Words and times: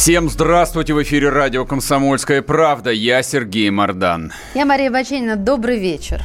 Всем 0.00 0.30
здравствуйте! 0.30 0.94
В 0.94 1.02
эфире 1.02 1.28
радио 1.28 1.66
«Комсомольская 1.66 2.40
правда». 2.40 2.90
Я 2.90 3.22
Сергей 3.22 3.68
Мордан. 3.68 4.32
Я 4.54 4.64
Мария 4.64 4.90
Баченина. 4.90 5.36
Добрый 5.36 5.78
вечер. 5.78 6.22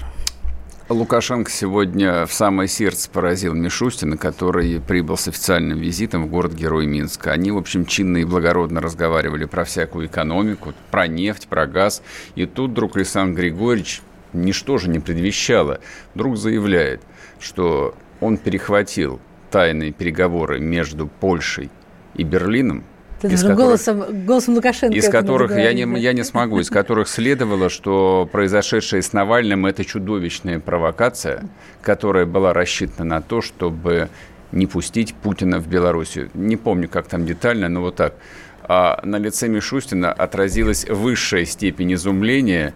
Лукашенко 0.87 1.51
сегодня 1.51 2.25
в 2.25 2.31
самое 2.31 2.69
сердце 2.69 3.09
поразил 3.09 3.53
Мишустина, 3.53 4.15
который 4.15 4.79
прибыл 4.79 5.17
с 5.17 5.27
официальным 5.27 5.77
визитом 5.77 6.23
в 6.23 6.29
город-герой 6.29 6.85
Минска. 6.85 7.33
Они, 7.33 7.51
в 7.51 7.57
общем, 7.57 7.85
чинно 7.85 8.19
и 8.19 8.23
благородно 8.23 8.79
разговаривали 8.79 9.43
про 9.43 9.65
всякую 9.65 10.07
экономику, 10.07 10.73
про 10.89 11.07
нефть, 11.07 11.49
про 11.49 11.67
газ. 11.67 12.01
И 12.35 12.45
тут 12.45 12.71
вдруг 12.71 12.95
Александр 12.95 13.41
Григорьевич, 13.41 14.01
ничто 14.31 14.77
же 14.77 14.87
не 14.87 14.99
предвещало, 14.99 15.81
вдруг 16.13 16.37
заявляет, 16.37 17.01
что 17.41 17.93
он 18.21 18.37
перехватил 18.37 19.19
тайные 19.51 19.91
переговоры 19.91 20.61
между 20.61 21.07
Польшей 21.07 21.69
и 22.13 22.23
Берлином, 22.23 22.85
ты 23.21 23.27
из 23.27 23.41
которых, 23.41 23.57
голосом, 23.57 24.25
голосом 24.25 24.55
Лукашенко. 24.55 24.95
Из 24.95 25.09
которых 25.09 25.51
я 25.55 25.73
не, 25.73 25.99
я 25.99 26.13
не 26.13 26.23
смогу, 26.23 26.59
из 26.59 26.69
которых 26.69 27.07
следовало, 27.07 27.69
что 27.69 28.27
произошедшее 28.31 29.01
с 29.01 29.13
Навальным 29.13 29.65
это 29.65 29.85
чудовищная 29.85 30.59
провокация, 30.59 31.47
которая 31.81 32.25
была 32.25 32.53
рассчитана 32.53 33.15
на 33.15 33.21
то, 33.21 33.41
чтобы 33.41 34.09
не 34.51 34.67
пустить 34.67 35.13
Путина 35.13 35.59
в 35.59 35.67
Белоруссию. 35.67 36.29
Не 36.33 36.57
помню, 36.57 36.89
как 36.89 37.07
там 37.07 37.25
детально, 37.25 37.69
но 37.69 37.81
вот 37.81 37.95
так. 37.95 38.15
А 38.63 38.99
на 39.03 39.17
лице 39.17 39.47
Мишустина 39.47 40.11
отразилась 40.11 40.85
высшая 40.89 41.45
степень 41.45 41.93
изумления, 41.93 42.73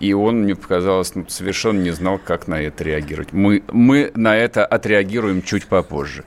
и 0.00 0.12
он, 0.12 0.42
мне 0.42 0.56
показалось, 0.56 1.14
ну, 1.14 1.26
совершенно 1.28 1.80
не 1.80 1.90
знал, 1.90 2.18
как 2.18 2.48
на 2.48 2.60
это 2.60 2.84
реагировать. 2.84 3.32
Мы, 3.32 3.62
мы 3.70 4.10
на 4.14 4.36
это 4.36 4.64
отреагируем 4.66 5.42
чуть 5.42 5.66
попозже. 5.66 6.24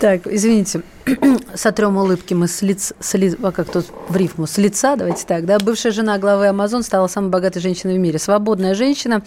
Так, 0.00 0.26
извините, 0.26 0.82
сотрем 1.54 1.96
улыбки 1.96 2.34
мы 2.34 2.48
с 2.48 2.62
лиц, 2.62 2.92
с 2.98 3.14
лиц 3.14 3.36
а 3.42 3.52
как 3.52 3.70
тут 3.70 3.86
в 4.08 4.16
рифму, 4.16 4.46
с 4.46 4.58
лица, 4.58 4.96
давайте 4.96 5.24
так, 5.24 5.46
да, 5.46 5.58
бывшая 5.58 5.92
жена 5.92 6.18
главы 6.18 6.48
Амазон 6.48 6.82
стала 6.82 7.06
самой 7.06 7.30
богатой 7.30 7.62
женщиной 7.62 7.96
в 7.96 8.00
мире. 8.00 8.18
Свободная 8.18 8.74
женщина, 8.74 9.22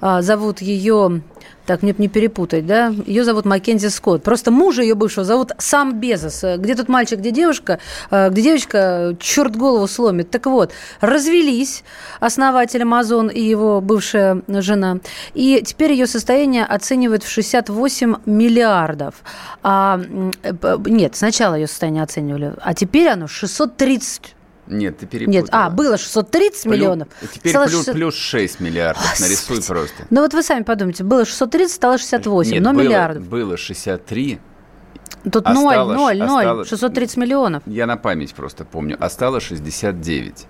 а, 0.00 0.22
зовут 0.22 0.60
ее 0.60 1.22
так, 1.68 1.82
мне 1.82 1.94
не 1.98 2.08
перепутать, 2.08 2.66
да, 2.66 2.94
ее 3.06 3.24
зовут 3.24 3.44
Маккензи 3.44 3.88
Скотт. 3.88 4.22
Просто 4.22 4.50
мужа 4.50 4.80
ее 4.80 4.94
бывшего 4.94 5.26
зовут 5.26 5.52
сам 5.58 6.00
Безос. 6.00 6.42
Где 6.56 6.74
тут 6.74 6.88
мальчик, 6.88 7.18
где 7.18 7.30
девушка, 7.30 7.78
э, 8.10 8.30
где 8.30 8.42
девочка, 8.42 9.14
черт 9.20 9.54
голову 9.54 9.86
сломит. 9.86 10.30
Так 10.30 10.46
вот, 10.46 10.72
развелись 11.02 11.84
основатель 12.20 12.82
Амазон 12.82 13.28
и 13.28 13.42
его 13.42 13.82
бывшая 13.82 14.40
жена. 14.48 15.00
И 15.34 15.62
теперь 15.62 15.92
ее 15.92 16.06
состояние 16.06 16.64
оценивают 16.64 17.22
в 17.22 17.28
68 17.28 18.16
миллиардов. 18.24 19.16
А, 19.62 20.00
нет, 20.86 21.16
сначала 21.16 21.54
ее 21.54 21.66
состояние 21.66 22.02
оценивали, 22.02 22.54
а 22.62 22.72
теперь 22.72 23.08
оно 23.08 23.26
630 23.26 24.36
нет, 24.70 24.98
ты 24.98 25.06
перепутала. 25.06 25.40
Нет, 25.40 25.48
а, 25.52 25.70
было 25.70 25.96
630 25.96 26.62
плюс, 26.62 26.72
миллионов. 26.72 27.08
Теперь 27.32 27.52
плюс, 27.52 27.70
60... 27.70 27.94
плюс 27.94 28.14
6 28.14 28.60
миллиардов. 28.60 29.02
Господи. 29.02 29.22
Нарисуй 29.22 29.62
просто. 29.62 30.06
Ну 30.10 30.20
вот 30.22 30.34
вы 30.34 30.42
сами 30.42 30.62
подумайте. 30.62 31.04
Было 31.04 31.24
630, 31.24 31.74
стало 31.74 31.98
68, 31.98 32.52
Нет, 32.52 32.62
но 32.62 32.72
было, 32.72 32.82
миллиардов. 32.82 33.24
было 33.24 33.56
63, 33.56 34.38
Тут 35.24 35.46
осталось, 35.46 35.88
0, 35.88 35.96
0, 35.96 36.18
0, 36.18 36.22
осталось, 36.22 36.68
630 36.68 37.16
миллионов. 37.16 37.62
Я 37.66 37.86
на 37.86 37.96
память 37.96 38.34
просто 38.34 38.64
помню. 38.64 38.96
Осталось 39.00 39.44
69. 39.44 40.46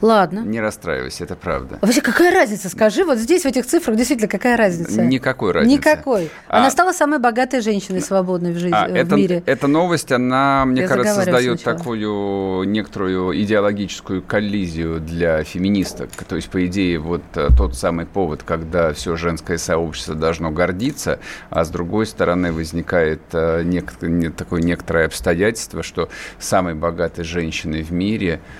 Ладно. 0.00 0.40
Не 0.40 0.60
расстраивайся, 0.60 1.24
это 1.24 1.36
правда. 1.36 1.78
Вообще, 1.80 2.00
какая 2.00 2.32
разница? 2.32 2.68
Скажи, 2.68 3.04
вот 3.04 3.18
здесь, 3.18 3.42
в 3.42 3.46
этих 3.46 3.66
цифрах, 3.66 3.96
действительно, 3.96 4.28
какая 4.28 4.56
разница? 4.56 5.02
Никакой 5.02 5.52
разницы. 5.52 5.76
Никакой. 5.76 6.30
Она 6.48 6.66
а... 6.66 6.70
стала 6.70 6.92
самой 6.92 7.18
богатой 7.18 7.60
женщиной 7.60 8.00
свободной 8.00 8.52
в 8.52 8.58
жизни, 8.58 8.76
а, 8.76 8.88
в 8.88 8.94
это, 8.94 9.16
мире. 9.16 9.42
Эта 9.46 9.66
новость, 9.66 10.12
она, 10.12 10.64
мне 10.66 10.82
Я 10.82 10.88
кажется, 10.88 11.14
создает 11.14 11.60
сначала. 11.60 11.78
такую 11.78 12.64
некоторую 12.64 13.40
идеологическую 13.42 14.22
коллизию 14.22 15.00
для 15.00 15.42
феминисток. 15.44 16.10
То 16.28 16.36
есть, 16.36 16.48
по 16.48 16.64
идее, 16.66 16.98
вот 16.98 17.22
э, 17.34 17.48
тот 17.56 17.76
самый 17.76 18.06
повод, 18.06 18.42
когда 18.42 18.92
все 18.92 19.16
женское 19.16 19.58
сообщество 19.58 20.14
должно 20.14 20.50
гордиться, 20.50 21.18
а 21.50 21.64
с 21.64 21.70
другой 21.70 22.06
стороны 22.06 22.52
возникает 22.52 23.20
э, 23.32 23.62
нек- 23.62 24.32
такое 24.32 24.62
некоторое 24.62 25.06
обстоятельство, 25.06 25.82
что 25.82 26.08
самой 26.38 26.74
богатой 26.74 27.24
женщиной 27.24 27.82
в 27.82 27.92
мире– 27.92 28.40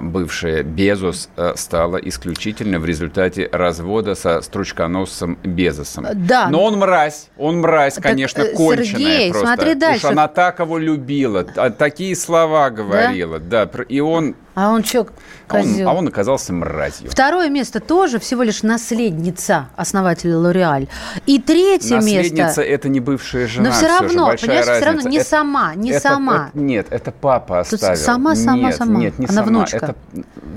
бывшая 0.00 0.64
Безос 0.64 1.28
э, 1.36 1.52
стала 1.54 1.96
исключительно 1.96 2.80
в 2.80 2.84
результате 2.84 3.48
развода 3.52 4.16
со 4.16 4.40
стручконосцем 4.40 5.38
Безосом. 5.44 6.06
Да. 6.12 6.48
Но 6.48 6.64
он 6.64 6.78
мразь, 6.78 7.28
он 7.36 7.60
мразь, 7.60 7.94
так, 7.94 8.02
конечно, 8.02 8.42
э, 8.42 8.52
конченая 8.52 8.84
Сергей, 8.84 9.30
просто. 9.30 9.46
смотри 9.46 9.74
дальше. 9.74 10.06
Уж 10.06 10.12
она 10.12 10.26
так 10.26 10.58
его 10.58 10.76
любила, 10.76 11.44
такие 11.44 12.16
слова 12.16 12.70
говорила, 12.70 13.38
да, 13.38 13.66
да 13.66 13.82
и 13.88 14.00
он 14.00 14.34
а 14.54 14.70
он 14.70 14.84
что, 14.84 15.06
козел? 15.46 15.88
А 15.88 15.90
он, 15.92 15.96
а 15.96 15.98
он 16.00 16.08
оказался 16.08 16.52
мразью. 16.52 17.10
Второе 17.10 17.48
место 17.48 17.80
тоже 17.80 18.18
всего 18.18 18.42
лишь 18.42 18.62
наследница 18.62 19.68
основателя 19.76 20.36
Лореаль. 20.36 20.88
И 21.26 21.40
третье 21.40 21.96
наследница 21.96 22.34
место... 22.34 22.42
Наследница– 22.42 22.62
это 22.74 22.88
не 22.88 23.00
бывшая 23.00 23.46
жена. 23.46 23.68
Но 23.68 23.74
все 23.74 23.86
равно, 23.86 24.36
все 24.36 24.46
понимаешь, 24.46 24.66
все 24.66 24.84
равно 24.84 25.08
не 25.08 25.18
это, 25.18 25.28
сама, 25.28 25.74
не 25.74 25.90
это, 25.90 26.00
сама. 26.00 26.48
Это, 26.48 26.58
нет, 26.58 26.86
это 26.90 27.12
папа 27.12 27.60
оставил. 27.60 27.96
Тут 27.96 28.04
сама, 28.04 28.34
сама, 28.34 28.68
нет, 28.68 28.76
сама. 28.76 29.00
Нет, 29.00 29.18
не 29.18 29.26
Она 29.26 29.34
сама. 29.34 29.46
внучка. 29.46 29.76
Это 29.76 29.94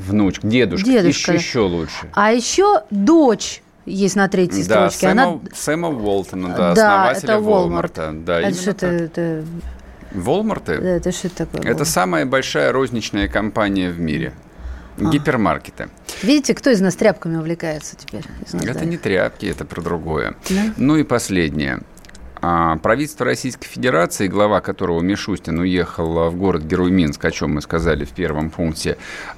внучка, 0.08 0.48
дедушка. 0.48 0.86
Дедушка. 0.90 1.34
Еще, 1.34 1.42
еще 1.42 1.60
лучше. 1.60 2.10
А 2.14 2.32
еще 2.32 2.84
дочь 2.90 3.62
есть 3.86 4.16
на 4.16 4.28
третьей 4.28 4.64
да, 4.64 4.90
строчке. 4.90 5.08
Сэма, 5.08 5.24
Она... 5.24 5.40
Сэма 5.54 5.90
Уолтона, 5.90 6.50
да, 6.50 6.74
да 6.74 7.10
основателя 7.12 7.34
это 7.34 7.40
Волмарта. 7.42 8.12
Да, 8.14 8.40
это 8.40 8.60
что 8.60 8.72
это, 8.72 8.86
это... 8.88 9.46
Волмарты? 10.14 10.78
Да, 10.80 10.90
это 10.90 11.12
что 11.12 11.30
такое? 11.30 11.62
Это 11.64 11.86
самая 11.86 12.26
большая 12.26 12.72
розничная 12.72 13.28
компания 13.28 13.90
в 13.90 14.00
мире. 14.00 14.34
А. 14.98 15.10
Гипермаркеты. 15.10 15.90
Видите, 16.22 16.54
кто 16.54 16.70
из 16.70 16.80
нас 16.80 16.96
тряпками 16.96 17.38
увлекается 17.38 17.96
теперь? 17.96 18.24
Это 18.52 18.86
не 18.86 18.98
тряпки, 18.98 19.46
это 19.48 19.66
про 19.66 19.82
другое. 19.82 20.36
Да? 20.50 20.74
Ну 20.78 20.98
и 20.98 21.04
последнее. 21.04 21.80
А, 22.46 22.76
правительство 22.80 23.26
Российской 23.26 23.70
Федерации, 23.70 24.28
глава 24.28 24.60
которого 24.60 25.00
Мишустин 25.00 25.60
уехал 25.60 26.30
в 26.30 26.36
город-герой 26.36 26.92
Минск, 26.92 27.24
о 27.24 27.32
чем 27.32 27.54
мы 27.54 27.62
сказали 27.62 28.04
в 28.04 28.10
первом 28.10 28.50
пункте, 28.50 28.98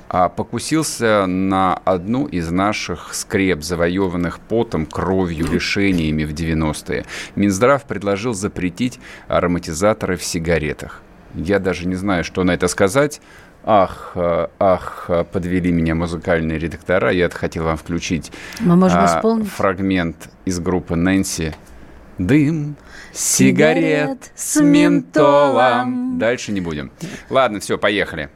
а, 0.09 0.27
покусился 0.27 1.27
на 1.27 1.75
одну 1.85 2.25
из 2.25 2.49
наших 2.49 3.13
скреп, 3.13 3.61
завоеванных 3.61 4.39
потом, 4.39 4.87
кровью, 4.87 5.45
лишениями 5.45 6.23
в 6.23 6.33
90-е. 6.33 7.05
Минздрав 7.35 7.83
предложил 7.83 8.33
запретить 8.33 8.99
ароматизаторы 9.27 10.17
в 10.17 10.23
сигаретах. 10.23 11.03
Я 11.35 11.59
даже 11.59 11.85
не 11.87 11.95
знаю, 11.95 12.23
что 12.23 12.43
на 12.43 12.55
это 12.55 12.67
сказать. 12.67 13.21
Ах, 13.63 14.13
э, 14.15 14.47
ах, 14.57 15.11
подвели 15.31 15.71
меня 15.71 15.93
музыкальные 15.93 16.57
редактора. 16.57 17.11
Я 17.11 17.29
хотел 17.29 17.65
вам 17.65 17.77
включить 17.77 18.31
Мы 18.61 18.75
можем 18.75 18.97
а, 18.99 19.43
фрагмент 19.43 20.29
из 20.45 20.59
группы 20.59 20.95
Нэнси. 20.95 21.53
Дым, 22.17 22.77
сигарет, 23.15 24.31
с 24.35 24.61
ментолом. 24.61 26.19
Дальше 26.19 26.51
не 26.51 26.61
будем. 26.61 26.91
Ладно, 27.29 27.59
все, 27.59 27.77
поехали. 27.77 28.29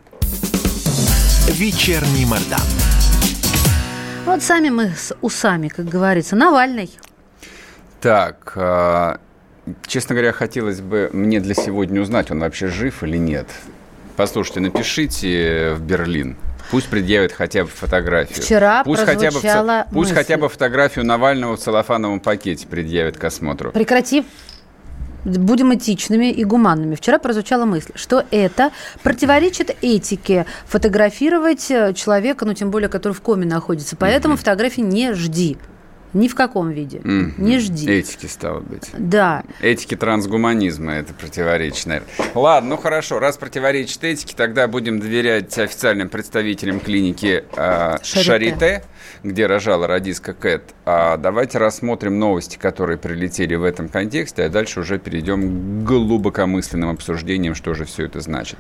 Вечерний 1.47 2.25
Мордан. 2.25 2.61
Вот 4.25 4.41
сами 4.43 4.69
мы 4.69 4.89
с 4.95 5.15
усами, 5.21 5.67
как 5.67 5.85
говорится. 5.87 6.35
Навальный. 6.35 6.89
Так, 7.99 8.53
э, 8.55 9.17
честно 9.87 10.15
говоря, 10.15 10.31
хотелось 10.31 10.79
бы 10.79 11.09
мне 11.11 11.39
для 11.39 11.53
сегодня 11.53 12.01
узнать, 12.01 12.31
он 12.31 12.39
вообще 12.39 12.67
жив 12.67 13.03
или 13.03 13.17
нет. 13.17 13.47
Послушайте, 14.15 14.59
напишите 14.61 15.73
в 15.75 15.81
Берлин. 15.81 16.37
Пусть 16.71 16.87
предъявят 16.87 17.31
хотя 17.31 17.63
бы 17.63 17.69
фотографию. 17.69 18.43
Вчера 18.43 18.83
пусть 18.83 19.03
хотя 19.03 19.31
бы, 19.31 19.39
Пусть 19.91 20.11
мысль. 20.11 20.13
хотя 20.13 20.37
бы 20.37 20.49
фотографию 20.49 21.03
Навального 21.03 21.57
в 21.57 21.59
целлофановом 21.59 22.19
пакете 22.19 22.67
предъявят 22.67 23.17
к 23.17 23.23
осмотру. 23.23 23.71
Прекрати. 23.71 24.23
Будем 25.25 25.73
этичными 25.73 26.31
и 26.31 26.43
гуманными. 26.43 26.95
Вчера 26.95 27.19
прозвучала 27.19 27.65
мысль, 27.65 27.91
что 27.95 28.25
это 28.31 28.71
противоречит 29.03 29.75
этике 29.81 30.45
фотографировать 30.65 31.67
человека, 31.95 32.45
ну 32.45 32.53
тем 32.53 32.71
более, 32.71 32.89
который 32.89 33.13
в 33.13 33.21
коме 33.21 33.45
находится. 33.45 33.95
Поэтому 33.95 34.35
mm-hmm. 34.35 34.37
фотографии 34.37 34.81
не 34.81 35.13
жди. 35.13 35.57
Ни 36.13 36.27
в 36.27 36.33
каком 36.33 36.71
виде. 36.71 36.97
Mm-hmm. 36.97 37.33
Не 37.37 37.59
жди. 37.59 37.87
Этики, 37.87 38.25
стало 38.25 38.61
быть. 38.61 38.89
Да. 38.97 39.43
Этики 39.61 39.95
трансгуманизма 39.95 40.93
это 40.93 41.13
противоречит, 41.13 41.85
наверное. 41.85 42.09
Ладно, 42.33 42.69
ну 42.71 42.77
хорошо. 42.77 43.19
Раз 43.19 43.37
противоречит 43.37 44.03
этике, 44.03 44.33
тогда 44.35 44.67
будем 44.67 44.99
доверять 44.99 45.55
официальным 45.59 46.09
представителям 46.09 46.79
клиники 46.79 47.43
э, 47.55 47.97
Шарите. 48.01 48.23
Шарите 48.23 48.83
где 49.23 49.45
рожала 49.47 49.87
радистка 49.87 50.33
Кэт. 50.33 50.63
А 50.85 51.17
давайте 51.17 51.57
рассмотрим 51.57 52.19
новости, 52.19 52.57
которые 52.57 52.97
прилетели 52.97 53.55
в 53.55 53.63
этом 53.63 53.89
контексте, 53.89 54.43
а 54.43 54.49
дальше 54.49 54.79
уже 54.79 54.97
перейдем 54.97 55.83
к 55.83 55.87
глубокомысленным 55.87 56.89
обсуждениям, 56.89 57.55
что 57.55 57.73
же 57.73 57.85
все 57.85 58.05
это 58.05 58.21
значит. 58.21 58.57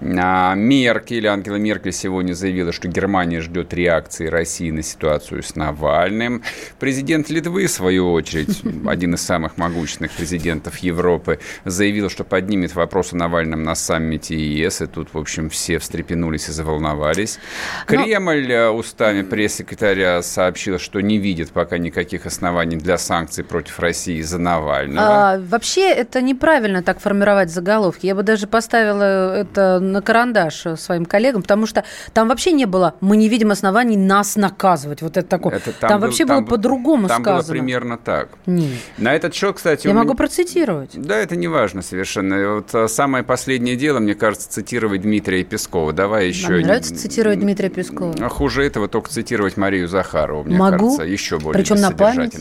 А 0.00 0.54
Меркель, 0.54 1.26
Ангела 1.26 1.56
Меркель 1.56 1.92
сегодня 1.92 2.34
заявила, 2.34 2.72
что 2.72 2.88
Германия 2.88 3.40
ждет 3.40 3.74
реакции 3.74 4.26
России 4.26 4.70
на 4.70 4.82
ситуацию 4.82 5.42
с 5.42 5.56
Навальным. 5.56 6.42
Президент 6.78 7.28
Литвы, 7.28 7.66
в 7.66 7.70
свою 7.70 8.12
очередь, 8.12 8.62
один 8.86 9.14
из 9.14 9.22
самых 9.22 9.56
могущественных 9.56 10.12
президентов 10.12 10.78
Европы, 10.78 11.40
заявил, 11.64 12.08
что 12.08 12.24
поднимет 12.24 12.74
вопрос 12.74 13.12
о 13.12 13.16
Навальном 13.16 13.62
на 13.64 13.74
саммите 13.74 14.36
ЕС, 14.36 14.82
и 14.82 14.86
тут, 14.86 15.12
в 15.12 15.18
общем, 15.18 15.50
все 15.50 15.78
встрепенулись 15.78 16.48
и 16.48 16.52
заволновались. 16.52 17.38
Кремль 17.86 18.46
Но... 18.46 18.54
Э, 18.54 18.68
устами 18.70 19.22
пресс-секретаря 19.22 19.79
секретаря 19.80 20.22
сообщил, 20.22 20.78
что 20.78 21.00
не 21.00 21.18
видит 21.18 21.50
пока 21.52 21.78
никаких 21.78 22.26
оснований 22.26 22.76
для 22.76 22.98
санкций 22.98 23.44
против 23.44 23.80
России 23.80 24.20
за 24.20 24.38
Навального. 24.38 25.06
А, 25.06 25.38
вообще 25.38 25.90
это 25.90 26.20
неправильно 26.20 26.82
так 26.82 27.00
формировать 27.00 27.50
заголовки. 27.50 28.06
Я 28.06 28.14
бы 28.14 28.22
даже 28.22 28.46
поставила 28.46 29.34
это 29.34 29.80
на 29.80 30.02
карандаш 30.02 30.66
своим 30.76 31.06
коллегам, 31.06 31.42
потому 31.42 31.66
что 31.66 31.84
там 32.12 32.28
вообще 32.28 32.52
не 32.52 32.66
было 32.66 32.94
«мы 33.00 33.16
не 33.16 33.28
видим 33.28 33.50
оснований 33.50 33.96
нас 33.96 34.36
наказывать». 34.36 35.00
Вот 35.00 35.16
это 35.16 35.26
такое. 35.26 35.56
Это, 35.56 35.72
там, 35.72 35.88
там 35.88 36.00
был, 36.00 36.06
вообще 36.08 36.26
там, 36.26 36.44
было 36.44 36.50
по-другому 36.50 37.08
сказано. 37.08 37.24
Там 37.24 37.36
было 37.38 37.50
примерно 37.50 37.96
так. 37.96 38.28
Нет. 38.44 38.80
На 38.98 39.14
этот 39.14 39.34
счет, 39.34 39.56
кстати... 39.56 39.86
Я 39.86 39.94
могу 39.94 40.08
меня... 40.08 40.16
процитировать. 40.16 40.90
Да, 40.94 41.16
это 41.16 41.36
не 41.36 41.48
важно 41.48 41.80
совершенно. 41.80 42.56
Вот 42.56 42.74
а, 42.74 42.86
самое 42.86 43.24
последнее 43.24 43.76
дело, 43.76 43.98
мне 43.98 44.14
кажется, 44.14 44.50
цитировать 44.50 45.00
Дмитрия 45.02 45.42
Пескова. 45.42 45.92
Давай 45.94 46.28
еще... 46.28 46.48
Мне 46.48 46.66
нравится 46.66 46.94
цитировать 46.94 47.40
Дмитрия 47.40 47.70
Пескова. 47.70 48.14
А 48.20 48.28
хуже 48.28 48.64
этого 48.64 48.88
только 48.88 49.08
цитировать 49.08 49.56
Марию 49.56 49.69
Марию 49.70 49.86
Захарову, 49.86 50.42
мне 50.44 50.56
Могу? 50.56 50.78
кажется, 50.78 51.02
еще 51.04 51.38
более 51.38 51.62
Причем 51.62 51.80
на 51.80 51.92
память? 51.92 52.34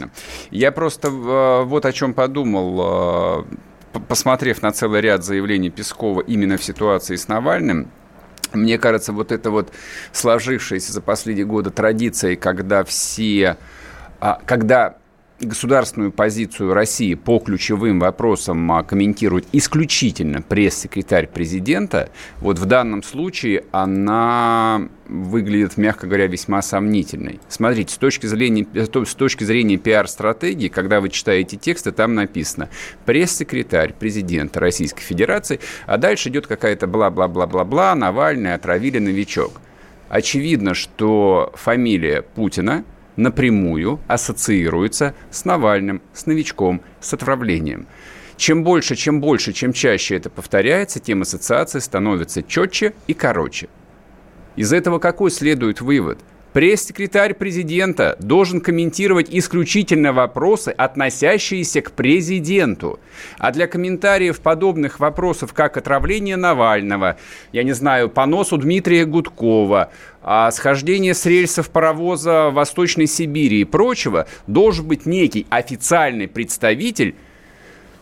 Я 0.49 0.71
просто 0.71 1.09
э, 1.09 1.63
вот 1.63 1.85
о 1.85 1.93
чем 1.93 2.15
подумал, 2.15 3.45
э, 3.93 3.99
посмотрев 4.07 4.63
на 4.63 4.71
целый 4.71 5.01
ряд 5.01 5.23
заявлений 5.23 5.69
Пескова 5.69 6.21
именно 6.21 6.57
в 6.57 6.63
ситуации 6.63 7.15
с 7.15 7.27
Навальным, 7.27 7.91
мне 8.51 8.79
кажется, 8.79 9.13
вот 9.13 9.31
это 9.31 9.51
вот 9.51 9.71
сложившаяся 10.11 10.91
за 10.91 11.01
последние 11.01 11.45
годы 11.45 11.69
традиция, 11.69 12.35
когда 12.35 12.83
все, 12.83 13.57
а, 14.19 14.41
когда 14.47 14.97
государственную 15.39 16.11
позицию 16.11 16.73
России 16.73 17.13
по 17.13 17.39
ключевым 17.39 17.99
вопросам 17.99 18.71
а, 18.71 18.83
комментирует 18.83 19.45
исключительно 19.51 20.41
пресс-секретарь 20.41 21.27
президента, 21.27 22.09
вот 22.39 22.59
в 22.59 22.65
данном 22.65 23.03
случае 23.03 23.63
она 23.71 24.89
выглядит, 25.07 25.77
мягко 25.77 26.07
говоря, 26.07 26.27
весьма 26.27 26.61
сомнительной. 26.61 27.39
Смотрите, 27.47 27.93
с 27.93 27.97
точки 27.97 28.27
зрения, 28.27 28.67
с 28.73 29.15
точки 29.15 29.43
зрения 29.43 29.77
пиар-стратегии, 29.77 30.67
когда 30.67 31.01
вы 31.01 31.09
читаете 31.09 31.57
тексты, 31.57 31.91
там 31.91 32.13
написано 32.15 32.69
«пресс-секретарь 33.05 33.93
президента 33.93 34.59
Российской 34.59 35.01
Федерации», 35.01 35.59
а 35.87 35.97
дальше 35.97 36.29
идет 36.29 36.47
какая-то 36.47 36.87
бла-бла-бла-бла-бла, 36.87 37.95
Навальный 37.95 38.53
отравили 38.53 38.99
новичок. 38.99 39.61
Очевидно, 40.09 40.73
что 40.73 41.51
фамилия 41.55 42.21
Путина– 42.21 42.83
напрямую 43.19 43.99
ассоциируется 44.07 45.13
с 45.29 45.45
Навальным, 45.45 46.01
с 46.13 46.25
новичком, 46.25 46.81
с 46.99 47.13
отравлением. 47.13 47.85
Чем 48.37 48.63
больше, 48.63 48.95
чем 48.95 49.19
больше, 49.19 49.51
чем 49.51 49.73
чаще 49.73 50.15
это 50.15 50.29
повторяется, 50.29 50.99
тем 50.99 51.21
ассоциации 51.23 51.79
становятся 51.79 52.41
четче 52.41 52.93
и 53.07 53.13
короче. 53.13 53.67
Из 54.55 54.71
этого 54.71 54.99
какой 54.99 55.29
следует 55.29 55.81
вывод? 55.81 56.19
Пресс-секретарь 56.53 57.35
президента 57.35 58.17
должен 58.19 58.59
комментировать 58.59 59.27
исключительно 59.29 60.13
вопросы, 60.13 60.69
относящиеся 60.69 61.81
к 61.81 61.91
президенту. 61.91 62.99
А 63.37 63.51
для 63.51 63.67
комментариев 63.67 64.41
подобных 64.41 64.99
вопросов, 64.99 65.53
как 65.53 65.77
отравление 65.77 66.37
Навального, 66.37 67.17
я 67.51 67.61
не 67.61 67.73
знаю, 67.73 68.09
поносу 68.09 68.57
Дмитрия 68.57 69.05
Гудкова, 69.05 69.91
а 70.23 70.49
схождение 70.49 71.13
с 71.13 71.23
рельсов 71.27 71.69
паровоза 71.69 72.49
в 72.49 72.55
Восточной 72.55 73.05
Сибири 73.05 73.61
и 73.61 73.65
прочего, 73.65 74.25
должен 74.47 74.87
быть 74.87 75.05
некий 75.05 75.45
официальный 75.51 76.27
представитель 76.27 77.15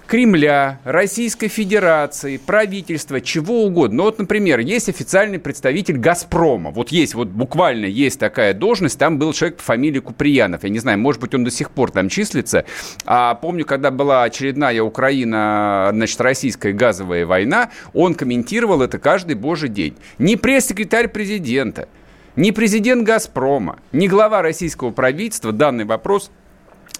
Кремля, 0.07 0.79
Российской 0.85 1.49
Федерации, 1.49 2.37
правительства, 2.37 3.19
чего 3.19 3.65
угодно. 3.65 3.97
Ну, 3.97 4.03
вот, 4.03 4.19
например, 4.19 4.59
есть 4.59 4.87
официальный 4.87 5.37
представитель 5.37 5.97
«Газпрома». 5.97 6.71
Вот 6.71 6.93
есть, 6.93 7.13
вот 7.13 7.27
буквально 7.27 7.87
есть 7.87 8.17
такая 8.17 8.53
должность. 8.53 8.97
Там 8.97 9.19
был 9.19 9.33
человек 9.33 9.57
по 9.57 9.63
фамилии 9.63 9.99
Куприянов. 9.99 10.63
Я 10.63 10.69
не 10.69 10.79
знаю, 10.79 10.97
может 10.97 11.19
быть, 11.19 11.35
он 11.35 11.43
до 11.43 11.51
сих 11.51 11.71
пор 11.71 11.91
там 11.91 12.07
числится. 12.07 12.63
А 13.05 13.35
помню, 13.35 13.65
когда 13.65 13.91
была 13.91 14.23
очередная 14.23 14.81
Украина, 14.81 15.89
значит, 15.91 16.21
российская 16.21 16.71
газовая 16.71 17.25
война, 17.25 17.71
он 17.93 18.15
комментировал 18.15 18.81
это 18.81 18.99
каждый 18.99 19.35
божий 19.35 19.67
день. 19.67 19.97
Не 20.19 20.37
пресс-секретарь 20.37 21.09
президента, 21.09 21.89
ни 22.37 22.51
президент 22.51 23.03
«Газпрома», 23.03 23.79
ни 23.91 24.07
глава 24.07 24.41
российского 24.41 24.91
правительства 24.91 25.51
данный 25.51 25.83
вопрос 25.83 26.31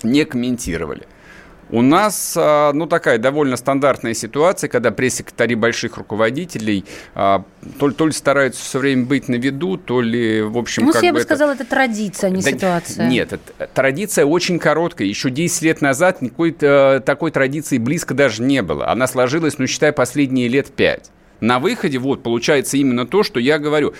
не 0.03 0.25
комментировали. 0.25 1.07
У 1.69 1.81
нас, 1.81 2.35
а, 2.37 2.71
ну, 2.73 2.87
такая 2.87 3.17
довольно 3.17 3.57
стандартная 3.57 4.13
ситуация, 4.13 4.69
когда 4.69 4.91
пресс-секретари 4.91 5.55
больших 5.55 5.97
руководителей 5.97 6.85
то, 7.13 7.91
то 7.91 8.07
ли 8.07 8.13
стараются 8.13 8.63
все 8.63 8.79
время 8.79 9.05
быть 9.05 9.27
на 9.27 9.35
виду, 9.35 9.77
то 9.77 10.01
ли, 10.01 10.41
в 10.41 10.57
общем, 10.57 10.85
ну, 10.85 10.93
как 10.93 11.03
я 11.03 11.11
бы 11.11 11.15
бы 11.15 11.19
это... 11.19 11.27
сказала, 11.27 11.51
это 11.51 11.65
традиция, 11.65 12.27
а 12.27 12.31
не 12.31 12.41
да, 12.41 12.51
ситуация. 12.51 13.07
Нет, 13.07 13.33
это, 13.33 13.67
традиция 13.73 14.25
очень 14.25 14.59
короткая. 14.59 15.07
Еще 15.07 15.29
10 15.29 15.61
лет 15.63 15.81
назад 15.81 16.21
никакой 16.21 16.55
э, 16.59 17.01
такой 17.05 17.31
традиции 17.31 17.77
близко 17.77 18.13
даже 18.13 18.41
не 18.41 18.61
было. 18.61 18.89
Она 18.89 19.07
сложилась, 19.07 19.57
ну, 19.57 19.67
считай, 19.67 19.91
последние 19.91 20.47
лет 20.47 20.67
5 20.67 21.11
на 21.39 21.59
выходе 21.59 21.97
вот 21.97 22.23
получается 22.23 22.77
именно 22.77 23.05
то, 23.05 23.23
что 23.23 23.39
я 23.39 23.59
говорю. 23.59 23.93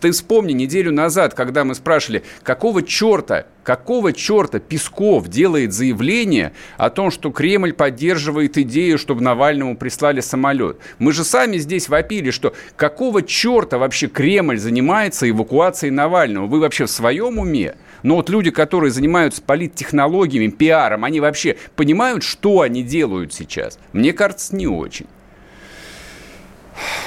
Ты 0.00 0.12
вспомни 0.12 0.52
неделю 0.52 0.92
назад, 0.92 1.34
когда 1.34 1.64
мы 1.64 1.74
спрашивали, 1.74 2.22
какого 2.42 2.82
черта, 2.82 3.46
какого 3.62 4.12
черта 4.12 4.58
Песков 4.58 5.28
делает 5.28 5.72
заявление 5.72 6.52
о 6.76 6.90
том, 6.90 7.10
что 7.10 7.30
Кремль 7.30 7.72
поддерживает 7.72 8.58
идею, 8.58 8.98
чтобы 8.98 9.22
Навальному 9.22 9.76
прислали 9.76 10.20
самолет. 10.20 10.78
Мы 10.98 11.12
же 11.12 11.24
сами 11.24 11.56
здесь 11.58 11.88
вопили, 11.88 12.30
что 12.30 12.54
какого 12.76 13.22
черта 13.22 13.78
вообще 13.78 14.06
Кремль 14.06 14.58
занимается 14.58 15.28
эвакуацией 15.28 15.90
Навального? 15.90 16.46
Вы 16.46 16.60
вообще 16.60 16.86
в 16.86 16.90
своем 16.90 17.38
уме? 17.38 17.76
Но 18.02 18.16
вот 18.16 18.28
люди, 18.28 18.50
которые 18.50 18.90
занимаются 18.90 19.40
политтехнологиями, 19.40 20.48
пиаром, 20.48 21.04
они 21.04 21.20
вообще 21.20 21.56
понимают, 21.74 22.22
что 22.22 22.60
они 22.60 22.82
делают 22.82 23.32
сейчас? 23.32 23.78
Мне 23.92 24.12
кажется, 24.12 24.54
не 24.54 24.66
очень. 24.66 25.06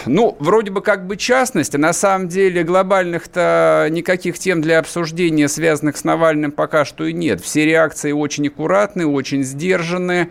Ну, 0.06 0.36
вроде 0.40 0.72
бы 0.72 0.82
как 0.82 1.08
бы 1.08 1.18
частность, 1.18 1.76
а 1.76 1.78
на 1.78 1.94
самом 1.94 2.28
деле 2.28 2.64
глобальных-то 2.64 3.88
никаких 3.92 4.40
тем 4.40 4.62
для 4.62 4.80
обсуждения, 4.80 5.48
связанных 5.48 5.98
с 5.98 6.04
Навальным, 6.04 6.52
пока 6.52 6.86
что 6.86 7.06
и 7.06 7.14
нет. 7.14 7.42
Все 7.42 7.66
реакции 7.66 8.12
очень 8.12 8.48
аккуратные, 8.48 9.08
очень 9.08 9.44
сдержанные. 9.44 10.30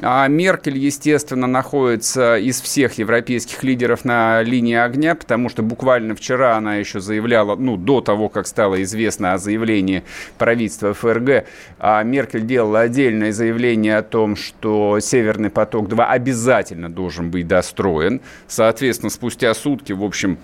А 0.00 0.26
Меркель, 0.26 0.78
естественно, 0.78 1.46
находится 1.46 2.38
из 2.38 2.60
всех 2.60 2.94
европейских 2.94 3.62
лидеров 3.62 4.04
на 4.04 4.42
линии 4.42 4.74
огня, 4.74 5.14
потому 5.14 5.50
что 5.50 5.62
буквально 5.62 6.16
вчера 6.16 6.56
она 6.56 6.76
еще 6.76 6.98
заявляла, 7.00 7.56
ну, 7.56 7.76
до 7.76 8.00
того, 8.00 8.28
как 8.28 8.46
стало 8.46 8.82
известно 8.82 9.34
о 9.34 9.38
заявлении 9.38 10.02
правительства 10.38 10.94
ФРГ, 10.94 11.44
а 11.78 12.02
Меркель 12.02 12.46
делала 12.46 12.80
отдельное 12.80 13.32
заявление 13.32 13.98
о 13.98 14.02
том, 14.02 14.34
что 14.34 14.98
«Северный 14.98 15.50
поток-2» 15.50 16.02
обязательно 16.02 16.90
должен 16.90 17.30
быть 17.30 17.46
достроен. 17.46 18.22
Соответственно, 18.48 19.10
спустя 19.10 19.52
сутки, 19.52 19.92
в 19.92 20.02
общем, 20.02 20.38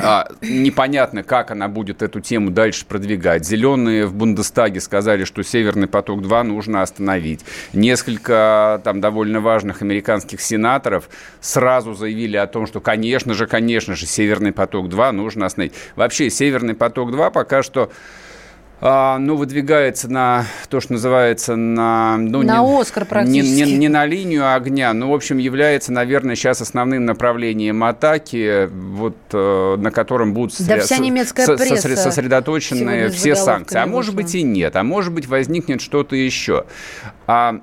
а, 0.00 0.26
непонятно, 0.40 1.22
как 1.22 1.50
она 1.50 1.68
будет 1.68 2.02
эту 2.02 2.20
тему 2.20 2.50
дальше 2.50 2.86
продвигать. 2.86 3.44
Зеленые 3.44 4.06
в 4.06 4.14
Бундестаге 4.14 4.80
сказали, 4.80 5.24
что 5.24 5.42
Северный 5.42 5.86
поток-2 5.86 6.42
нужно 6.44 6.82
остановить. 6.82 7.40
Несколько 7.72 8.80
там 8.84 9.00
довольно 9.00 9.40
важных 9.40 9.82
американских 9.82 10.40
сенаторов 10.40 11.08
сразу 11.40 11.94
заявили 11.94 12.36
о 12.36 12.46
том, 12.46 12.66
что, 12.66 12.80
конечно 12.80 13.34
же, 13.34 13.46
конечно 13.46 13.94
же, 13.94 14.06
Северный 14.06 14.52
поток-2 14.52 15.10
нужно 15.12 15.46
остановить. 15.46 15.74
Вообще, 15.94 16.30
Северный 16.30 16.74
поток-2 16.74 17.30
пока 17.30 17.62
что 17.62 17.90
ну, 18.82 19.36
выдвигается 19.36 20.10
на 20.10 20.44
то, 20.68 20.80
что 20.80 20.94
называется 20.94 21.54
на... 21.54 22.16
Ну, 22.16 22.42
на 22.42 22.58
не, 22.58 22.80
Оскар 22.80 23.04
практически. 23.04 23.62
Не, 23.62 23.62
не, 23.62 23.78
не 23.78 23.88
на 23.88 24.04
линию 24.06 24.52
огня, 24.52 24.92
но, 24.92 25.10
в 25.10 25.14
общем, 25.14 25.38
является, 25.38 25.92
наверное, 25.92 26.34
сейчас 26.34 26.60
основным 26.60 27.04
направлением 27.04 27.84
атаки, 27.84 28.68
вот, 28.72 29.16
э, 29.32 29.76
на 29.78 29.92
котором 29.92 30.34
будут 30.34 30.56
да 30.66 30.80
вся 30.80 30.98
немецкая 30.98 31.46
со, 31.46 31.56
пресса 31.56 31.94
сосредоточены 31.94 33.08
все 33.10 33.36
санкции. 33.36 33.78
А 33.78 33.86
может 33.86 34.16
быть 34.16 34.34
и 34.34 34.42
нет, 34.42 34.74
а 34.74 34.82
может 34.82 35.12
быть 35.12 35.28
возникнет 35.28 35.80
что-то 35.80 36.16
еще. 36.16 36.64
А 37.28 37.60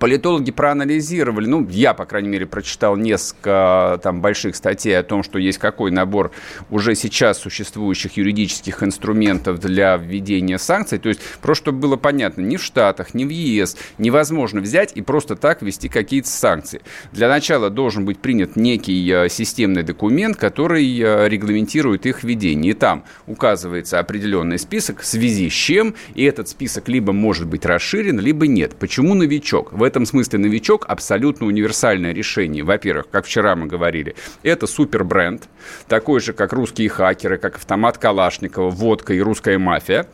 Политологи 0.00 0.50
проанализировали, 0.50 1.44
ну, 1.44 1.68
я, 1.68 1.92
по 1.92 2.06
крайней 2.06 2.30
мере, 2.30 2.46
прочитал 2.46 2.96
несколько 2.96 4.00
там 4.02 4.22
больших 4.22 4.56
статей 4.56 4.98
о 4.98 5.02
том, 5.02 5.22
что 5.22 5.38
есть 5.38 5.58
какой 5.58 5.90
набор 5.90 6.30
уже 6.70 6.94
сейчас 6.94 7.38
существующих 7.38 8.16
юридических 8.16 8.82
инструментов 8.82 9.60
для 9.60 9.98
введения 9.98 10.56
санкций. 10.58 10.98
То 10.98 11.10
есть, 11.10 11.20
просто 11.42 11.64
чтобы 11.64 11.80
было 11.80 11.96
понятно, 11.96 12.40
ни 12.40 12.56
в 12.56 12.62
Штатах, 12.62 13.12
ни 13.12 13.26
в 13.26 13.28
ЕС 13.28 13.76
невозможно 13.98 14.62
взять 14.62 14.92
и 14.94 15.02
просто 15.02 15.36
так 15.36 15.60
ввести 15.60 15.90
какие-то 15.90 16.28
санкции. 16.28 16.80
Для 17.12 17.28
начала 17.28 17.68
должен 17.68 18.06
быть 18.06 18.20
принят 18.20 18.56
некий 18.56 19.06
э, 19.06 19.28
системный 19.28 19.82
документ, 19.82 20.38
который 20.38 20.98
э, 20.98 21.28
регламентирует 21.28 22.06
их 22.06 22.24
введение. 22.24 22.70
И 22.70 22.74
там 22.74 23.04
указывается 23.26 23.98
определенный 23.98 24.58
список, 24.58 25.00
в 25.00 25.04
связи 25.04 25.50
с 25.50 25.52
чем, 25.52 25.94
и 26.14 26.24
этот 26.24 26.48
список 26.48 26.88
либо 26.88 27.12
может 27.12 27.46
быть 27.46 27.66
расширен, 27.66 28.18
либо 28.18 28.46
нет. 28.46 28.76
Почему 28.76 29.12
новичок? 29.12 29.74
В 29.74 29.89
этом 29.90 30.06
смысле 30.06 30.38
новичок 30.38 30.86
абсолютно 30.86 31.46
универсальное 31.46 32.14
решение. 32.14 32.62
Во-первых, 32.62 33.10
как 33.10 33.26
вчера 33.26 33.56
мы 33.56 33.66
говорили, 33.66 34.14
это 34.44 34.68
супер 34.68 35.02
бренд, 35.02 35.48
такой 35.88 36.20
же, 36.20 36.32
как 36.32 36.52
русские 36.52 36.88
хакеры, 36.88 37.38
как 37.38 37.56
автомат 37.56 37.98
Калашникова, 37.98 38.70
водка 38.70 39.14
и 39.14 39.20
русская 39.20 39.58
мафия. 39.58 40.06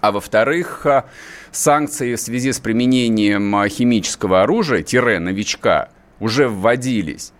А 0.00 0.12
во-вторых, 0.12 0.86
а, 0.86 1.04
санкции 1.52 2.14
в 2.14 2.20
связи 2.20 2.52
с 2.52 2.58
применением 2.58 3.54
а, 3.54 3.68
химического 3.68 4.42
оружия, 4.42 4.82
тире 4.82 5.18
новичка, 5.18 5.90
уже 6.18 6.48
вводились 6.48 7.32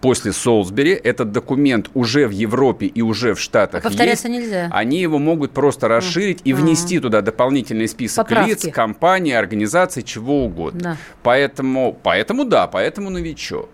после 0.00 0.32
Солсбери. 0.32 0.92
Этот 0.92 1.32
документ 1.32 1.90
уже 1.94 2.26
в 2.26 2.30
Европе 2.30 2.86
и 2.86 3.02
уже 3.02 3.34
в 3.34 3.40
Штатах 3.40 3.84
а 3.84 3.88
повторяться 3.88 4.28
есть. 4.28 4.40
нельзя. 4.40 4.68
Они 4.72 5.00
его 5.00 5.18
могут 5.18 5.52
просто 5.52 5.88
расширить 5.88 6.40
и 6.44 6.52
внести 6.52 7.00
туда 7.00 7.20
дополнительный 7.20 7.88
список 7.88 8.28
Поправки. 8.28 8.66
лиц, 8.66 8.74
компаний, 8.74 9.32
организаций, 9.32 10.02
чего 10.02 10.44
угодно. 10.44 10.80
Да. 10.80 10.96
Поэтому, 11.22 11.98
поэтому 12.02 12.44
да, 12.44 12.66
поэтому 12.66 13.10
новичок. 13.10 13.68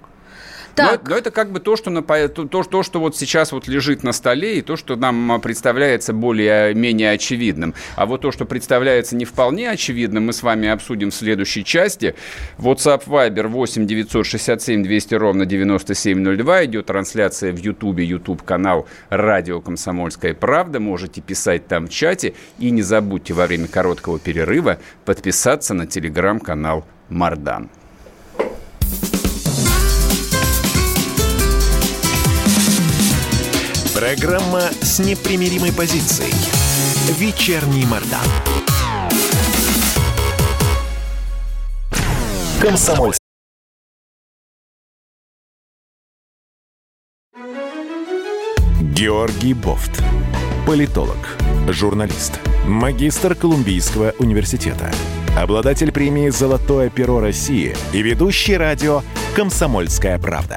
Так. 0.74 1.04
Но, 1.04 1.10
но 1.10 1.16
это 1.16 1.30
как 1.30 1.50
бы 1.50 1.60
то 1.60 1.76
что, 1.76 1.90
на, 1.90 2.02
то, 2.02 2.28
то, 2.46 2.82
что 2.82 3.00
вот 3.00 3.16
сейчас 3.16 3.52
вот 3.52 3.68
лежит 3.68 4.02
на 4.02 4.12
столе, 4.12 4.58
и 4.58 4.62
то, 4.62 4.76
что 4.76 4.96
нам 4.96 5.40
представляется 5.40 6.12
более-менее 6.12 7.12
очевидным. 7.12 7.74
А 7.96 8.06
вот 8.06 8.22
то, 8.22 8.32
что 8.32 8.44
представляется 8.44 9.16
не 9.16 9.24
вполне 9.24 9.70
очевидным, 9.70 10.26
мы 10.26 10.32
с 10.32 10.42
вами 10.42 10.68
обсудим 10.68 11.10
в 11.10 11.14
следующей 11.14 11.64
части. 11.64 12.14
WhatsApp 12.58 13.04
Viber 13.06 13.46
8 13.46 13.86
967 13.86 14.82
200 14.82 15.14
ровно 15.14 15.46
9702. 15.46 16.64
Идет 16.64 16.86
трансляция 16.86 17.52
в 17.52 17.58
YouTube, 17.58 18.00
YouTube 18.00 18.42
канал 18.42 18.86
«Радио 19.10 19.60
Комсомольская 19.60 20.34
правда». 20.34 20.80
Можете 20.80 21.20
писать 21.20 21.68
там 21.68 21.86
в 21.86 21.90
чате. 21.90 22.34
И 22.58 22.70
не 22.70 22.82
забудьте 22.82 23.34
во 23.34 23.46
время 23.46 23.68
короткого 23.68 24.18
перерыва 24.18 24.78
подписаться 25.04 25.74
на 25.74 25.86
телеграм-канал 25.86 26.84
«Мардан». 27.08 27.70
Программа 33.94 34.62
с 34.80 34.98
непримиримой 34.98 35.72
позицией. 35.72 36.34
Вечерний 37.16 37.86
Мордан. 37.86 38.26
Комсомольский. 42.60 43.20
Георгий 48.80 49.54
Бофт. 49.54 50.02
Политолог, 50.66 51.38
журналист, 51.68 52.40
магистр 52.66 53.36
Колумбийского 53.36 54.12
университета, 54.18 54.90
обладатель 55.38 55.92
премии 55.92 56.30
«Золотое 56.30 56.90
перо 56.90 57.20
России» 57.20 57.76
и 57.92 58.02
ведущий 58.02 58.56
радио 58.56 59.02
«Комсомольская 59.36 60.18
правда» 60.18 60.56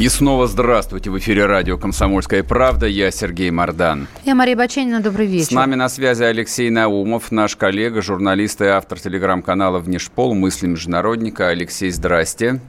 И 0.00 0.08
снова 0.08 0.46
здравствуйте. 0.46 1.10
В 1.10 1.18
эфире 1.18 1.44
радио 1.44 1.76
«Комсомольская 1.76 2.42
правда». 2.42 2.86
Я 2.86 3.10
Сергей 3.10 3.50
Мордан. 3.50 4.08
Я 4.24 4.34
Мария 4.34 4.56
Баченина. 4.56 5.02
Добрый 5.02 5.26
вечер. 5.26 5.48
С 5.48 5.50
нами 5.50 5.74
на 5.74 5.90
связи 5.90 6.22
Алексей 6.22 6.70
Наумов, 6.70 7.30
наш 7.30 7.54
коллега, 7.54 8.00
журналист 8.00 8.62
и 8.62 8.64
автор 8.64 8.98
телеграм-канала 8.98 9.78
«Внешпол. 9.78 10.32
Мысли 10.32 10.68
международника». 10.68 11.48
Алексей, 11.48 11.90
здрасте. 11.90 12.60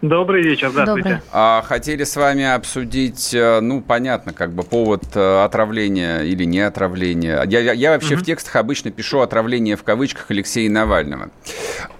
Добрый 0.00 0.42
вечер, 0.42 0.70
здравствуйте. 0.70 1.08
Добрый. 1.10 1.22
А, 1.30 1.60
хотели 1.60 2.04
с 2.04 2.16
вами 2.16 2.44
обсудить, 2.44 3.34
э, 3.34 3.60
ну, 3.60 3.82
понятно, 3.82 4.32
как 4.32 4.54
бы 4.54 4.62
повод 4.62 5.02
э, 5.14 5.44
отравления 5.44 6.20
или 6.20 6.44
не 6.44 6.60
отравления. 6.60 7.42
Я, 7.44 7.60
я, 7.60 7.74
я 7.74 7.90
вообще 7.90 8.14
угу. 8.14 8.22
в 8.22 8.24
текстах 8.24 8.56
обычно 8.56 8.90
пишу 8.90 9.20
отравление 9.20 9.76
в 9.76 9.82
кавычках 9.82 10.30
Алексея 10.30 10.70
Навального. 10.70 11.28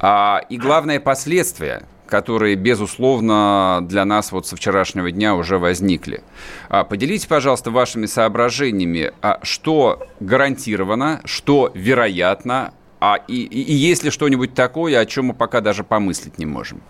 А, 0.00 0.40
и 0.48 0.56
главное 0.56 0.98
последствия 0.98 1.82
которые, 2.08 2.56
безусловно, 2.56 3.80
для 3.82 4.04
нас 4.04 4.32
вот 4.32 4.46
со 4.46 4.56
вчерашнего 4.56 5.10
дня 5.10 5.34
уже 5.34 5.58
возникли. 5.58 6.22
А, 6.68 6.84
поделитесь, 6.84 7.26
пожалуйста, 7.26 7.70
вашими 7.70 8.06
соображениями, 8.06 9.12
а 9.22 9.38
что 9.42 10.06
гарантировано, 10.20 11.20
что 11.24 11.70
вероятно, 11.74 12.72
а 13.00 13.16
и, 13.28 13.42
и, 13.42 13.62
и 13.62 13.72
есть 13.72 14.02
ли 14.02 14.10
что-нибудь 14.10 14.54
такое, 14.54 14.98
о 14.98 15.06
чем 15.06 15.26
мы 15.26 15.34
пока 15.34 15.60
даже 15.60 15.84
помыслить 15.84 16.38
не 16.38 16.46
можем? 16.46 16.80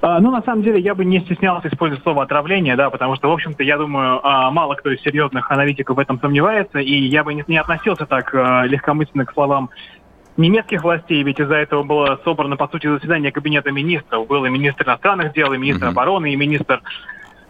А, 0.00 0.20
ну, 0.20 0.30
на 0.30 0.42
самом 0.42 0.62
деле, 0.62 0.80
я 0.80 0.94
бы 0.94 1.04
не 1.04 1.20
стеснялся 1.20 1.68
использовать 1.68 2.02
слово 2.02 2.24
отравление, 2.24 2.76
да, 2.76 2.90
потому 2.90 3.16
что, 3.16 3.28
в 3.28 3.32
общем-то, 3.32 3.62
я 3.62 3.76
думаю, 3.76 4.20
мало 4.52 4.74
кто 4.74 4.90
из 4.90 5.00
серьезных 5.02 5.50
аналитиков 5.50 5.96
в 5.96 6.00
этом 6.00 6.18
сомневается, 6.20 6.78
и 6.78 6.92
я 6.92 7.22
бы 7.24 7.34
не 7.34 7.56
относился 7.56 8.06
так 8.06 8.32
легкомысленно 8.34 9.24
к 9.26 9.32
словам 9.32 9.70
немецких 10.36 10.82
властей, 10.82 11.22
ведь 11.22 11.40
из-за 11.40 11.56
этого 11.56 11.82
было 11.82 12.20
собрано, 12.24 12.56
по 12.56 12.68
сути, 12.68 12.86
заседание 12.86 13.32
Кабинета 13.32 13.70
министров. 13.70 14.26
Был 14.26 14.44
и 14.44 14.50
министр 14.50 14.84
иностранных 14.84 15.32
дел, 15.32 15.52
и 15.52 15.58
министр 15.58 15.86
uh-huh. 15.86 15.90
обороны, 15.90 16.32
и 16.32 16.36
министр 16.36 16.82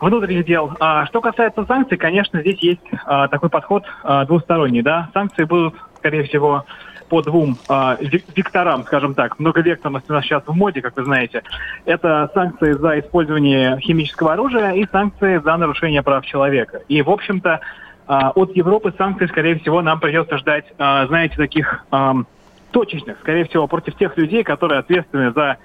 внутренних 0.00 0.44
дел. 0.44 0.72
А, 0.80 1.06
что 1.06 1.20
касается 1.20 1.64
санкций, 1.64 1.96
конечно, 1.96 2.40
здесь 2.40 2.58
есть 2.60 2.82
а, 3.04 3.28
такой 3.28 3.50
подход 3.50 3.84
а, 4.02 4.24
двусторонний. 4.24 4.82
Да? 4.82 5.10
Санкции 5.14 5.44
будут, 5.44 5.74
скорее 5.98 6.24
всего, 6.24 6.64
по 7.08 7.22
двум 7.22 7.56
а, 7.68 7.96
векторам, 8.00 8.84
скажем 8.84 9.14
так. 9.14 9.38
Многовекторность 9.38 10.08
у 10.10 10.12
нас 10.12 10.24
сейчас 10.24 10.42
в 10.46 10.54
моде, 10.54 10.82
как 10.82 10.96
вы 10.96 11.04
знаете. 11.04 11.42
Это 11.84 12.30
санкции 12.34 12.72
за 12.72 13.00
использование 13.00 13.78
химического 13.80 14.32
оружия 14.32 14.72
и 14.72 14.86
санкции 14.90 15.38
за 15.38 15.56
нарушение 15.56 16.02
прав 16.02 16.24
человека. 16.26 16.82
И, 16.88 17.02
в 17.02 17.10
общем-то, 17.10 17.60
а, 18.06 18.30
от 18.30 18.54
Европы 18.56 18.92
санкций, 18.96 19.28
скорее 19.28 19.58
всего, 19.58 19.82
нам 19.82 20.00
придется 20.00 20.38
ждать, 20.38 20.66
а, 20.78 21.06
знаете, 21.06 21.36
таких... 21.36 21.84
А, 21.90 22.14
точечных, 22.70 23.18
скорее 23.20 23.44
всего, 23.44 23.66
против 23.66 23.96
тех 23.96 24.16
людей, 24.16 24.42
которые 24.44 24.80
ответственны 24.80 25.32
за 25.32 25.58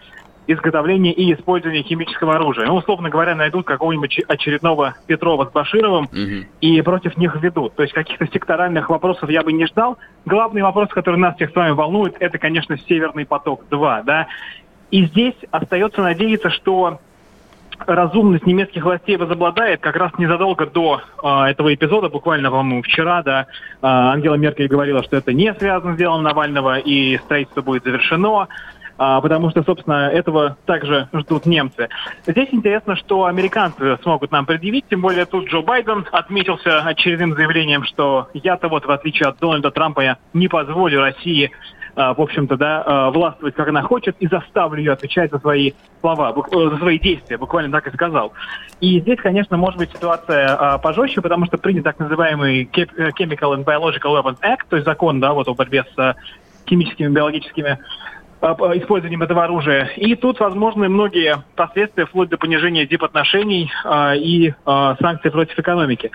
изготовление 0.48 1.14
и 1.14 1.34
использование 1.34 1.84
химического 1.84 2.36
оружия. 2.36 2.66
Ну, 2.66 2.76
условно 2.76 3.10
говоря, 3.10 3.36
найдут 3.36 3.66
какого-нибудь 3.66 4.22
очередного 4.28 4.96
Петрова 5.08 5.46
с 5.46 5.52
Башировым 5.52 6.06
угу. 6.06 6.48
и 6.62 6.82
против 6.82 7.18
них 7.18 7.36
ведут. 7.42 7.76
То 7.76 7.84
есть 7.84 7.94
каких-то 7.94 8.28
секторальных 8.28 8.90
вопросов 8.90 9.30
я 9.30 9.44
бы 9.44 9.54
не 9.54 9.66
ждал. 9.68 9.98
Главный 10.26 10.62
вопрос, 10.62 10.90
который 10.90 11.18
нас 11.18 11.36
всех 11.36 11.52
с 11.52 11.56
вами 11.56 11.72
волнует, 11.72 12.16
это, 12.20 12.38
конечно, 12.38 12.78
«Северный 12.78 13.26
поток-2». 13.26 14.04
Да? 14.04 14.28
И 14.90 15.06
здесь 15.06 15.36
остается 15.52 16.02
надеяться, 16.02 16.50
что 16.50 17.00
разумность 17.88 18.46
немецких 18.46 18.84
властей 18.84 19.18
возобладает 19.18 19.82
как 19.82 19.96
раз 19.96 20.12
незадолго 20.18 20.66
до 20.66 21.02
э, 21.24 21.28
этого 21.52 21.74
эпизода, 21.74 22.10
буквально, 22.10 22.50
по-моему, 22.50 22.82
вчера, 22.84 23.24
да, 23.24 23.42
э, 23.42 23.46
Ангела 23.82 24.36
Меркель 24.36 24.68
говорила, 24.68 25.04
что 25.04 25.18
это 25.18 25.34
не 25.34 25.54
связано 25.56 25.96
с 25.96 25.98
делом 25.98 26.24
Навального 26.24 26.80
и 26.80 27.18
строительство 27.18 27.62
будет 27.62 27.84
завершено, 27.84 28.48
э, 28.98 29.20
потому 29.22 29.50
что, 29.52 29.64
собственно, 29.64 30.10
этого 30.10 30.58
также 30.66 31.08
ждут 31.14 31.46
немцы. 31.46 31.90
Здесь 32.26 32.50
интересно, 32.52 32.96
что 32.96 33.26
американцы 33.26 33.98
смогут 34.04 34.32
нам 34.32 34.46
предъявить, 34.46 34.86
тем 34.90 35.02
более 35.02 35.26
тут 35.26 35.48
Джо 35.50 35.62
Байден 35.62 36.06
отметился 36.12 36.82
очередным 36.82 37.34
заявлением, 37.36 37.84
что 37.84 38.30
я-то 38.34 38.68
вот, 38.68 38.86
в 38.86 38.92
отличие 38.92 39.30
от 39.30 39.40
Дональда 39.40 39.72
Трампа, 39.72 40.02
я 40.02 40.18
не 40.34 40.48
позволю 40.48 41.02
России 41.02 41.52
в 41.96 42.22
общем-то, 42.22 42.58
да, 42.58 43.10
властвовать, 43.12 43.56
как 43.56 43.68
она 43.68 43.82
хочет, 43.82 44.16
и 44.20 44.28
заставлю 44.28 44.80
ее 44.80 44.94
отвечать 44.94 45.32
за 45.32 45.40
свои 45.40 45.74
слова, 46.00 46.34
за 46.34 46.78
свои 46.78 47.00
действия, 47.00 47.38
буквально 47.38 47.72
так 47.72 47.88
и 47.88 47.96
сказал. 47.96 48.34
И 48.80 49.00
здесь, 49.00 49.20
конечно, 49.20 49.58
может 49.58 49.78
быть 49.78 49.92
ситуация 49.92 50.78
пожестче, 50.78 51.22
потому 51.22 51.46
что 51.46 51.58
принят 51.58 51.84
так 51.84 52.00
называемый 52.00 52.70
Chemical 52.74 53.56
and 53.56 53.66
Biological 53.66 54.22
Weapons 54.22 54.40
Act, 54.42 54.66
то 54.70 54.78
есть 54.78 54.86
закон, 54.86 55.20
да, 55.20 55.34
вот 55.34 55.48
о 55.48 55.54
борьбе 55.54 55.84
с 55.96 56.16
химическими, 56.68 57.14
биологическими 57.14 57.80
использованием 58.42 59.22
этого 59.22 59.44
оружия. 59.44 59.92
И 59.98 60.16
тут 60.16 60.40
возможны 60.40 60.90
многие 60.90 61.44
последствия, 61.56 62.06
вплоть 62.06 62.30
до 62.30 62.38
понижения 62.38 62.86
дипотношений 62.86 63.72
э, 63.86 64.18
и 64.18 64.50
э, 64.50 64.96
санкций 65.00 65.32
против 65.32 65.58
экономики. 65.58 66.12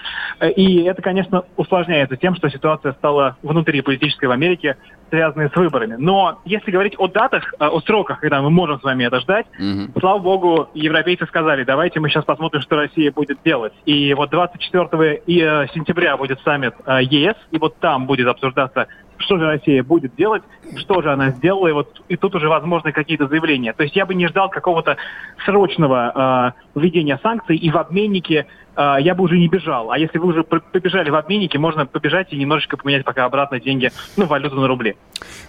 И 0.56 0.82
это, 0.82 1.02
конечно, 1.02 1.44
усложняется 1.56 2.16
тем, 2.16 2.34
что 2.34 2.48
ситуация 2.48 2.92
стала 2.94 3.36
внутри 3.42 3.80
политической 3.80 4.26
в 4.26 4.32
Америке, 4.32 4.76
связанной 5.08 5.48
с 5.50 5.56
выборами. 5.56 5.96
Но 5.98 6.40
если 6.44 6.70
говорить 6.70 6.94
о 6.98 7.06
датах, 7.06 7.54
о 7.58 7.80
сроках, 7.80 8.20
когда 8.20 8.42
мы 8.42 8.50
можем 8.50 8.80
с 8.80 8.82
вами 8.82 9.04
это 9.04 9.20
ждать, 9.20 9.46
mm-hmm. 9.58 9.98
слава 10.00 10.18
богу, 10.18 10.68
европейцы 10.74 11.26
сказали, 11.26 11.64
давайте 11.64 12.00
мы 12.00 12.08
сейчас 12.08 12.24
посмотрим, 12.24 12.60
что 12.60 12.76
Россия 12.76 13.12
будет 13.12 13.38
делать. 13.44 13.72
И 13.84 14.12
вот 14.14 14.30
24 14.30 15.22
сентября 15.26 16.16
будет 16.16 16.40
саммит 16.40 16.74
ЕС, 16.86 17.36
и 17.52 17.58
вот 17.58 17.78
там 17.78 18.06
будет 18.06 18.26
обсуждаться 18.26 18.88
что 19.18 19.38
же 19.38 19.46
Россия 19.46 19.82
будет 19.82 20.14
делать, 20.14 20.42
что 20.76 21.02
же 21.02 21.12
она 21.12 21.30
сделала, 21.30 21.68
и 21.68 21.72
вот 21.72 22.02
и 22.08 22.16
тут 22.16 22.34
уже 22.34 22.48
возможны 22.48 22.92
какие-то 22.92 23.26
заявления. 23.26 23.72
То 23.72 23.82
есть 23.82 23.96
я 23.96 24.06
бы 24.06 24.14
не 24.14 24.26
ждал 24.28 24.48
какого-то 24.48 24.96
срочного 25.44 26.54
э, 26.76 26.78
введения 26.80 27.18
санкций, 27.22 27.56
и 27.56 27.70
в 27.70 27.76
обменнике 27.76 28.46
я 28.76 29.14
бы 29.14 29.24
уже 29.24 29.38
не 29.38 29.48
бежал. 29.48 29.90
А 29.90 29.98
если 29.98 30.18
вы 30.18 30.28
уже 30.28 30.44
побежали 30.44 31.10
в 31.10 31.14
обменнике, 31.14 31.58
можно 31.58 31.86
побежать 31.86 32.32
и 32.32 32.36
немножечко 32.36 32.76
поменять 32.76 33.04
пока 33.04 33.24
обратно 33.24 33.60
деньги, 33.60 33.90
ну, 34.16 34.26
валюту 34.26 34.56
на 34.56 34.68
рубли. 34.68 34.96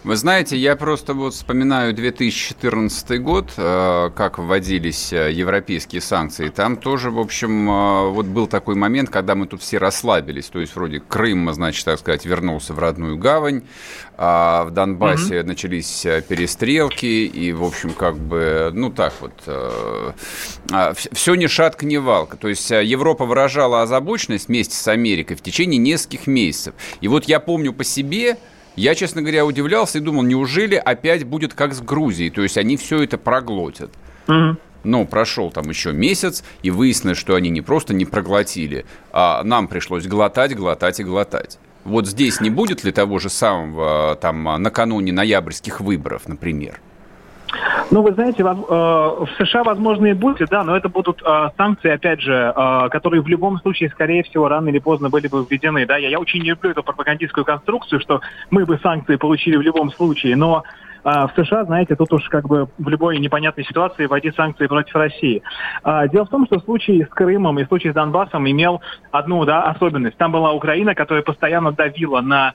Вы 0.03 0.15
знаете, 0.15 0.55
я 0.55 0.75
просто 0.75 1.13
вот 1.13 1.33
вспоминаю 1.33 1.93
2014 1.93 3.21
год, 3.21 3.51
э, 3.57 4.09
как 4.15 4.37
вводились 4.37 5.11
э, 5.11 5.31
европейские 5.33 6.01
санкции. 6.01 6.49
Там 6.49 6.77
тоже, 6.77 7.11
в 7.11 7.19
общем, 7.19 7.69
э, 7.69 8.09
вот 8.11 8.25
был 8.27 8.47
такой 8.47 8.75
момент, 8.75 9.09
когда 9.09 9.35
мы 9.35 9.47
тут 9.47 9.61
все 9.61 9.77
расслабились. 9.77 10.47
То 10.47 10.59
есть 10.59 10.75
вроде 10.75 10.99
Крым, 10.99 11.51
значит, 11.53 11.83
так 11.83 11.99
сказать, 11.99 12.25
вернулся 12.25 12.73
в 12.73 12.79
родную 12.79 13.17
гавань, 13.17 13.63
а 14.17 14.63
в 14.63 14.71
Донбассе 14.71 15.41
угу. 15.41 15.47
начались 15.47 16.05
перестрелки, 16.27 17.25
и, 17.25 17.51
в 17.51 17.63
общем, 17.63 17.91
как 17.91 18.17
бы, 18.17 18.71
ну 18.73 18.91
так 18.91 19.13
вот, 19.19 19.33
а, 19.45 20.93
все 20.93 21.35
ни 21.35 21.47
шатка, 21.47 21.85
ни 21.85 21.97
валка. 21.97 22.37
То 22.37 22.47
есть 22.47 22.69
Европа 22.69 23.16
выражала 23.25 23.81
озабоченность 23.81 24.47
вместе 24.47 24.75
с 24.75 24.87
Америкой 24.87 25.35
в 25.35 25.41
течение 25.41 25.77
нескольких 25.77 26.27
месяцев. 26.27 26.75
И 27.01 27.07
вот 27.07 27.25
я 27.25 27.39
помню 27.39 27.73
по 27.73 27.83
себе, 27.83 28.37
я, 28.75 28.95
честно 28.95 29.21
говоря, 29.21 29.45
удивлялся 29.45 29.97
и 29.97 30.01
думал, 30.01 30.23
неужели 30.23 30.75
опять 30.75 31.23
будет 31.23 31.53
как 31.53 31.73
с 31.73 31.81
Грузией, 31.81 32.29
то 32.29 32.43
есть 32.43 32.57
они 32.57 32.77
все 32.77 33.03
это 33.03 33.17
проглотят. 33.17 33.89
Угу. 34.27 34.57
Но 34.83 35.05
прошел 35.05 35.51
там 35.51 35.69
еще 35.69 35.91
месяц, 35.91 36.43
и 36.61 36.69
выяснилось, 36.69 37.17
что 37.17 37.35
они 37.35 37.49
не 37.49 37.61
просто 37.61 37.93
не 37.93 38.05
проглотили, 38.05 38.85
а 39.11 39.43
нам 39.43 39.67
пришлось 39.67 40.05
глотать, 40.05 40.55
глотать 40.55 40.99
и 40.99 41.03
глотать. 41.03 41.59
Вот 41.83 42.05
здесь 42.05 42.41
не 42.41 42.49
будет 42.49 42.83
ли 42.83 42.91
того 42.91 43.17
же 43.17 43.29
самого 43.29 44.17
там 44.21 44.43
накануне 44.61 45.11
ноябрьских 45.13 45.81
выборов, 45.81 46.27
например? 46.27 46.79
Ну, 47.91 48.01
вы 48.01 48.13
знаете, 48.13 48.43
в, 48.43 48.47
э, 48.47 48.51
в 48.51 49.29
США, 49.37 49.63
возможно, 49.63 50.07
и 50.07 50.13
будет, 50.13 50.49
да, 50.49 50.63
но 50.63 50.75
это 50.75 50.89
будут 50.89 51.21
э, 51.21 51.49
санкции, 51.57 51.91
опять 51.91 52.21
же, 52.21 52.53
э, 52.55 52.89
которые 52.89 53.21
в 53.21 53.27
любом 53.27 53.59
случае, 53.59 53.89
скорее 53.89 54.23
всего, 54.23 54.47
рано 54.47 54.69
или 54.69 54.79
поздно 54.79 55.09
были 55.09 55.27
бы 55.27 55.45
введены. 55.49 55.85
Да, 55.85 55.97
я, 55.97 56.19
очень 56.19 56.41
не 56.41 56.49
люблю 56.49 56.71
эту 56.71 56.83
пропагандистскую 56.83 57.45
конструкцию, 57.45 58.01
что 58.01 58.21
мы 58.51 58.65
бы 58.65 58.77
санкции 58.79 59.15
получили 59.15 59.55
в 59.55 59.61
любом 59.61 59.91
случае, 59.91 60.35
но 60.35 60.63
в 61.03 61.31
США, 61.37 61.63
знаете, 61.63 61.95
тут 61.95 62.11
уж 62.11 62.27
как 62.27 62.49
бы 62.49 62.67
в 62.77 62.89
любой 62.89 63.17
непонятной 63.19 63.63
ситуации 63.63 64.07
вводить 64.07 64.35
санкции 64.35 64.67
против 64.67 64.93
России. 64.95 65.41
Дело 66.11 66.25
в 66.25 66.29
том, 66.29 66.45
что 66.47 66.59
случай 66.59 67.05
с 67.05 67.07
Крымом 67.07 67.57
и 67.59 67.65
случай 67.65 67.91
с 67.91 67.93
Донбассом 67.93 68.49
имел 68.49 68.81
одну 69.11 69.45
да, 69.45 69.63
особенность. 69.63 70.17
Там 70.17 70.33
была 70.33 70.51
Украина, 70.51 70.95
которая 70.95 71.23
постоянно 71.23 71.71
давила 71.71 72.19
на 72.19 72.47
а, 72.49 72.53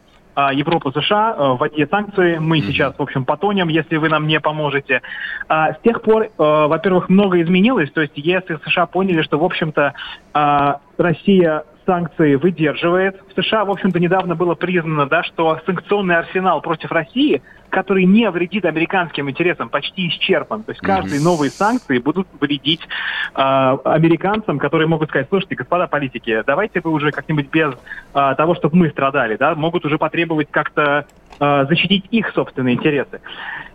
Европа, 0.53 0.91
США 0.93 1.35
э, 1.37 1.57
вводить 1.59 1.91
санкции. 1.91 2.39
Мы 2.39 2.59
mm-hmm. 2.59 2.67
сейчас, 2.67 2.95
в 2.97 3.03
общем, 3.03 3.25
потонем, 3.25 3.69
если 3.69 3.97
вы 3.97 4.09
нам 4.09 4.27
не 4.27 4.41
поможете. 4.41 5.03
А, 5.49 5.75
с 5.75 5.81
тех 5.83 6.03
пор, 6.03 6.25
э, 6.25 6.29
во-первых, 6.37 7.09
много 7.09 7.41
изменилось. 7.43 7.91
То 7.93 8.01
есть 8.01 8.17
ЕС 8.17 8.43
и 8.49 8.57
США 8.65 8.87
поняли, 8.87 9.23
что, 9.23 9.39
в 9.39 9.45
общем-то, 9.45 9.95
а, 10.33 10.81
Россия 10.97 11.65
санкции 11.87 12.35
выдерживает. 12.35 13.21
В 13.35 13.41
США, 13.41 13.65
в 13.65 13.71
общем-то, 13.71 13.99
недавно 13.99 14.35
было 14.35 14.55
признано, 14.55 15.07
да, 15.07 15.23
что 15.23 15.61
санкционный 15.67 16.17
арсенал 16.17 16.61
против 16.61 16.91
России, 16.93 17.43
который 17.71 18.05
не 18.05 18.31
вредит 18.31 18.65
американским 18.65 19.31
интересам, 19.31 19.69
почти 19.69 20.09
исчерпан. 20.09 20.63
То 20.63 20.73
есть 20.73 20.81
каждые 20.83 21.21
mm-hmm. 21.21 21.25
новые 21.25 21.51
санкции 21.51 21.99
будут 21.99 22.29
вредить 22.41 22.83
э, 22.83 22.87
американцам, 23.35 24.59
которые 24.59 24.89
могут 24.89 25.09
сказать, 25.09 25.29
слушайте, 25.29 25.55
господа 25.55 25.87
политики, 25.87 26.43
давайте 26.47 26.81
вы 26.81 26.91
уже 26.91 27.11
как-нибудь 27.13 27.49
без 27.51 27.73
э, 28.15 28.35
того, 28.37 28.55
чтобы 28.55 28.77
мы 28.77 28.91
страдали, 28.91 29.37
да, 29.37 29.55
могут 29.55 29.85
уже 29.87 29.97
потребовать 29.99 30.49
как-то 30.51 31.07
защитить 31.43 32.05
их 32.11 32.31
собственные 32.35 32.75
интересы. 32.75 33.21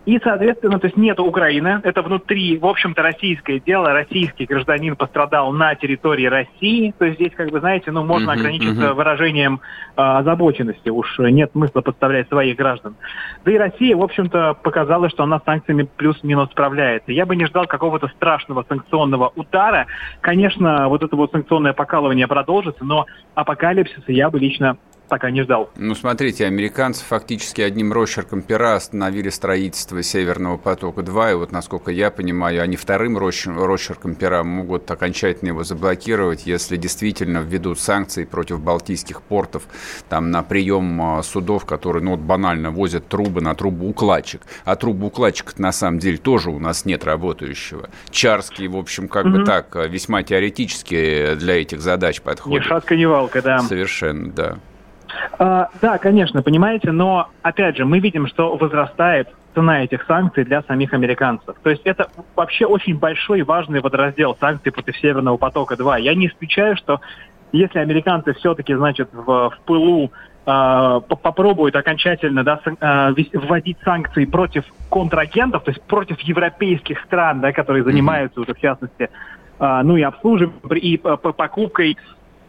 И, 0.07 0.21
соответственно, 0.23 0.79
то 0.79 0.87
есть 0.87 0.95
нет 0.95 1.19
Украины, 1.19 1.81
это 1.83 2.01
внутри, 2.01 2.57
в 2.57 2.65
общем-то, 2.65 3.01
российское 3.01 3.59
дело, 3.59 3.91
российский 3.91 4.45
гражданин 4.45 4.95
пострадал 4.95 5.51
на 5.51 5.75
территории 5.75 6.27
России, 6.27 6.93
то 6.97 7.03
есть 7.03 7.17
здесь, 7.17 7.33
как 7.35 7.49
бы, 7.49 7.59
знаете, 7.59 7.91
ну, 7.91 8.05
можно 8.05 8.31
uh-huh, 8.31 8.39
ограничиться 8.39 8.83
uh-huh. 8.83 8.93
выражением 8.93 9.59
э, 9.97 10.01
озабоченности, 10.01 10.87
уж 10.87 11.19
нет 11.19 11.51
смысла 11.51 11.81
подставлять 11.81 12.29
своих 12.29 12.55
граждан. 12.55 12.95
Да 13.43 13.51
и 13.51 13.57
Россия, 13.57 13.97
в 13.97 14.01
общем-то, 14.01 14.53
показала, 14.53 15.09
что 15.09 15.23
она 15.23 15.39
с 15.39 15.43
санкциями 15.43 15.89
плюс-минус 15.97 16.51
справляется. 16.51 17.11
Я 17.11 17.25
бы 17.25 17.35
не 17.35 17.45
ждал 17.45 17.65
какого-то 17.65 18.07
страшного 18.07 18.63
санкционного 18.69 19.33
удара. 19.35 19.87
Конечно, 20.21 20.87
вот 20.87 21.03
это 21.03 21.17
вот 21.17 21.33
санкционное 21.33 21.73
покалывание 21.73 22.27
продолжится, 22.27 22.85
но 22.85 23.07
апокалипсиса 23.35 24.13
я 24.13 24.29
бы 24.29 24.39
лично 24.39 24.77
пока 25.07 25.31
не 25.31 25.43
ждал. 25.43 25.69
Ну, 25.75 25.95
смотрите, 25.95 26.45
американцы 26.45 27.03
фактически 27.03 27.61
одним 27.61 27.93
росчерком 27.93 28.41
пера 28.41 28.75
остановили 28.75 29.29
строительство 29.29 30.01
Северного 30.03 30.57
потока-2, 30.57 31.31
и 31.31 31.35
вот, 31.35 31.51
насколько 31.51 31.91
я 31.91 32.11
понимаю, 32.11 32.61
они 32.61 32.75
вторым 32.75 33.17
росчерком 33.17 34.15
пера 34.15 34.43
могут 34.43 34.89
окончательно 34.89 35.49
его 35.49 35.63
заблокировать, 35.63 36.45
если 36.45 36.77
действительно 36.77 37.39
введут 37.39 37.79
санкции 37.79 38.25
против 38.25 38.61
балтийских 38.61 39.21
портов, 39.21 39.63
там, 40.09 40.31
на 40.31 40.43
прием 40.43 41.01
а, 41.01 41.23
судов, 41.23 41.65
которые, 41.65 42.03
ну, 42.03 42.11
вот 42.11 42.19
банально 42.19 42.71
возят 42.71 43.07
трубы 43.07 43.41
на 43.41 43.55
трубоукладчик. 43.55 44.41
А 44.65 44.75
трубоукладчика 44.75 45.53
на 45.57 45.71
самом 45.71 45.99
деле 45.99 46.17
тоже 46.17 46.49
у 46.49 46.59
нас 46.59 46.85
нет 46.85 47.05
работающего. 47.05 47.89
Чарский, 48.09 48.67
в 48.67 48.77
общем, 48.77 49.07
как 49.07 49.25
угу. 49.25 49.37
бы 49.37 49.45
так, 49.45 49.75
весьма 49.89 50.23
теоретически 50.23 51.35
для 51.35 51.61
этих 51.61 51.81
задач 51.81 52.21
подходит. 52.21 52.63
Ни 52.63 52.67
шатка, 52.67 52.95
ни 52.95 53.05
валка, 53.05 53.41
да. 53.41 53.59
Совершенно, 53.59 54.31
да. 54.31 54.57
А, 55.39 55.69
да, 55.81 55.97
конечно, 55.97 56.41
понимаете, 56.41 56.91
но 56.91 57.29
опять 57.41 57.77
же 57.77 57.85
мы 57.85 57.99
видим, 57.99 58.27
что 58.27 58.55
возрастает 58.55 59.29
цена 59.53 59.83
этих 59.83 60.05
санкций 60.05 60.43
для 60.43 60.61
самих 60.61 60.93
американцев. 60.93 61.55
То 61.63 61.69
есть 61.69 61.81
это 61.83 62.09
вообще 62.35 62.65
очень 62.65 62.97
большой 62.97 63.39
и 63.39 63.43
важный 63.43 63.81
водораздел 63.81 64.37
санкций 64.39 64.71
против 64.71 64.95
Северного 64.97 65.37
потока-2. 65.37 66.01
Я 66.01 66.13
не 66.13 66.27
исключаю, 66.27 66.77
что 66.77 67.01
если 67.51 67.79
американцы 67.79 68.33
все-таки, 68.33 68.75
значит, 68.75 69.09
в, 69.11 69.25
в 69.25 69.59
пылу 69.65 70.11
э, 70.45 71.01
попробуют 71.07 71.75
окончательно 71.75 72.43
да, 72.43 72.59
э, 72.65 73.13
вводить 73.33 73.77
санкции 73.83 74.25
против 74.25 74.63
контрагентов, 74.91 75.63
то 75.63 75.71
есть 75.71 75.81
против 75.83 76.19
европейских 76.19 76.99
стран, 77.05 77.41
да, 77.41 77.51
которые 77.51 77.83
занимаются 77.83 78.41
уже 78.41 78.53
в 78.53 78.59
частности 78.59 79.09
э, 79.59 79.81
ну 79.83 79.97
и 79.97 80.03
обслуживанием, 80.03 80.59
и 80.75 80.97
покупкой 80.97 81.97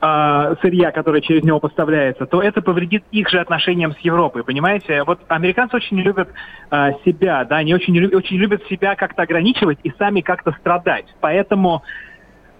э, 0.01 0.55
сырья, 0.63 0.93
которое 0.93 1.21
через 1.21 1.43
него 1.43 1.61
поставляется, 1.61 2.27
то 2.27 2.43
это 2.43 2.63
повредит 2.63 3.05
их 3.11 3.29
же 3.29 3.41
отношениям 3.41 3.93
с 3.93 3.99
Европой, 3.99 4.45
понимаете? 4.45 5.03
Вот 5.05 5.21
американцы 5.29 5.77
очень 5.77 5.99
любят 6.01 6.29
э, 6.71 6.93
себя, 7.05 7.45
да, 7.45 7.57
они 7.57 7.75
очень, 7.75 8.15
очень 8.15 8.37
любят 8.37 8.65
себя 8.69 8.95
как-то 8.95 9.23
ограничивать 9.23 9.79
и 9.83 9.93
сами 9.99 10.21
как-то 10.21 10.53
страдать. 10.61 11.07
Поэтому 11.21 11.83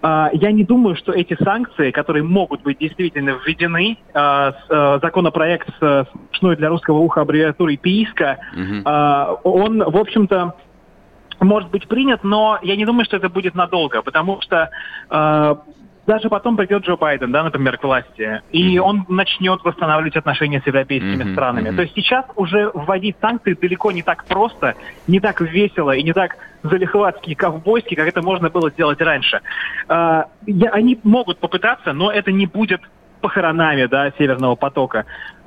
э, 0.01 0.27
я 0.33 0.51
не 0.51 0.63
думаю, 0.63 0.95
что 0.95 1.11
эти 1.11 1.41
санкции, 1.41 1.91
которые 1.91 2.23
могут 2.23 2.61
быть 2.63 2.77
действительно 2.79 3.37
введены, 3.45 3.97
законопроект 4.13 5.69
с 5.79 6.07
смешной 6.29 6.55
для 6.55 6.69
русского 6.69 6.99
уха 6.99 7.21
аббревиатурой 7.21 7.77
ПИИСКа, 7.77 8.37
угу. 8.53 9.49
он, 9.49 9.79
в 9.79 9.97
общем-то, 9.97 10.55
может 11.39 11.69
быть 11.69 11.87
принят, 11.87 12.23
но 12.23 12.59
я 12.61 12.75
не 12.75 12.85
думаю, 12.85 13.05
что 13.05 13.17
это 13.17 13.29
будет 13.29 13.55
надолго, 13.55 14.01
потому 14.01 14.41
что 14.41 14.69
даже 16.09 16.27
потом 16.27 16.57
придет 16.57 16.83
Джо 16.83 16.95
Байден, 16.95 17.31
да, 17.31 17.43
например, 17.43 17.77
к 17.77 17.83
власти, 17.83 18.41
и 18.51 18.77
mm-hmm. 18.77 18.79
он 18.79 19.05
начнет 19.09 19.63
восстанавливать 19.63 20.15
отношения 20.15 20.59
с 20.59 20.65
европейскими 20.65 21.23
mm-hmm. 21.23 21.33
странами. 21.33 21.69
Mm-hmm. 21.69 21.75
То 21.75 21.81
есть 21.83 21.93
сейчас 21.93 22.25
уже 22.35 22.71
вводить 22.73 23.15
санкции 23.21 23.53
далеко 23.53 23.91
не 23.91 24.01
так 24.01 24.25
просто, 24.25 24.73
не 25.07 25.19
так 25.19 25.39
весело 25.39 25.91
и 25.91 26.01
не 26.01 26.13
так 26.13 26.37
залихватски 26.63 27.29
и 27.29 27.35
ковбойски, 27.35 27.93
как 27.93 28.07
это 28.07 28.23
можно 28.23 28.49
было 28.49 28.71
сделать 28.71 28.99
раньше. 29.01 29.41
Я, 29.87 30.69
они 30.71 30.99
могут 31.03 31.37
попытаться, 31.37 31.93
но 31.93 32.11
это 32.11 32.31
не 32.31 32.47
будет 32.47 32.81
похоронами, 33.21 33.85
да, 33.85 34.11
Северного 34.17 34.55
потока 34.55 35.05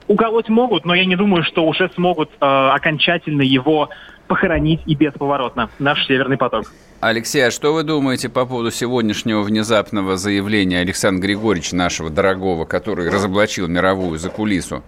уколоть 0.08 0.48
могут, 0.48 0.84
но 0.84 0.94
я 0.94 1.04
не 1.04 1.16
думаю, 1.16 1.42
что 1.44 1.64
уже 1.64 1.88
смогут 1.94 2.30
э, 2.40 2.44
окончательно 2.44 3.42
его 3.42 3.88
похоронить 4.26 4.80
и 4.86 4.94
бесповоротно 4.94 5.70
наш 5.78 6.06
Северный 6.06 6.36
поток. 6.36 6.66
Алексей, 7.00 7.46
а 7.46 7.50
что 7.50 7.74
вы 7.74 7.82
думаете 7.82 8.28
по 8.28 8.46
поводу 8.46 8.70
сегодняшнего 8.70 9.42
внезапного 9.42 10.16
заявления 10.16 10.80
Александра 10.80 11.26
Григорьевича, 11.26 11.74
нашего 11.74 12.10
дорогого, 12.10 12.64
который 12.64 13.10
разоблачил 13.10 13.66
мировую 13.66 14.18
закулису? 14.18 14.82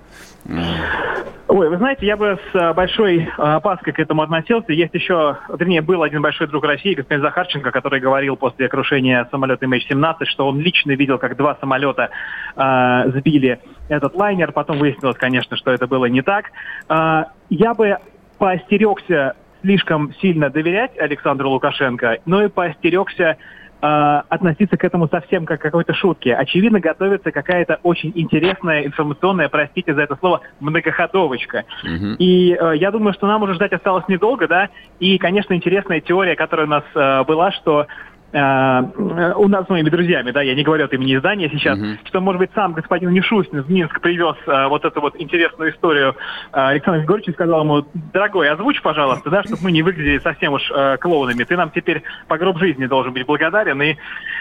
Ой, 1.46 1.68
вы 1.68 1.76
знаете, 1.76 2.06
я 2.06 2.16
бы 2.16 2.38
с 2.52 2.54
э, 2.56 2.72
большой 2.72 3.18
э, 3.18 3.28
опаской 3.36 3.92
к 3.92 3.98
этому 3.98 4.22
относился. 4.22 4.72
Есть 4.72 4.94
еще, 4.94 5.36
вернее, 5.56 5.82
был 5.82 6.02
один 6.02 6.22
большой 6.22 6.46
друг 6.46 6.64
России, 6.64 6.94
господин 6.94 7.22
Захарченко, 7.22 7.70
который 7.70 8.00
говорил 8.00 8.36
после 8.36 8.68
крушения 8.68 9.28
самолета 9.30 9.66
MH17, 9.66 10.24
что 10.24 10.48
он 10.48 10.58
лично 10.58 10.92
видел, 10.92 11.18
как 11.18 11.36
два 11.36 11.56
самолета 11.60 12.08
э, 12.56 13.10
сбили 13.10 13.60
этот 13.88 14.14
лайнер. 14.14 14.52
Потом 14.52 14.78
выяснилось, 14.78 15.16
конечно, 15.18 15.56
что 15.56 15.70
это 15.70 15.86
было 15.86 16.06
не 16.06 16.22
так. 16.22 16.46
Э, 16.88 17.24
я 17.50 17.74
бы 17.74 17.98
поостерегся 18.38 19.34
слишком 19.62 20.12
сильно 20.20 20.50
доверять 20.50 20.98
Александру 20.98 21.50
Лукашенко, 21.50 22.18
но 22.26 22.42
и 22.42 22.48
поостерегся 22.48 23.36
э, 23.80 23.86
относиться 24.28 24.76
к 24.76 24.84
этому 24.84 25.08
совсем 25.08 25.46
как 25.46 25.60
к 25.60 25.62
какой-то 25.62 25.94
шутке. 25.94 26.34
Очевидно, 26.34 26.80
готовится 26.80 27.32
какая-то 27.32 27.80
очень 27.82 28.12
интересная 28.14 28.84
информационная, 28.84 29.48
простите 29.48 29.94
за 29.94 30.02
это 30.02 30.16
слово, 30.16 30.42
многоходовочка. 30.60 31.64
Угу. 31.82 32.16
И 32.18 32.52
э, 32.52 32.72
я 32.76 32.90
думаю, 32.90 33.14
что 33.14 33.26
нам 33.26 33.42
уже 33.42 33.54
ждать 33.54 33.72
осталось 33.72 34.06
недолго, 34.08 34.46
да. 34.46 34.68
И, 35.00 35.16
конечно, 35.16 35.54
интересная 35.54 36.00
теория, 36.00 36.36
которая 36.36 36.66
у 36.66 36.70
нас 36.70 36.84
э, 36.94 37.24
была, 37.24 37.50
что 37.52 37.86
у 38.34 39.48
нас 39.48 39.66
с 39.66 39.68
моими 39.68 39.90
друзьями, 39.90 40.32
да, 40.32 40.42
я 40.42 40.56
не 40.56 40.64
говорю 40.64 40.86
от 40.86 40.92
имени 40.92 41.16
издания 41.16 41.48
сейчас, 41.50 41.78
uh-huh. 41.78 41.98
что, 42.04 42.20
может 42.20 42.40
быть, 42.40 42.50
сам 42.52 42.72
господин 42.72 43.10
Нишустин 43.10 43.62
в 43.62 43.70
Минск 43.70 44.00
привез 44.00 44.34
а, 44.48 44.68
вот 44.68 44.84
эту 44.84 45.00
вот 45.00 45.14
интересную 45.20 45.70
историю 45.72 46.16
а, 46.50 46.70
Александр 46.70 47.00
Григорьевич 47.00 47.28
и 47.28 47.32
сказал 47.32 47.62
ему, 47.62 47.86
дорогой, 48.12 48.50
озвучь, 48.50 48.82
пожалуйста, 48.82 49.30
да, 49.30 49.44
чтобы 49.44 49.62
мы 49.62 49.72
не 49.72 49.82
выглядели 49.82 50.18
совсем 50.18 50.54
уж 50.54 50.68
а, 50.74 50.96
клоунами. 50.96 51.44
Ты 51.44 51.56
нам 51.56 51.70
теперь 51.70 52.02
по 52.26 52.36
гроб 52.36 52.58
жизни 52.58 52.86
должен 52.86 53.12
быть 53.12 53.24
благодарен 53.24 53.80
и 53.82 53.96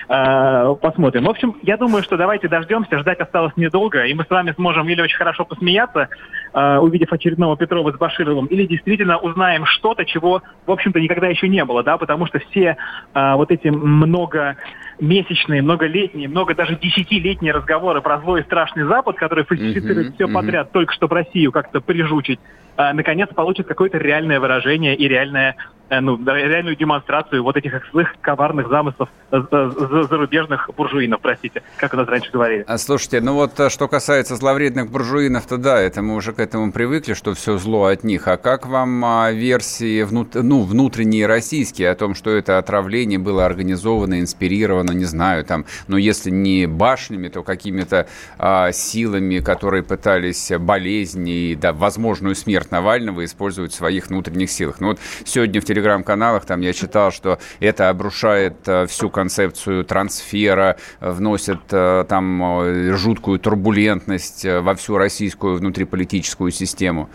а, 0.08 0.74
посмотрим. 0.76 1.26
В 1.26 1.30
общем, 1.30 1.56
я 1.62 1.78
думаю, 1.78 2.04
что 2.04 2.18
давайте 2.18 2.48
дождемся, 2.48 2.98
ждать 2.98 3.20
осталось 3.20 3.54
недолго, 3.58 4.06
и 4.06 4.14
мы 4.16 4.24
с 4.24 4.30
вами 4.30 4.54
сможем 4.56 4.90
или 4.90 5.02
очень 5.02 5.18
хорошо 5.18 5.46
посмеяться, 5.46 6.10
а, 6.54 6.80
увидев 6.80 7.12
очередного 7.12 7.58
Петрова 7.58 7.92
с 7.92 7.98
Башировым, 7.98 8.48
или 8.48 8.66
действительно 8.66 9.18
узнаем 9.18 9.66
что-то, 9.66 10.06
чего, 10.06 10.42
в 10.66 10.72
общем-то, 10.72 11.00
никогда 11.00 11.28
еще 11.28 11.48
не 11.48 11.64
было, 11.64 11.84
да, 11.84 11.98
потому 11.98 12.26
что 12.26 12.40
все 12.40 12.78
а, 13.14 13.36
вот 13.36 13.52
эти 13.52 13.68
много 13.84 14.58
месячные, 15.00 15.62
многолетние, 15.62 16.28
много 16.28 16.56
даже 16.56 16.76
десятилетние 16.76 17.54
разговоры 17.54 18.02
про 18.02 18.20
злой 18.20 18.42
и 18.42 18.44
страшный 18.44 18.86
Запад, 18.86 19.18
который 19.18 19.44
фальсифицирует 19.44 20.10
uh-huh, 20.10 20.14
все 20.16 20.26
uh-huh. 20.26 20.34
подряд, 20.34 20.72
только 20.72 20.94
чтобы 20.94 21.16
Россию 21.16 21.52
как-то 21.52 21.82
прижучить, 21.82 22.40
а, 22.76 22.94
наконец 22.94 23.30
получит 23.30 23.68
какое-то 23.68 23.98
реальное 23.98 24.40
выражение 24.40 24.96
и 24.96 25.08
реальное 25.08 25.56
ну, 26.02 26.18
реальную 26.26 26.76
демонстрацию 26.76 27.44
вот 27.44 27.58
этих 27.58 27.74
злых, 27.92 28.16
коварных 28.22 28.70
замыслов 28.70 29.10
зарубежных 29.34 30.70
буржуинов, 30.78 31.20
простите, 31.22 31.64
как 31.78 31.94
у 31.94 31.98
нас 31.98 32.08
раньше 32.08 32.32
говорили. 32.32 32.64
А 32.68 32.78
слушайте, 32.78 33.20
ну 33.20 33.34
вот 33.34 33.60
э, 33.60 33.70
что 33.70 33.88
касается 33.88 34.36
зловредных 34.36 34.92
буржуинов, 34.92 35.48
то 35.48 35.58
да, 35.58 35.80
это 35.80 36.02
мы 36.04 36.16
уже 36.16 36.34
к 36.34 36.40
этому 36.40 36.72
привыкли, 36.72 37.14
что 37.14 37.34
все 37.34 37.58
зло 37.58 37.86
от 37.86 38.04
них. 38.04 38.28
А 38.28 38.38
как 38.38 38.68
вам 38.68 39.04
а, 39.04 39.32
версии 39.32 40.04
внут... 40.04 40.36
ну, 40.36 40.62
внутренние 40.62 41.26
российские 41.26 41.90
о 41.90 41.96
том, 41.96 42.14
что 42.14 42.30
это 42.30 42.60
отравление 42.60 43.18
было 43.18 43.46
организовано, 43.46 44.20
инспирировано, 44.20 44.92
не 44.92 45.06
знаю, 45.06 45.46
там, 45.46 45.66
ну 45.88 45.98
если 45.98 46.30
не 46.30 46.68
башнями, 46.68 47.30
то 47.30 47.42
какими-то 47.42 48.08
а, 48.38 48.72
силами, 48.72 49.40
которые 49.40 49.82
пытались 49.82 50.52
болезни 50.60 51.52
и 51.52 51.56
да, 51.56 51.74
возможную 51.74 52.36
смерть 52.36 52.70
Навального 52.70 53.26
использовать 53.26 53.72
в 53.72 53.76
своих 53.76 54.08
внутренних 54.08 54.52
силах. 54.52 54.80
Ну 54.80 54.90
вот 54.90 55.00
сегодня 55.26 55.60
в 55.60 55.66
телеграм-каналах, 55.84 56.46
там 56.46 56.62
я 56.62 56.74
читал, 56.74 57.12
что 57.12 57.38
это 57.60 57.90
обрушает 57.90 58.68
э, 58.68 58.88
всю 58.88 59.10
концепцию 59.10 59.84
трансфера, 59.84 60.78
вносит 61.02 61.60
э, 61.72 62.06
там 62.08 62.62
э, 62.62 62.94
жуткую 62.94 63.40
турбулентность 63.40 64.46
во 64.46 64.76
всю 64.76 64.98
российскую 64.98 65.58
внутриполитическую 65.58 66.52
систему. 66.52 67.10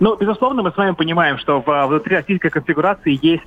Ну, 0.00 0.16
безусловно, 0.16 0.62
мы 0.62 0.72
с 0.72 0.76
вами 0.76 0.92
понимаем, 0.92 1.38
что 1.38 1.60
внутри 1.60 2.16
российской 2.16 2.50
конфигурации 2.50 3.18
есть 3.22 3.42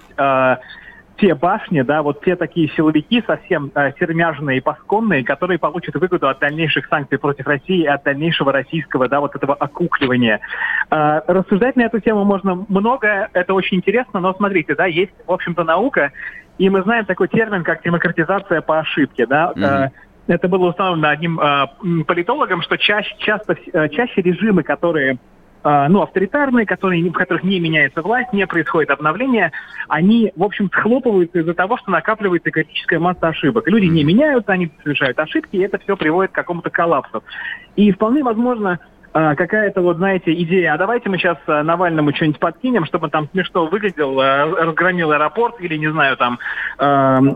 те 1.19 1.35
башни, 1.35 1.81
да, 1.81 2.01
вот 2.01 2.23
те 2.23 2.35
такие 2.35 2.69
силовики 2.69 3.23
совсем 3.25 3.71
э, 3.75 3.91
сермяжные 3.99 4.57
и 4.57 4.61
пасконные, 4.61 5.23
которые 5.23 5.59
получат 5.59 5.95
выгоду 5.95 6.27
от 6.27 6.39
дальнейших 6.39 6.87
санкций 6.87 7.17
против 7.17 7.47
России 7.47 7.83
и 7.83 7.87
от 7.87 8.03
дальнейшего 8.03 8.51
российского, 8.51 9.07
да, 9.07 9.19
вот 9.19 9.35
этого 9.35 9.53
окукливания. 9.53 10.39
Э, 10.89 11.21
рассуждать 11.27 11.75
на 11.75 11.83
эту 11.83 11.99
тему 11.99 12.23
можно 12.23 12.65
много, 12.67 13.29
это 13.33 13.53
очень 13.53 13.77
интересно, 13.77 14.19
но 14.19 14.33
смотрите, 14.33 14.75
да, 14.75 14.85
есть, 14.85 15.13
в 15.25 15.31
общем-то, 15.31 15.63
наука, 15.63 16.11
и 16.57 16.69
мы 16.69 16.81
знаем 16.83 17.05
такой 17.05 17.27
термин, 17.27 17.63
как 17.63 17.83
демократизация 17.83 18.61
по 18.61 18.79
ошибке, 18.79 19.25
да, 19.25 19.53
mm-hmm. 19.55 19.89
Это 20.29 20.47
было 20.47 20.69
установлено 20.69 21.09
одним 21.09 21.39
э, 21.39 22.03
политологом, 22.05 22.61
что 22.61 22.77
чаще, 22.77 23.15
часто, 23.17 23.57
э, 23.73 23.89
чаще 23.89 24.21
режимы, 24.21 24.61
которые 24.61 25.17
ну, 25.63 26.01
авторитарные, 26.01 26.65
которые, 26.65 27.03
в 27.09 27.13
которых 27.13 27.43
не 27.43 27.59
меняется 27.59 28.01
власть, 28.01 28.31
не 28.33 28.47
происходит 28.47 28.91
обновление, 28.91 29.51
они, 29.87 30.31
в 30.35 30.43
общем, 30.43 30.69
схлопываются 30.71 31.39
из-за 31.39 31.53
того, 31.53 31.77
что 31.77 31.91
накапливается 31.91 32.51
критическая 32.51 32.99
масса 32.99 33.27
ошибок. 33.27 33.67
Люди 33.67 33.85
не 33.85 34.03
меняются, 34.03 34.53
они 34.53 34.71
совершают 34.83 35.19
ошибки, 35.19 35.55
и 35.55 35.61
это 35.61 35.77
все 35.79 35.97
приводит 35.97 36.31
к 36.31 36.35
какому-то 36.35 36.69
коллапсу. 36.69 37.23
И 37.75 37.91
вполне 37.91 38.23
возможно, 38.23 38.79
а, 39.11 39.35
какая-то 39.35 39.81
вот, 39.81 39.97
знаете, 39.97 40.31
идея, 40.33 40.73
а 40.73 40.77
давайте 40.77 41.09
мы 41.09 41.17
сейчас 41.17 41.37
а, 41.47 41.63
Навальному 41.63 42.13
что-нибудь 42.13 42.39
подкинем, 42.39 42.85
чтобы 42.85 43.05
он 43.05 43.09
там 43.09 43.29
смешно 43.31 43.65
выглядел, 43.65 44.21
разгромил 44.21 45.11
аэропорт 45.11 45.55
или, 45.59 45.77
не 45.77 45.91
знаю, 45.91 46.15
там 46.17 46.39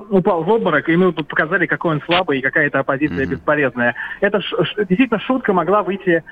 упал 0.10 0.44
в 0.44 0.50
обморок, 0.50 0.88
и 0.88 0.96
мы 0.96 1.12
показали, 1.12 1.66
какой 1.66 1.96
он 1.96 2.02
слабый 2.06 2.40
и 2.40 2.42
какая 2.42 2.70
то 2.70 2.80
оппозиция 2.80 3.26
mm-hmm. 3.26 3.30
бесполезная. 3.30 3.96
Это 4.22 4.40
действительно 4.78 5.20
шутка 5.20 5.52
могла 5.54 5.82
выйти 5.84 6.24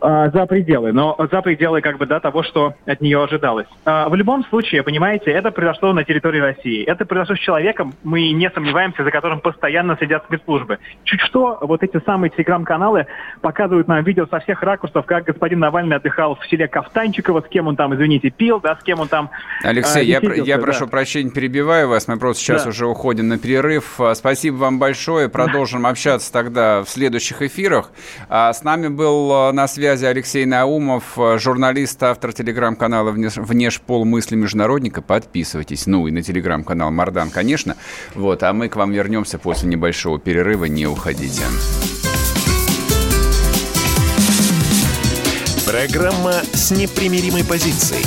э, 0.00 0.30
за 0.32 0.46
пределы, 0.46 0.92
но 0.92 1.16
за 1.30 1.42
пределы 1.42 1.80
как 1.80 1.98
бы 1.98 2.06
да, 2.06 2.20
того, 2.20 2.42
что 2.42 2.74
от 2.84 3.00
нее 3.00 3.22
ожидалось. 3.22 3.66
Э, 3.84 4.08
в 4.08 4.14
любом 4.14 4.44
случае, 4.46 4.82
понимаете, 4.82 5.30
это 5.30 5.50
произошло 5.50 5.92
на 5.92 6.04
территории 6.04 6.40
России. 6.40 6.84
Это 6.84 7.04
произошло 7.04 7.36
с 7.36 7.40
человеком, 7.40 7.94
мы 8.04 8.30
не 8.32 8.50
сомневаемся, 8.50 9.04
за 9.04 9.10
которым 9.10 9.40
постоянно 9.40 9.96
следят 9.96 10.24
спецслужбы. 10.24 10.78
Чуть 11.04 11.20
что, 11.22 11.58
вот 11.60 11.82
эти 11.82 12.00
самые 12.04 12.30
телеграм-каналы 12.30 13.06
показывают 13.40 13.88
нам 13.88 14.02
видео 14.04 14.26
со 14.26 14.40
всех 14.40 14.62
ракурсов, 14.62 15.06
как 15.06 15.24
господин 15.24 15.60
Навальный 15.60 15.96
отдыхал 15.96 16.36
в 16.36 16.46
селе 16.46 16.68
Кафтанчиково, 16.68 17.40
с 17.40 17.48
кем 17.48 17.66
он 17.68 17.76
там, 17.76 17.94
извините, 17.94 18.30
пил, 18.30 18.60
да, 18.60 18.76
с 18.76 18.82
кем 18.82 19.00
он 19.00 19.08
там... 19.08 19.30
Алексей, 19.62 20.02
э, 20.02 20.04
я, 20.04 20.20
я 20.20 20.56
да. 20.56 20.62
прошу 20.62 20.86
прощения, 20.86 21.30
перебиваю 21.30 21.88
вас, 21.88 22.08
мы 22.08 22.18
просто 22.18 22.42
сейчас 22.42 22.64
да. 22.64 22.70
уже 22.70 22.86
уходим 22.86 23.28
на 23.28 23.38
перерыв. 23.38 23.98
Спасибо 24.14 24.56
вам 24.56 24.78
большое, 24.78 25.28
продолжим 25.30 25.86
общаться 25.86 26.32
тогда 26.32 26.82
в 26.82 26.88
следующих 26.88 27.42
эфирах. 27.42 27.90
А 28.28 28.52
с 28.52 28.62
нами 28.62 28.88
был 28.88 29.52
на 29.52 29.66
связи 29.66 29.85
связи 29.86 30.04
Алексей 30.06 30.44
Наумов, 30.46 31.16
э, 31.16 31.38
журналист, 31.38 32.02
автор 32.02 32.32
телеграм-канала 32.32 33.12
«Внешпол 33.12 34.04
мысли 34.04 34.34
международника». 34.34 35.00
Подписывайтесь. 35.00 35.86
Ну 35.86 36.08
и 36.08 36.10
на 36.10 36.22
телеграм-канал 36.22 36.90
Мардан, 36.90 37.30
конечно. 37.30 37.76
Вот, 38.16 38.42
а 38.42 38.52
мы 38.52 38.68
к 38.68 38.74
вам 38.74 38.90
вернемся 38.90 39.38
после 39.38 39.68
небольшого 39.68 40.18
перерыва. 40.18 40.64
Не 40.64 40.88
уходите. 40.88 41.44
Программа 45.64 46.32
с 46.52 46.72
непримиримой 46.72 47.44
позицией. 47.44 48.04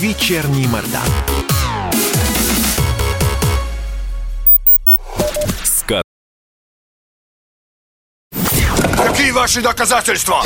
Вечерний 0.00 0.66
Мардан. 0.66 1.02
Какие 8.96 9.30
ваши 9.32 9.60
доказательства? 9.60 10.42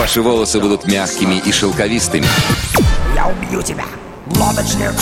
Ваши 0.00 0.22
волосы 0.22 0.58
будут 0.60 0.86
мягкими 0.86 1.42
и 1.44 1.52
шелковистыми. 1.52 2.24
Я 3.14 3.26
убью 3.26 3.60
тебя, 3.60 3.84
лодочник! 4.34 4.94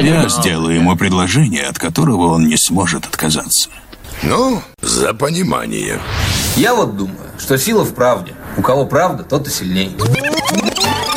Я 0.00 0.28
сделаю 0.28 0.76
ему 0.76 0.94
предложение, 0.94 1.64
от 1.64 1.80
которого 1.80 2.28
он 2.28 2.46
не 2.46 2.56
сможет 2.56 3.06
отказаться. 3.06 3.70
Ну, 4.22 4.62
за 4.80 5.14
понимание. 5.14 5.98
Я 6.56 6.74
вот 6.74 6.96
думаю, 6.96 7.18
что 7.38 7.58
сила 7.58 7.82
в 7.82 7.92
правде. 7.92 8.34
У 8.56 8.62
кого 8.62 8.86
правда, 8.86 9.24
тот 9.24 9.48
и 9.48 9.50
сильней. 9.50 9.96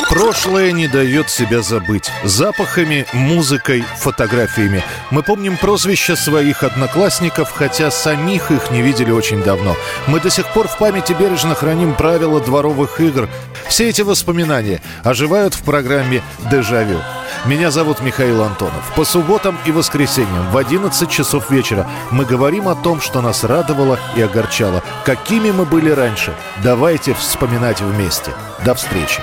Прошлое 0.08 0.72
не 0.72 0.88
дает 0.88 1.30
себя 1.30 1.62
забыть. 1.62 2.10
Запахами, 2.24 3.06
музыкой, 3.12 3.84
фотографиями. 3.98 4.82
Мы 5.10 5.22
помним 5.22 5.56
прозвища 5.56 6.16
своих 6.16 6.64
одноклассников, 6.64 7.52
хотя 7.52 7.90
самих 7.90 8.50
их 8.50 8.70
не 8.70 8.82
видели 8.82 9.10
очень 9.10 9.42
давно. 9.42 9.76
Мы 10.06 10.20
до 10.20 10.30
сих 10.30 10.52
пор 10.52 10.66
в 10.66 10.78
памяти 10.78 11.12
бережно 11.12 11.54
храним 11.54 11.94
правила 11.94 12.40
дворовых 12.40 13.00
игр. 13.00 13.28
Все 13.68 13.88
эти 13.88 14.02
воспоминания 14.02 14.80
оживают 15.04 15.54
в 15.54 15.62
программе 15.62 16.22
«Дежавю». 16.50 17.00
Меня 17.46 17.70
зовут 17.70 18.00
Михаил 18.00 18.42
Антонов. 18.42 18.92
По 18.96 19.04
субботам 19.04 19.56
и 19.64 19.70
воскресеньям 19.70 20.50
в 20.50 20.56
11 20.56 21.08
часов 21.08 21.48
вечера 21.48 21.86
мы 22.10 22.24
говорим 22.24 22.66
о 22.66 22.74
том, 22.74 23.00
что 23.00 23.20
нас 23.20 23.44
радовало 23.44 24.00
и 24.16 24.22
огорчало. 24.22 24.82
Какими 25.04 25.52
мы 25.52 25.64
были 25.64 25.90
раньше. 25.90 26.34
Давайте 26.64 27.14
вспоминать 27.14 27.80
вместе. 27.80 28.32
До 28.64 28.74
встречи. 28.74 29.20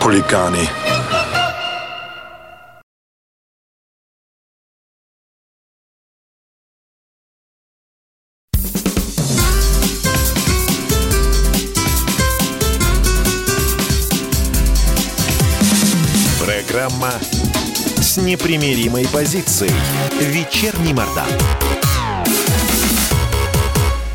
Хулиганы. 0.00 0.68
С 18.12 18.18
непримиримой 18.18 19.06
позицией. 19.10 19.72
Вечерний 20.20 20.92
Мордан. 20.92 21.24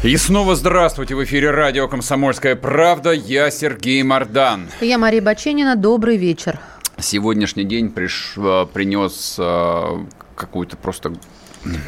И 0.03 0.15
снова 0.17 0.55
здравствуйте. 0.55 1.15
В 1.15 1.23
эфире 1.23 1.49
радио 1.49 1.87
«Комсомольская 1.87 2.55
правда». 2.55 3.09
Я 3.09 3.49
Сергей 3.49 4.03
Мордан. 4.03 4.69
Я 4.81 4.99
Мария 4.99 5.23
Баченина. 5.23 5.75
Добрый 5.75 6.17
вечер. 6.17 6.59
Сегодняшний 6.99 7.63
день 7.63 7.89
приш... 7.89 8.33
э, 8.37 8.67
принес 8.71 9.35
э, 9.39 10.05
какую-то 10.35 10.77
просто 10.77 11.13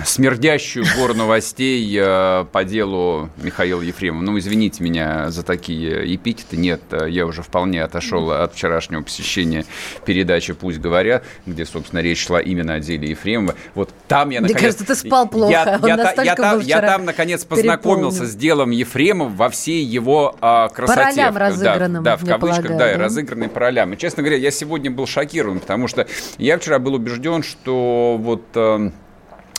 смердящую 0.06 0.86
гору 0.98 1.14
новостей 1.14 1.98
э, 2.00 2.46
по 2.52 2.64
делу 2.64 3.30
Михаила 3.38 3.82
Ефремова. 3.82 4.22
Ну, 4.24 4.38
извините 4.38 4.84
меня 4.84 5.30
за 5.30 5.44
такие 5.44 6.16
эпитеты. 6.16 6.58
Нет, 6.58 6.82
э, 6.92 7.10
я 7.10 7.26
уже 7.26 7.42
вполне 7.42 7.84
отошел 7.84 8.32
от 8.32 8.54
вчерашнего 8.54 9.02
посещения 9.02 9.66
передачи 10.06 10.54
«Пусть 10.54 10.80
говорят», 10.80 11.24
где, 11.46 11.66
собственно, 11.66 12.00
речь 12.02 12.26
шла 12.26 12.40
именно 12.42 12.76
о 12.76 12.80
деле 12.80 13.10
Ефремова. 13.10 13.56
Вот 13.76 13.90
там 14.08 14.30
я, 14.30 14.42
Мне 14.42 14.50
наконец... 14.50 14.76
кажется, 14.76 14.86
ты 14.86 14.96
спал 14.96 15.28
плохо. 15.28 15.52
Я, 15.52 15.80
я, 15.88 15.98
настолько 15.98 16.24
я, 16.24 16.36
там, 16.36 16.60
я 16.60 16.82
там, 16.82 17.06
наконец, 17.06 17.46
познакомился 17.46 18.20
переполнен. 18.20 18.32
с 18.34 18.36
делом 18.36 18.70
Ефремова 18.72 19.30
во 19.30 19.50
всей 19.50 19.84
его 19.84 20.36
а, 20.42 20.70
красоте. 20.70 21.02
ролям 21.02 21.32
В- 21.32 21.38
да, 21.38 21.40
разыгранным, 21.40 22.04
Да, 22.04 22.18
в 22.18 22.26
кавычках, 22.26 22.64
полагаю, 22.68 22.80
да, 22.80 22.98
да? 22.98 23.04
разыгранный 23.04 23.50
по 23.50 23.60
ролям. 23.60 23.94
И, 23.94 23.98
честно 23.98 24.24
говоря, 24.24 24.38
я 24.38 24.52
сегодня 24.52 24.92
был 24.92 25.08
шокирован, 25.08 25.60
потому 25.60 25.88
что 25.88 26.08
я 26.38 26.58
вчера 26.58 26.80
был 26.80 26.96
убежден, 26.96 27.44
что 27.44 28.18
вот... 28.20 28.46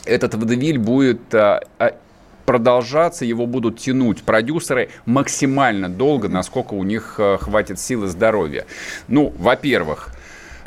э, 0.05 0.13
этот 0.13 0.35
водевиль 0.35 0.77
будет 0.77 1.33
а, 1.33 1.61
а, 1.79 1.93
продолжаться, 2.45 3.25
его 3.25 3.45
будут 3.45 3.79
тянуть 3.79 4.23
продюсеры 4.23 4.89
максимально 5.05 5.89
долго, 5.89 6.29
насколько 6.29 6.73
у 6.73 6.83
них 6.83 7.15
а, 7.17 7.37
хватит 7.37 7.79
сил 7.79 8.05
и 8.05 8.07
здоровья. 8.07 8.65
Ну, 9.07 9.33
во-первых, 9.37 10.13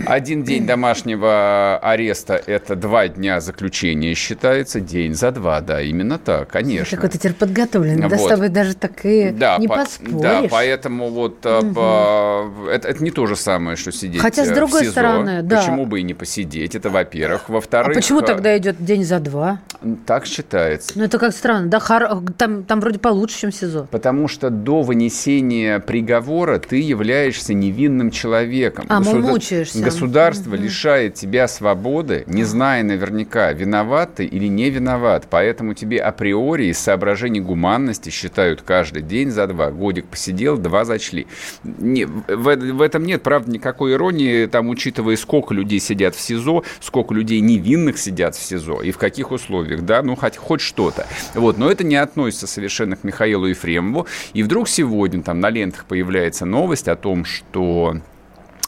один 0.06 0.42
день 0.42 0.66
домашнего 0.66 1.78
ареста– 1.78 2.34
это 2.46 2.76
два 2.76 3.08
дня 3.08 3.40
заключения 3.40 4.14
считается, 4.14 4.80
день 4.80 5.14
за 5.14 5.30
два, 5.30 5.60
да, 5.60 5.80
именно 5.82 6.18
так, 6.18 6.48
конечно. 6.50 6.96
Какой-то 6.96 7.18
теперь 7.18 7.34
подготовленный. 7.34 8.08
Да, 8.08 8.16
с 8.16 8.20
Вот. 8.20 8.28
тобой 8.30 8.48
даже 8.48 8.74
так 8.74 9.04
и 9.04 9.30
Да, 9.30 9.56
не 9.58 9.68
по- 9.68 9.76
поспоришь. 9.76 10.20
да, 10.20 10.42
поэтому 10.50 11.10
вот 11.10 11.38
а, 11.44 11.62
по- 11.62 12.68
это, 12.70 12.88
это 12.88 13.02
не 13.02 13.10
то 13.10 13.26
же 13.26 13.36
самое, 13.36 13.76
что 13.76 13.92
сидеть 13.92 14.20
Хотя, 14.20 14.44
с 14.44 14.48
э, 14.50 14.54
другой 14.54 14.80
в 14.80 14.84
СИЗО. 14.84 14.90
стороны, 14.92 15.42
да. 15.42 15.58
Почему 15.60 15.86
бы 15.86 16.00
и 16.00 16.02
не 16.02 16.14
посидеть? 16.14 16.74
Это 16.74 16.90
во-первых. 16.90 17.44
А 17.48 17.52
Во-вторых, 17.52 17.94
почему 17.94 18.20
э, 18.20 18.24
тогда 18.26 18.56
идет 18.58 18.76
день 18.84 19.04
за 19.04 19.20
два? 19.20 19.60
так 20.06 20.26
считается. 20.26 20.92
Ну, 20.94 21.04
это 21.04 21.18
как 21.18 21.32
странно. 21.34 21.68
Да, 21.68 21.78
хор- 21.78 22.22
там, 22.38 22.64
там 22.64 22.80
вроде 22.80 22.98
получше, 22.98 23.38
чем 23.40 23.52
СИЗО. 23.52 23.86
Потому 23.90 24.28
что 24.28 24.48
до 24.50 24.82
вынесения 24.82 25.78
приговора 25.78 26.58
ты 26.58 26.80
являешься 26.80 27.52
невинным 27.54 28.10
человеком. 28.10 28.86
А, 28.88 29.00
мол, 29.00 29.16
мучаешься. 29.18 29.83
Государство 29.84 30.54
лишает 30.54 31.14
тебя 31.14 31.46
свободы, 31.46 32.24
не 32.26 32.44
зная 32.44 32.82
наверняка, 32.82 33.52
виноват 33.52 34.14
ты 34.16 34.24
или 34.24 34.46
не 34.46 34.70
виноват. 34.70 35.26
Поэтому 35.28 35.74
тебе 35.74 36.00
априори 36.00 36.66
из 36.66 36.78
соображений 36.78 37.40
гуманности 37.40 38.08
считают 38.08 38.62
каждый 38.62 39.02
день 39.02 39.30
за 39.30 39.46
два. 39.46 39.70
Годик 39.70 40.06
посидел, 40.06 40.56
два 40.56 40.84
зачли. 40.84 41.26
Не, 41.64 42.06
в, 42.06 42.22
в 42.28 42.80
этом 42.80 43.04
нет, 43.04 43.22
правда, 43.22 43.50
никакой 43.50 43.92
иронии, 43.92 44.46
там, 44.46 44.70
учитывая, 44.70 45.16
сколько 45.16 45.52
людей 45.52 45.80
сидят 45.80 46.14
в 46.14 46.20
СИЗО, 46.20 46.64
сколько 46.80 47.12
людей 47.12 47.40
невинных 47.40 47.98
сидят 47.98 48.34
в 48.34 48.42
СИЗО 48.42 48.82
и 48.82 48.90
в 48.90 48.98
каких 48.98 49.32
условиях, 49.32 49.82
да, 49.82 50.02
ну, 50.02 50.16
хоть, 50.16 50.36
хоть 50.36 50.60
что-то. 50.60 51.06
Вот, 51.34 51.58
но 51.58 51.70
это 51.70 51.84
не 51.84 51.96
относится 51.96 52.46
совершенно 52.46 52.96
к 52.96 53.04
Михаилу 53.04 53.46
Ефремову. 53.46 54.06
И 54.32 54.42
вдруг 54.42 54.68
сегодня 54.68 55.22
там 55.22 55.40
на 55.40 55.50
лентах 55.50 55.84
появляется 55.84 56.46
новость 56.46 56.88
о 56.88 56.96
том, 56.96 57.24
что 57.24 57.96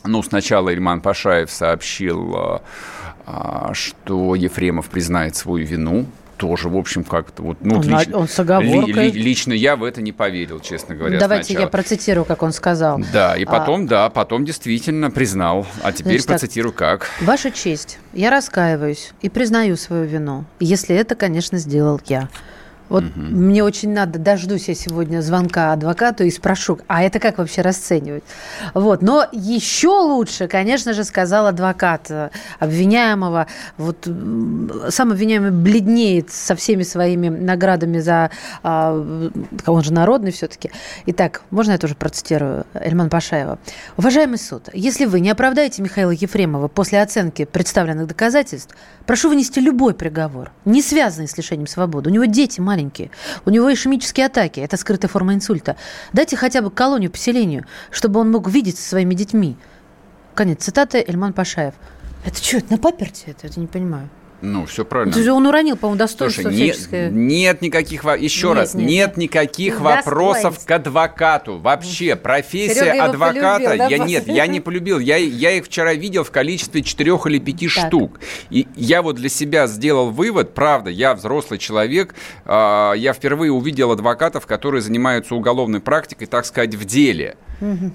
ну, 0.07 0.23
сначала 0.23 0.71
Ильман 0.71 1.01
Пашаев 1.01 1.51
сообщил, 1.51 2.35
а, 2.37 2.63
а, 3.27 3.75
что 3.75 4.35
Ефремов 4.35 4.89
признает 4.89 5.37
свою 5.37 5.67
вину. 5.67 6.07
Тоже, 6.37 6.69
в 6.69 6.77
общем, 6.77 7.03
как-то 7.03 7.43
вот... 7.43 7.57
Ну, 7.63 7.77
Он 7.77 7.83
лично, 7.83 8.19
он 8.19 8.29
с 8.29 8.39
оговоркой. 8.39 8.93
ли- 8.93 9.11
ли- 9.11 9.23
лично 9.23 9.55
я 9.55 9.75
в 9.75 9.83
это 9.83 10.03
не 10.03 10.13
поверил, 10.13 10.61
честно 10.61 10.95
говоря, 10.95 11.19
Давайте 11.19 11.45
сначала. 11.47 11.65
я 11.65 11.69
процитирую, 11.71 12.25
как 12.27 12.43
он 12.43 12.53
сказал. 12.53 13.01
Да, 13.11 13.35
и 13.39 13.45
А, 13.45 13.51
потом, 13.51 13.87
да, 13.87 14.11
потом 14.11 14.45
действительно 14.45 15.11
признал. 15.11 15.67
А 15.83 15.93
теперь 15.93 16.21
Значит 16.21 16.27
так. 16.27 16.39
процитирую 16.41 16.73
как. 16.75 17.09
Ваша 17.23 17.51
честь, 17.51 17.99
я 18.13 18.31
раскаиваюсь 18.31 19.13
и 19.23 19.31
признаю 19.31 19.77
свою 19.77 20.05
вину, 20.05 20.45
если 20.61 20.95
это, 20.95 21.15
конечно, 21.15 21.57
сделал 21.57 22.03
я. 22.05 22.29
Вот 22.89 23.05
мне 23.17 23.65
очень 23.65 23.93
надо, 23.93 24.19
дождусь 24.19 24.69
я 24.69 24.75
сегодня 24.75 25.21
звонка 25.21 25.73
адвокату 25.73 26.25
и 26.25 26.31
спрошу, 26.31 26.79
а 26.87 27.03
это 27.03 27.19
как 27.19 27.39
вообще 27.39 27.63
расценивать? 27.63 28.25
Вот. 28.75 29.03
Но 29.03 29.27
еще 29.33 29.89
лучше, 29.89 30.49
конечно 30.49 30.93
же, 30.93 31.05
сказал 31.05 31.47
адвокат 31.47 32.11
э, 32.11 32.31
обвиняемого. 32.59 33.47
Вот 33.77 34.09
сам 34.89 35.13
обвиняемый 35.13 35.51
бледнеет 35.51 36.31
со 36.31 36.55
всеми 36.55 36.83
своими 36.83 37.29
наградами 37.29 37.99
за... 37.99 38.31
а, 38.63 38.93
он 39.67 39.83
же 39.83 39.93
народный 39.93 40.31
все-таки. 40.31 40.71
Итак, 41.07 41.43
можно 41.51 41.73
я 41.73 41.79
тоже 41.79 41.95
процитирую 41.95 42.67
Эльман 42.75 43.11
Пашаева? 43.11 43.59
Уважаемый 43.97 44.39
суд, 44.39 44.69
если 44.73 45.05
вы 45.07 45.21
не 45.21 45.31
оправдаете 45.31 45.83
Михаила 45.83 46.11
Ефремова 46.11 46.69
после 46.69 47.03
оценки 47.03 47.45
представленных 47.45 48.07
доказательств, 48.07 48.75
прошу 49.07 49.29
вынести 49.29 49.59
любой 49.59 49.95
приговор, 49.95 50.53
не 50.65 50.83
связанный 50.83 51.29
с 51.29 51.37
лишением 51.37 51.67
свободы. 51.67 52.11
У 52.11 52.13
него 52.13 52.25
дети 52.25 52.61
маленькие, 52.61 52.76
у 53.45 53.51
него 53.51 53.73
ишемические 53.73 54.27
атаки, 54.27 54.61
это 54.61 54.77
скрытая 54.77 55.09
форма 55.09 55.35
инсульта. 55.35 55.77
Дайте 56.13 56.37
хотя 56.37 56.63
бы 56.63 56.71
колонию 56.71 57.11
поселению, 57.11 57.65
чтобы 57.91 58.21
он 58.21 58.31
мог 58.31 58.49
видеть 58.49 58.79
со 58.79 58.89
своими 58.89 59.15
детьми. 59.15 59.57
Конец 60.35 60.65
цитаты 60.65 61.05
Эльман 61.07 61.33
Пашаев. 61.33 61.75
Это 62.25 62.43
что, 62.43 62.59
это 62.59 62.73
на 62.73 62.79
паперте? 62.79 63.31
Это, 63.31 63.47
это 63.47 63.61
не 63.61 63.67
понимаю. 63.67 64.09
Ну, 64.43 64.67
все 64.67 64.85
правильно. 64.85 65.15
Же 65.15 65.33
он 65.33 65.47
уронил, 65.47 65.77
по-моему, 65.77 65.99
достоинство 65.99 66.43
Слушай, 66.43 66.57
нет, 66.57 66.75
всяческое. 66.75 67.11
нет 67.11 67.63
никаких, 67.63 68.05
во- 68.05 68.17
еще 68.17 68.49
Нет, 68.49 68.57
раз, 68.57 68.75
нет, 68.75 68.87
нет, 68.87 69.07
нет. 69.09 69.17
никаких 69.17 69.81
вопросов 69.81 70.65
к 70.65 70.71
адвокату. 70.71 71.59
Вообще, 71.59 72.17
профессия 72.17 72.75
Серега 72.93 73.05
адвоката, 73.05 73.65
полюбил, 73.65 73.79
да, 73.79 73.89
я 73.89 73.97
после? 73.99 74.07
нет, 74.13 74.29
я 74.29 74.47
не 74.47 74.61
полюбил, 74.61 74.99
я, 74.99 75.17
я 75.17 75.53
их 75.53 75.65
вчера 75.67 75.95
видел 75.95 76.23
в 76.25 76.31
количестве 76.31 76.83
четырех 76.83 77.27
или 77.27 77.39
пяти 77.39 77.69
Так. 77.69 77.87
штук. 77.89 78.21
И 78.51 78.67
я 78.77 79.03
вот 79.03 79.17
для 79.17 79.29
себя 79.29 79.67
сделал 79.67 80.11
вывод, 80.11 80.55
правда, 80.55 80.91
я 80.91 81.15
взрослый 81.15 81.59
человек, 81.59 82.15
а, 82.45 82.93
я 82.93 83.13
впервые 83.15 83.53
увидел 83.53 83.91
адвокатов, 83.93 84.47
которые 84.47 84.83
занимаются 84.83 85.35
уголовной 85.35 85.81
практикой, 85.81 86.27
так 86.27 86.45
сказать, 86.47 86.75
в 86.75 86.85
деле. 86.85 87.37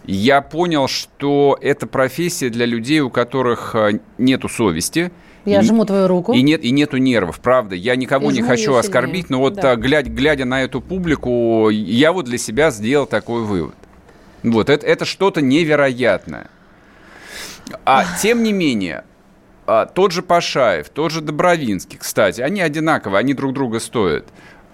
Я 0.05 0.41
понял, 0.41 0.87
что 0.87 1.57
это 1.61 1.85
профессия 1.85 2.49
для 2.49 2.65
людей, 2.65 2.99
у 3.01 3.11
которых 3.11 3.75
а, 3.75 3.91
нету 4.17 4.49
совести. 4.49 5.11
Я 5.45 5.61
И- 5.61 5.63
жму 5.63 5.85
твою 5.85 6.07
руку. 6.07 6.33
и 6.33 6.41
нет, 6.41 6.63
и 6.63 6.71
нету 6.71 6.97
нервов, 6.97 7.39
правда. 7.39 7.75
Я 7.75 7.95
никого 7.95 8.29
И 8.29 8.33
не 8.33 8.41
хочу 8.43 8.75
оскорбить, 8.75 9.29
но 9.29 9.39
вот 9.39 9.55
Да. 9.55 9.71
а, 9.71 9.75
глядя, 9.75 10.09
глядя 10.11 10.45
на 10.45 10.61
эту 10.63 10.81
публику, 10.81 11.69
я 11.69 12.11
вот 12.11 12.25
для 12.25 12.37
себя 12.37 12.69
сделал 12.71 13.05
такой 13.07 13.41
вывод. 13.43 13.75
Вот, 14.43 14.69
это, 14.69 14.85
это 14.85 15.05
что-то 15.05 15.41
невероятное. 15.41 16.47
А 17.85 18.05
тем 18.21 18.43
не 18.43 18.53
менее, 18.53 19.03
а, 19.65 19.85
тот 19.85 20.11
же 20.11 20.21
Пашаев, 20.21 20.89
тот 20.89 21.11
же 21.11 21.21
Добровинский, 21.21 21.97
кстати, 21.97 22.41
они 22.41 22.61
одинаковые, 22.61 23.19
они 23.19 23.33
друг 23.33 23.53
друга 23.53 23.79
стоят. 23.79 24.25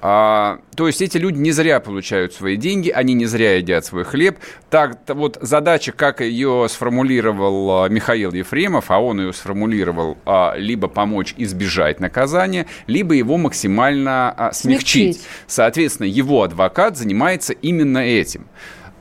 А, 0.02 0.60
то 0.76 0.88
есть 0.88 1.02
эти 1.02 1.18
люди 1.18 1.38
не 1.38 1.52
зря 1.52 1.80
получают 1.80 2.34
свои 2.34 2.56
деньги, 2.56 2.90
они 2.90 3.14
не 3.14 3.26
зря 3.26 3.56
едят 3.56 3.86
свой 3.86 4.04
хлеб. 4.04 4.38
Так 4.70 5.00
вот 5.08 5.38
задача, 5.42 5.92
как 5.92 6.22
ее 6.22 6.68
сформулировал 6.70 7.84
а, 7.84 7.90
Михаил 7.90 8.32
Ефремов, 8.34 8.92
а 8.92 9.00
он 9.00 9.22
ее 9.22 9.34
сформулировал, 9.34 10.18
а, 10.26 10.56
либо 10.56 10.88
помочь 10.88 11.34
избежать 11.38 12.00
наказания, 12.00 12.68
либо 12.86 13.16
его 13.16 13.38
максимально 13.38 14.32
а, 14.32 14.54
смягчить. 14.54 15.18
Смягчить. 15.18 15.30
Соответственно, 15.48 16.08
его 16.08 16.44
адвокат 16.44 16.98
занимается 16.98 17.54
именно 17.54 18.00
этим. 18.00 18.48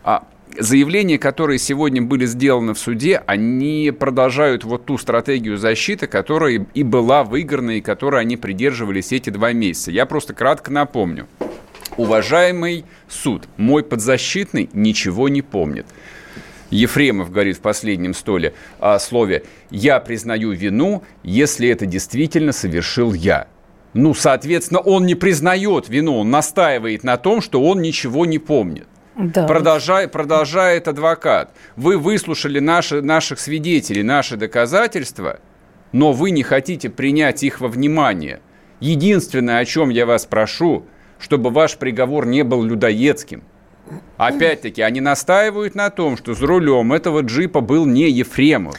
А, 0.02 0.24
заявления, 0.58 1.18
которые 1.18 1.58
сегодня 1.58 2.02
были 2.02 2.26
сделаны 2.26 2.74
в 2.74 2.78
суде, 2.78 3.22
они 3.26 3.92
продолжают 3.98 4.64
вот 4.64 4.86
ту 4.86 4.98
стратегию 4.98 5.58
защиты, 5.58 6.06
которая 6.06 6.66
и 6.74 6.82
была 6.82 7.24
выиграна, 7.24 7.72
и 7.72 7.80
которой 7.80 8.20
они 8.20 8.36
придерживались 8.36 9.12
эти 9.12 9.30
два 9.30 9.52
месяца. 9.52 9.90
Я 9.90 10.06
просто 10.06 10.34
кратко 10.34 10.72
напомню. 10.72 11.26
Уважаемый 11.96 12.84
суд, 13.08 13.48
мой 13.56 13.82
подзащитный 13.82 14.68
ничего 14.72 15.28
не 15.28 15.42
помнит. 15.42 15.86
Ефремов 16.70 17.30
говорит 17.30 17.58
в 17.58 17.60
последнем 17.60 18.12
столе 18.12 18.54
о 18.80 18.98
слове 18.98 19.44
«я 19.70 20.00
признаю 20.00 20.50
вину, 20.50 21.04
если 21.22 21.68
это 21.68 21.86
действительно 21.86 22.52
совершил 22.52 23.12
я». 23.12 23.48
Ну, 23.94 24.12
соответственно, 24.12 24.80
он 24.80 25.06
не 25.06 25.14
признает 25.14 25.88
вину, 25.88 26.18
он 26.18 26.30
настаивает 26.30 27.02
на 27.02 27.16
том, 27.16 27.40
что 27.40 27.62
он 27.62 27.80
ничего 27.80 28.26
не 28.26 28.38
помнит. 28.38 28.86
Да. 29.16 29.46
Продолжай, 29.46 30.08
продолжает 30.08 30.88
адвокат. 30.88 31.50
Вы 31.74 31.96
выслушали 31.96 32.58
наши, 32.58 33.00
наших 33.00 33.40
свидетелей, 33.40 34.02
наши 34.02 34.36
доказательства, 34.36 35.40
но 35.92 36.12
вы 36.12 36.30
не 36.30 36.42
хотите 36.42 36.90
принять 36.90 37.42
их 37.42 37.60
во 37.60 37.68
внимание. 37.68 38.40
Единственное, 38.78 39.58
о 39.58 39.64
чем 39.64 39.88
я 39.88 40.04
вас 40.04 40.26
прошу, 40.26 40.84
чтобы 41.18 41.48
ваш 41.48 41.78
приговор 41.78 42.26
не 42.26 42.44
был 42.44 42.62
людоедским. 42.62 43.42
Опять-таки, 44.18 44.82
они 44.82 45.00
настаивают 45.00 45.74
на 45.74 45.88
том, 45.88 46.18
что 46.18 46.34
за 46.34 46.46
рулем 46.46 46.92
этого 46.92 47.20
джипа 47.20 47.60
был 47.60 47.86
не 47.86 48.10
Ефремов. 48.10 48.76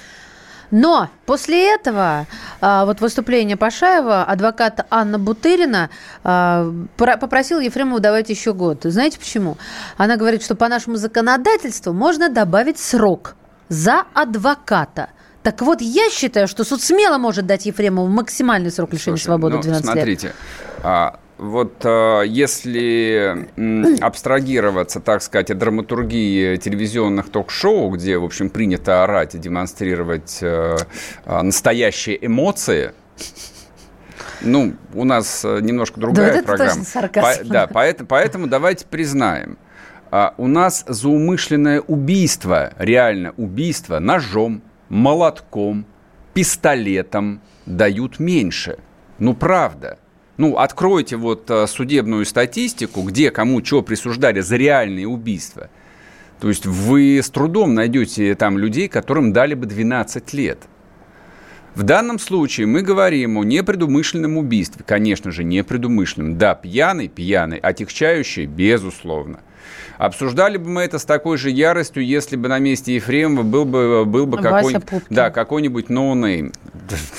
Но 0.72 1.10
после 1.26 1.74
этого 1.74 2.28
а, 2.62 2.86
вот 2.86 3.00
выступление 3.02 3.56
Пашаева 3.58 4.24
адвокат 4.24 4.86
Анна 4.90 5.18
Бутырина 5.20 5.90
а, 6.24 6.72
попросил 6.98 7.60
Ефремову 7.60 8.00
давать 8.00 8.30
еще 8.30 8.54
год. 8.54 8.82
Знаете 8.84 9.20
почему? 9.20 9.58
Она 9.98 10.18
говорит, 10.18 10.44
что 10.44 10.56
по 10.56 10.68
нашему 10.68 10.98
законодательству 10.98 11.94
можно 11.94 12.30
добавить 12.30 12.80
срок 12.80 13.36
за 13.70 14.04
адвоката. 14.14 15.10
Так 15.44 15.62
вот, 15.62 15.80
я 15.80 16.10
считаю, 16.10 16.48
что 16.48 16.66
суд 16.66 16.82
смело 16.82 17.18
может 17.18 17.46
дать 17.46 17.66
Ефремову 17.66 18.10
максимальный 18.10 18.72
срок 18.72 18.92
лишения 18.92 19.18
Слушай, 19.18 19.26
свободы 19.26 19.56
ну, 19.58 19.62
12 19.62 19.86
смотрите, 19.86 20.28
лет. 20.28 20.36
Смотрите, 20.82 21.20
вот 21.38 21.86
э, 21.86 22.24
если 22.26 23.48
абстрагироваться, 24.02 25.00
так 25.00 25.22
сказать, 25.22 25.52
от 25.52 25.58
драматургии 25.58 26.56
телевизионных 26.58 27.30
ток-шоу, 27.30 27.92
где, 27.92 28.18
в 28.18 28.24
общем, 28.24 28.50
принято 28.50 29.04
орать 29.04 29.36
и 29.36 29.38
демонстрировать 29.38 30.40
э, 30.42 30.78
э, 31.26 31.42
настоящие 31.42 32.26
эмоции, 32.26 32.94
ну, 34.42 34.76
у 34.94 35.04
нас 35.04 35.44
немножко 35.44 36.00
другая 36.00 36.42
да, 36.42 36.44
программа. 36.44 36.84
По, 36.94 37.34
да, 37.44 37.68
поэтому, 37.68 38.08
поэтому 38.08 38.48
давайте 38.48 38.86
признаем. 38.86 39.58
А, 40.10 40.34
у 40.38 40.48
нас 40.48 40.86
за 40.88 41.10
умышленное 41.10 41.82
убийство, 41.82 42.72
реально 42.78 43.34
убийство 43.38 44.00
ножом, 44.00 44.62
молотком, 44.90 45.86
пистолетом 46.34 47.42
дают 47.66 48.20
меньше. 48.20 48.78
Ну, 49.20 49.34
правда. 49.34 49.98
Ну, 50.38 50.58
откройте 50.58 51.18
вот 51.18 51.50
э, 51.50 51.66
судебную 51.66 52.24
статистику, 52.26 53.02
где 53.02 53.32
кому 53.32 53.66
что 53.66 53.82
присуждали 53.82 54.40
за 54.42 54.56
реальные 54.56 55.08
убийства. 55.08 55.70
То 56.40 56.50
есть 56.50 56.68
вы 56.68 57.18
с 57.18 57.30
трудом 57.32 57.74
найдете 57.74 58.36
там 58.36 58.60
людей, 58.60 58.88
которым 58.88 59.34
дали 59.34 59.56
бы 59.56 59.66
12 59.66 60.34
лет. 60.34 60.60
В 61.74 61.84
данном 61.84 62.20
случае 62.20 62.68
мы 62.68 62.82
говорим 62.82 63.38
о 63.38 63.44
непредумышленном 63.44 64.38
убийстве. 64.38 64.84
Конечно 64.86 65.32
же, 65.32 65.44
непредумышленном. 65.44 66.38
Да, 66.38 66.54
пьяный, 66.54 67.08
пьяный, 67.08 67.58
отягчающий, 67.58 68.46
безусловно. 68.46 69.40
Обсуждали 69.98 70.58
бы 70.58 70.70
мы 70.70 70.82
это 70.82 71.00
с 71.00 71.06
такой 71.06 71.38
же 71.38 71.50
яростью, 71.50 72.06
если 72.06 72.36
бы 72.36 72.48
на 72.48 72.60
месте 72.60 72.96
Ефремова 72.96 73.44
был 73.44 73.66
бы, 73.66 74.06
был 74.06 74.28
бы 74.28 74.38
какой-нибудь, 74.38 75.04
да, 75.10 75.32
какой-нибудь 75.32 75.90
ноунейм. 75.90 76.54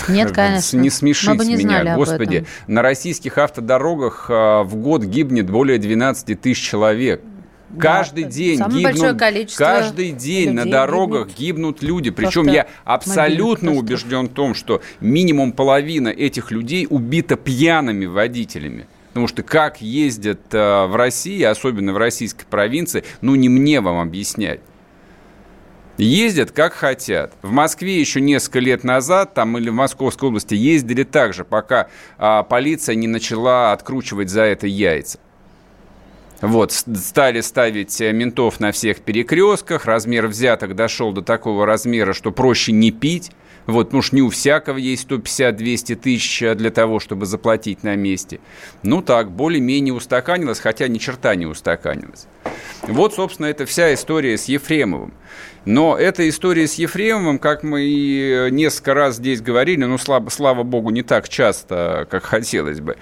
Нет, 0.09 0.33
конечно. 0.35 0.79
Не 0.79 0.91
смешите 0.91 1.45
не 1.45 1.57
меня, 1.57 1.97
господи. 1.97 2.47
На 2.67 2.83
российских 2.83 3.39
автодорогах 3.39 4.27
а, 4.29 4.63
в 4.63 4.77
год 4.77 5.03
гибнет 5.03 5.51
более 5.51 5.79
12 5.79 6.41
тысяч 6.41 6.63
человек. 6.63 7.23
Каждый 7.79 8.25
да, 8.25 8.31
день 8.31 8.63
гибнут, 8.71 9.55
каждый 9.55 10.13
день 10.13 10.53
на 10.53 10.65
дорогах 10.65 11.29
гибнут, 11.29 11.39
гибнут 11.39 11.83
люди. 11.83 12.11
Причем 12.11 12.47
я 12.47 12.67
абсолютно 12.85 13.75
убежден 13.75 14.27
в 14.27 14.33
том, 14.33 14.55
что 14.55 14.81
минимум 15.01 15.53
половина 15.53 16.09
этих 16.09 16.51
людей 16.51 16.87
убита 16.89 17.37
пьяными 17.37 18.07
водителями. 18.07 18.87
Потому 19.09 19.27
что 19.27 19.43
как 19.43 19.81
ездят 19.81 20.41
э, 20.53 20.87
в 20.87 20.97
России, 20.97 21.43
особенно 21.43 21.93
в 21.93 21.97
российской 21.97 22.45
провинции, 22.45 23.05
ну 23.21 23.35
не 23.35 23.49
мне 23.49 23.81
вам 23.81 23.99
объяснять. 24.01 24.61
Ездят 25.99 26.53
как 26.53 26.75
хотят. 26.75 27.33
В 27.43 27.51
Москве 27.51 27.99
еще 27.99 28.21
несколько 28.21 28.61
лет 28.61 28.85
назад, 28.85 29.35
там 29.35 29.59
или 29.59 29.69
в 29.69 29.75
Московской 29.75 30.29
области, 30.29 30.55
ездили 30.55 31.03
так 31.03 31.35
же, 31.35 31.45
пока 31.45 31.89
а, 32.19 32.45
полиция 32.45 32.95
не 32.95 33.09
начала 33.09 33.73
откручивать 33.73 34.31
за 34.31 34.43
это 34.43 34.69
яйца. 34.69 35.19
Вот, 36.41 36.71
стали 36.71 37.41
ставить 37.41 38.01
э, 38.01 38.13
ментов 38.13 38.61
на 38.61 38.71
всех 38.71 39.01
перекрестках, 39.01 39.87
размер 39.87 40.29
взяток 40.29 40.77
дошел 40.77 41.13
до 41.13 41.21
такого 41.21 41.67
размера, 41.67 42.13
что 42.13 42.31
проще 42.31 42.71
не 42.71 42.93
пить. 42.93 43.33
Вот, 43.69 43.89
потому 43.89 44.03
что 44.03 44.17
не 44.17 44.23
у 44.23 44.31
всякого 44.31 44.79
есть 44.79 45.07
150-200 45.11 45.95
тысяч 45.97 46.43
а 46.43 46.55
для 46.55 46.71
того, 46.71 47.01
чтобы 47.01 47.27
заплатить 47.27 47.83
на 47.83 47.97
месте. 47.97 48.41
Ну 48.83 49.03
так, 49.03 49.31
более-менее 49.31 49.93
устаканилось, 49.93 50.59
хотя 50.59 50.89
ни 50.89 50.97
черта 50.97 51.35
не 51.35 51.45
устаканилось. 51.45 52.27
Вот, 52.83 53.15
собственно, 53.15 53.45
это 53.45 53.67
вся 53.67 53.93
история 53.93 54.39
с 54.39 54.47
Ефремовым. 54.47 55.13
Но 55.69 55.99
эта 55.99 56.27
история 56.31 56.67
с 56.67 56.77
Ефремовым, 56.77 57.39
как 57.39 57.63
мы 57.63 57.83
и 57.83 58.23
э, 58.23 58.49
несколько 58.49 58.95
раз 58.95 59.17
здесь 59.17 59.43
говорили, 59.43 59.85
ну, 59.85 59.99
слава, 59.99 60.31
слава 60.31 60.63
богу, 60.63 60.89
не 60.89 61.03
так 61.03 61.29
часто, 61.29 62.07
как 62.11 62.25
хотелось 62.25 62.81
бы, 62.81 62.97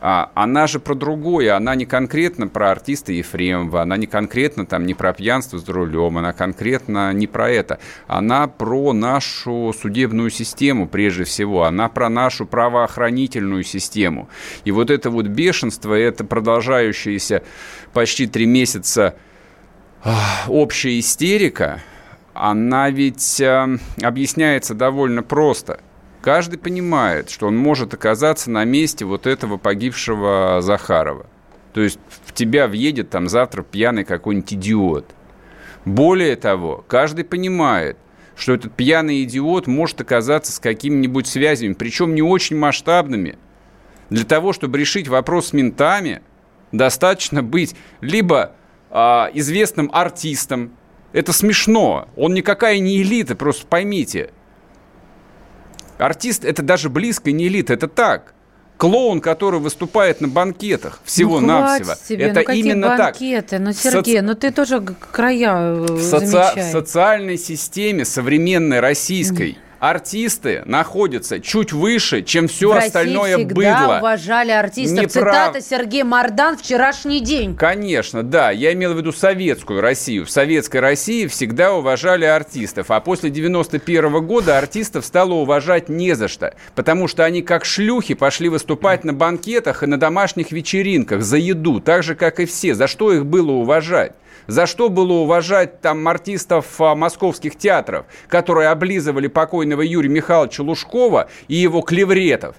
а, 0.00 0.30
она 0.36 0.68
же 0.68 0.78
про 0.78 0.94
другое, 0.94 1.56
она 1.56 1.74
не 1.74 1.84
конкретно 1.84 2.46
про 2.46 2.70
артиста 2.70 3.12
Ефремова, 3.12 3.82
она 3.82 3.96
не 3.96 4.06
конкретно 4.06 4.66
там 4.66 4.86
не 4.86 4.94
про 4.94 5.12
пьянство 5.12 5.58
за 5.58 5.72
рулем, 5.72 6.16
она 6.16 6.32
конкретно 6.32 7.12
не 7.12 7.26
про 7.26 7.50
это, 7.50 7.80
она 8.06 8.46
про 8.46 8.92
нашу 8.92 9.74
судебную 9.76 10.30
систему 10.30 10.86
прежде 10.86 11.24
всего, 11.24 11.64
она 11.64 11.88
про 11.88 12.08
нашу 12.08 12.46
правоохранительную 12.46 13.64
систему. 13.64 14.28
И 14.64 14.70
вот 14.70 14.90
это 14.90 15.10
вот 15.10 15.26
бешенство, 15.26 15.92
это 15.92 16.22
продолжающееся 16.22 17.42
почти 17.92 18.28
три 18.28 18.46
месяца 18.46 19.16
общая 20.46 21.00
истерика, 21.00 21.82
она 22.34 22.90
ведь 22.90 23.40
э, 23.40 23.78
объясняется 24.02 24.74
довольно 24.74 25.22
просто. 25.22 25.80
Каждый 26.20 26.58
понимает, 26.58 27.30
что 27.30 27.48
он 27.48 27.56
может 27.56 27.94
оказаться 27.94 28.50
на 28.50 28.64
месте 28.64 29.04
вот 29.04 29.26
этого 29.26 29.56
погибшего 29.56 30.60
Захарова. 30.60 31.26
То 31.72 31.80
есть 31.80 31.98
в 32.24 32.32
тебя 32.32 32.68
въедет 32.68 33.10
там 33.10 33.28
завтра 33.28 33.62
пьяный 33.62 34.04
какой-нибудь 34.04 34.52
идиот. 34.52 35.10
Более 35.84 36.36
того, 36.36 36.84
каждый 36.86 37.24
понимает, 37.24 37.96
что 38.36 38.54
этот 38.54 38.72
пьяный 38.74 39.24
идиот 39.24 39.66
может 39.66 40.00
оказаться 40.00 40.52
с 40.52 40.58
какими-нибудь 40.58 41.26
связями, 41.26 41.74
причем 41.74 42.14
не 42.14 42.22
очень 42.22 42.56
масштабными. 42.56 43.36
Для 44.10 44.24
того, 44.24 44.52
чтобы 44.52 44.78
решить 44.78 45.08
вопрос 45.08 45.48
с 45.48 45.52
ментами, 45.52 46.22
достаточно 46.70 47.42
быть 47.42 47.74
либо 48.00 48.52
а, 48.90 49.30
известным 49.34 49.90
артистом, 49.92 50.72
это 51.12 51.32
смешно. 51.32 52.08
Он 52.16 52.34
никакая 52.34 52.78
не 52.78 53.02
элита, 53.02 53.34
просто 53.34 53.66
поймите. 53.66 54.30
Артист 55.98 56.44
это 56.44 56.62
даже 56.62 56.88
близко 56.88 57.32
не 57.32 57.46
элита, 57.48 57.74
это 57.74 57.88
так. 57.88 58.34
Клоун, 58.78 59.20
который 59.20 59.60
выступает 59.60 60.20
на 60.20 60.26
банкетах, 60.26 61.00
всего-навсего. 61.04 61.90
Ну, 61.90 61.96
тебе, 62.08 62.24
это 62.24 62.42
ну, 62.48 62.52
именно 62.52 62.96
банкеты? 62.96 63.48
так. 63.50 63.60
Ну, 63.60 63.72
Сергей, 63.72 64.16
Соци... 64.16 64.22
ну 64.22 64.34
ты 64.34 64.50
тоже 64.50 64.80
края 64.80 65.56
э, 65.56 65.86
в, 65.88 66.02
соци... 66.02 66.36
в 66.56 66.72
социальной 66.72 67.38
системе 67.38 68.04
современной 68.04 68.80
российской 68.80 69.56
артисты 69.82 70.62
находятся 70.64 71.40
чуть 71.40 71.72
выше, 71.72 72.22
чем 72.22 72.46
все 72.46 72.68
в 72.68 72.76
остальное 72.76 73.32
России 73.32 73.46
всегда 73.46 73.80
быдло. 73.80 73.98
уважали 73.98 74.50
артистов. 74.52 75.16
Неправ... 75.16 75.34
Цитата 75.34 75.60
Сергей 75.60 76.04
Мардан 76.04 76.56
«Вчерашний 76.56 77.18
день». 77.20 77.56
Конечно, 77.56 78.22
да. 78.22 78.52
Я 78.52 78.72
имел 78.74 78.94
в 78.94 78.96
виду 78.96 79.10
советскую 79.12 79.80
Россию. 79.80 80.24
В 80.24 80.30
советской 80.30 80.76
России 80.76 81.26
всегда 81.26 81.74
уважали 81.74 82.24
артистов. 82.24 82.92
А 82.92 83.00
после 83.00 83.30
91 83.30 84.04
-го 84.04 84.20
года 84.20 84.56
артистов 84.56 85.04
стало 85.04 85.32
уважать 85.34 85.88
не 85.88 86.14
за 86.14 86.28
что. 86.28 86.54
Потому 86.76 87.08
что 87.08 87.24
они 87.24 87.42
как 87.42 87.64
шлюхи 87.64 88.14
пошли 88.14 88.48
выступать 88.48 89.02
на 89.02 89.12
банкетах 89.12 89.82
и 89.82 89.86
на 89.86 89.98
домашних 89.98 90.52
вечеринках 90.52 91.22
за 91.22 91.38
еду. 91.38 91.80
Так 91.80 92.04
же, 92.04 92.14
как 92.14 92.38
и 92.38 92.44
все. 92.44 92.76
За 92.76 92.86
что 92.86 93.12
их 93.12 93.26
было 93.26 93.50
уважать? 93.50 94.12
За 94.46 94.66
что 94.66 94.88
было 94.88 95.12
уважать 95.12 95.80
там 95.80 96.06
артистов 96.08 96.80
а, 96.80 96.94
московских 96.94 97.56
театров, 97.56 98.06
которые 98.28 98.68
облизывали 98.68 99.28
покойного 99.28 99.82
Юрия 99.82 100.08
Михайловича 100.08 100.62
Лужкова 100.62 101.28
и 101.48 101.54
его 101.54 101.80
клевретов? 101.82 102.56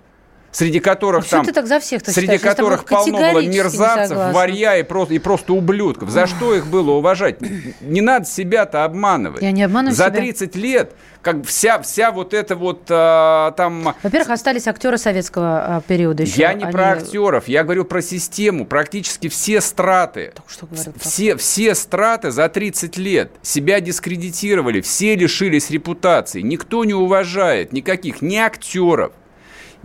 Среди 0.54 0.80
которых 0.80 1.26
а 1.26 1.30
там... 1.30 1.46
ты 1.46 1.52
так 1.52 1.68
за 1.68 1.80
всех 1.80 2.02
Среди 2.06 2.34
считаешь? 2.34 2.42
которых 2.42 2.86
полно 2.86 3.18
было 3.18 3.46
мерзавцев, 3.46 4.34
варья 4.34 4.78
и 4.78 4.84
просто, 4.84 5.14
и 5.16 5.20
просто 5.20 5.54
ублюдков. 5.54 6.10
За 6.10 6.28
что 6.28 6.56
их 6.56 6.68
было 6.68 6.92
уважать? 6.92 7.40
Не 7.82 8.02
надо 8.02 8.26
себя-то 8.26 8.86
обманывать. 8.86 9.42
Я 9.42 9.52
не 9.52 9.64
обманываю 9.64 9.96
За 9.96 10.06
себя. 10.06 10.18
30 10.18 10.56
лет 10.56 10.94
как 11.24 11.46
вся, 11.46 11.82
вся 11.82 12.12
вот 12.12 12.34
эта 12.34 12.56
вот 12.56 12.82
а, 12.90 13.52
там... 13.52 13.96
Во-первых, 14.04 14.30
остались 14.30 14.68
актеры 14.68 14.98
советского 14.98 15.78
а, 15.78 15.82
периода 15.82 16.24
еще. 16.24 16.42
Я 16.42 16.54
не 16.54 16.66
Они... 16.66 16.74
про 16.74 16.92
актеров, 16.92 17.48
я 17.48 17.64
говорю 17.64 17.86
про 17.86 18.02
систему. 18.02 18.66
Практически 18.66 19.30
все 19.30 19.62
страты, 19.62 20.34
что 20.48 20.68
говорю, 20.68 20.94
все, 21.00 21.38
все 21.38 21.76
страты 21.76 22.32
за 22.32 22.50
30 22.50 22.98
лет 22.98 23.32
себя 23.42 23.80
дискредитировали, 23.80 24.82
все 24.82 25.16
лишились 25.16 25.70
репутации. 25.70 26.42
Никто 26.42 26.84
не 26.84 26.94
уважает 26.94 27.72
никаких 27.72 28.22
ни 28.22 28.36
актеров, 28.36 29.14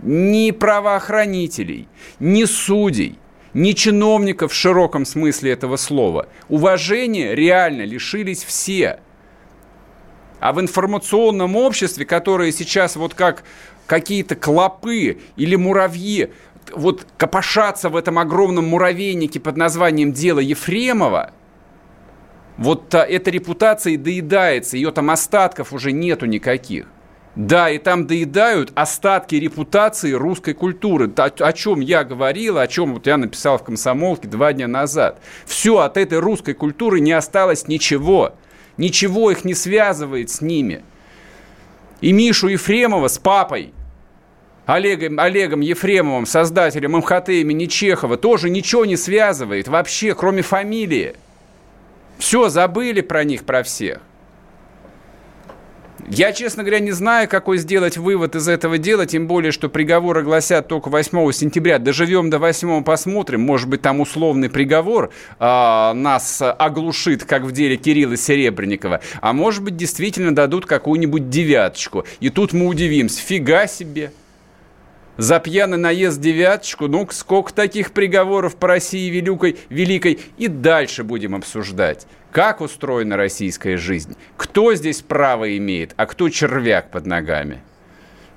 ни 0.01 0.51
правоохранителей, 0.51 1.87
ни 2.19 2.45
судей, 2.45 3.17
ни 3.53 3.71
чиновников 3.73 4.51
в 4.51 4.55
широком 4.55 5.05
смысле 5.05 5.51
этого 5.51 5.75
слова. 5.75 6.27
Уважения 6.47 7.35
реально 7.35 7.83
лишились 7.83 8.43
все. 8.43 8.99
А 10.39 10.53
в 10.53 10.61
информационном 10.61 11.55
обществе, 11.55 12.05
которое 12.05 12.51
сейчас 12.51 12.95
вот 12.95 13.13
как 13.13 13.43
какие-то 13.87 14.35
клопы 14.35 15.19
или 15.35 15.55
муравьи 15.55 16.31
вот 16.73 17.05
копошатся 17.17 17.89
в 17.89 17.95
этом 17.95 18.19
огромном 18.19 18.67
муравейнике 18.67 19.39
под 19.39 19.57
названием 19.57 20.13
«Дело 20.13 20.39
Ефремова», 20.39 21.33
вот 22.57 22.93
эта 22.93 23.31
репутация 23.31 23.97
доедается, 23.97 24.75
ее 24.75 24.91
там 24.91 25.09
остатков 25.09 25.71
уже 25.71 25.93
нету 25.93 26.25
никаких. 26.25 26.87
Да, 27.35 27.69
и 27.69 27.77
там 27.77 28.07
доедают 28.07 28.71
остатки 28.75 29.35
репутации 29.35 30.11
русской 30.11 30.53
культуры. 30.53 31.11
О, 31.15 31.23
о 31.23 31.53
чем 31.53 31.79
я 31.79 32.03
говорил, 32.03 32.57
о 32.57 32.67
чем 32.67 32.93
вот 32.93 33.07
я 33.07 33.17
написал 33.17 33.57
в 33.57 33.63
«Комсомолке» 33.63 34.27
два 34.27 34.51
дня 34.51 34.67
назад. 34.67 35.21
Все, 35.45 35.77
от 35.79 35.97
этой 35.97 36.19
русской 36.19 36.53
культуры 36.53 36.99
не 36.99 37.11
осталось 37.11 37.67
ничего. 37.67 38.33
Ничего 38.77 39.31
их 39.31 39.45
не 39.45 39.53
связывает 39.53 40.29
с 40.29 40.41
ними. 40.41 40.83
И 42.01 42.11
Мишу 42.11 42.47
Ефремова 42.47 43.07
с 43.09 43.17
папой, 43.17 43.73
Олегом, 44.65 45.19
Олегом 45.19 45.61
Ефремовым, 45.61 46.25
создателем 46.25 46.91
МХТ 46.97 47.29
имени 47.29 47.65
Чехова, 47.65 48.17
тоже 48.17 48.49
ничего 48.49 48.85
не 48.85 48.97
связывает 48.97 49.67
вообще, 49.67 50.13
кроме 50.13 50.41
фамилии. 50.41 51.15
Все, 52.17 52.49
забыли 52.49 53.01
про 53.01 53.23
них, 53.23 53.45
про 53.45 53.63
всех. 53.63 53.99
Я, 56.09 56.33
честно 56.33 56.63
говоря, 56.63 56.79
не 56.79 56.91
знаю, 56.91 57.29
какой 57.29 57.59
сделать 57.59 57.95
вывод 57.95 58.35
из 58.35 58.47
этого 58.47 58.79
дела, 58.79 59.05
тем 59.05 59.27
более, 59.27 59.51
что 59.51 59.69
приговоры 59.69 60.23
гласят 60.23 60.67
только 60.67 60.89
8 60.89 61.31
сентября. 61.31 61.77
Доживем 61.77 62.31
до 62.31 62.39
8 62.39 62.83
посмотрим. 62.83 63.41
Может 63.41 63.69
быть, 63.69 63.83
там 63.83 63.99
условный 63.99 64.49
приговор 64.49 65.11
э, 65.39 65.93
нас 65.93 66.41
оглушит, 66.41 67.25
как 67.25 67.43
в 67.43 67.51
деле 67.51 67.77
Кирилла 67.77 68.17
Серебренникова. 68.17 69.01
А 69.21 69.33
может 69.33 69.63
быть, 69.63 69.77
действительно 69.77 70.33
дадут 70.33 70.65
какую-нибудь 70.65 71.29
девяточку. 71.29 72.05
И 72.19 72.29
тут 72.29 72.53
мы 72.53 72.65
удивимся. 72.65 73.21
Фига 73.21 73.67
себе! 73.67 74.11
За 75.19 75.39
пьяный 75.39 75.77
наезд 75.77 76.19
девяточку. 76.19 76.87
Ну, 76.87 77.07
сколько 77.11 77.53
таких 77.53 77.91
приговоров 77.91 78.55
по 78.55 78.67
России 78.67 79.09
великой, 79.09 79.57
великой. 79.69 80.19
И 80.37 80.47
дальше 80.47 81.03
будем 81.03 81.35
обсуждать, 81.35 82.07
как 82.31 82.61
устроена 82.61 83.17
российская 83.17 83.77
жизнь. 83.77 84.15
Кто 84.37 84.73
здесь 84.73 85.01
право 85.01 85.55
имеет, 85.57 85.93
а 85.97 86.05
кто 86.05 86.29
червяк 86.29 86.89
под 86.89 87.05
ногами. 87.05 87.61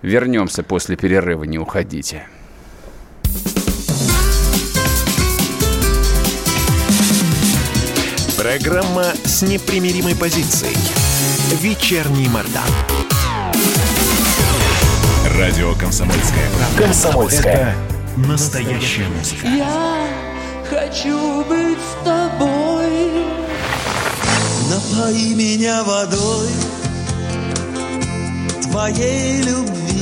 Вернемся 0.02 0.64
после 0.64 0.96
перерыва, 0.96 1.44
не 1.44 1.58
уходите. 1.58 2.26
Программа 8.36 9.04
с 9.22 9.42
непримиримой 9.42 10.16
позицией. 10.16 10.76
Вечерний 11.62 12.28
Мордан. 12.28 13.11
Радио 15.42 15.74
«Комсомольская 15.74 16.48
правда». 16.56 16.82
«Комсомольская». 16.84 17.74
Это 18.14 18.28
настоящая 18.28 19.08
музыка. 19.08 19.48
Я 19.48 20.06
хочу 20.70 21.42
быть 21.46 21.78
с 21.78 22.04
тобой. 22.04 23.26
Напои 24.70 25.34
меня 25.34 25.82
водой 25.82 26.48
твоей 28.70 29.42
любви. 29.42 30.01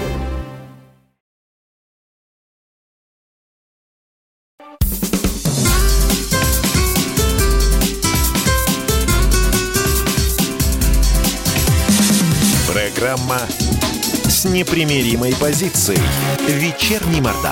Программа 12.71 13.39
с 14.29 14.45
непримиримой 14.45 15.33
позицией. 15.37 15.99
Вечерний 16.47 17.19
Мордан. 17.19 17.51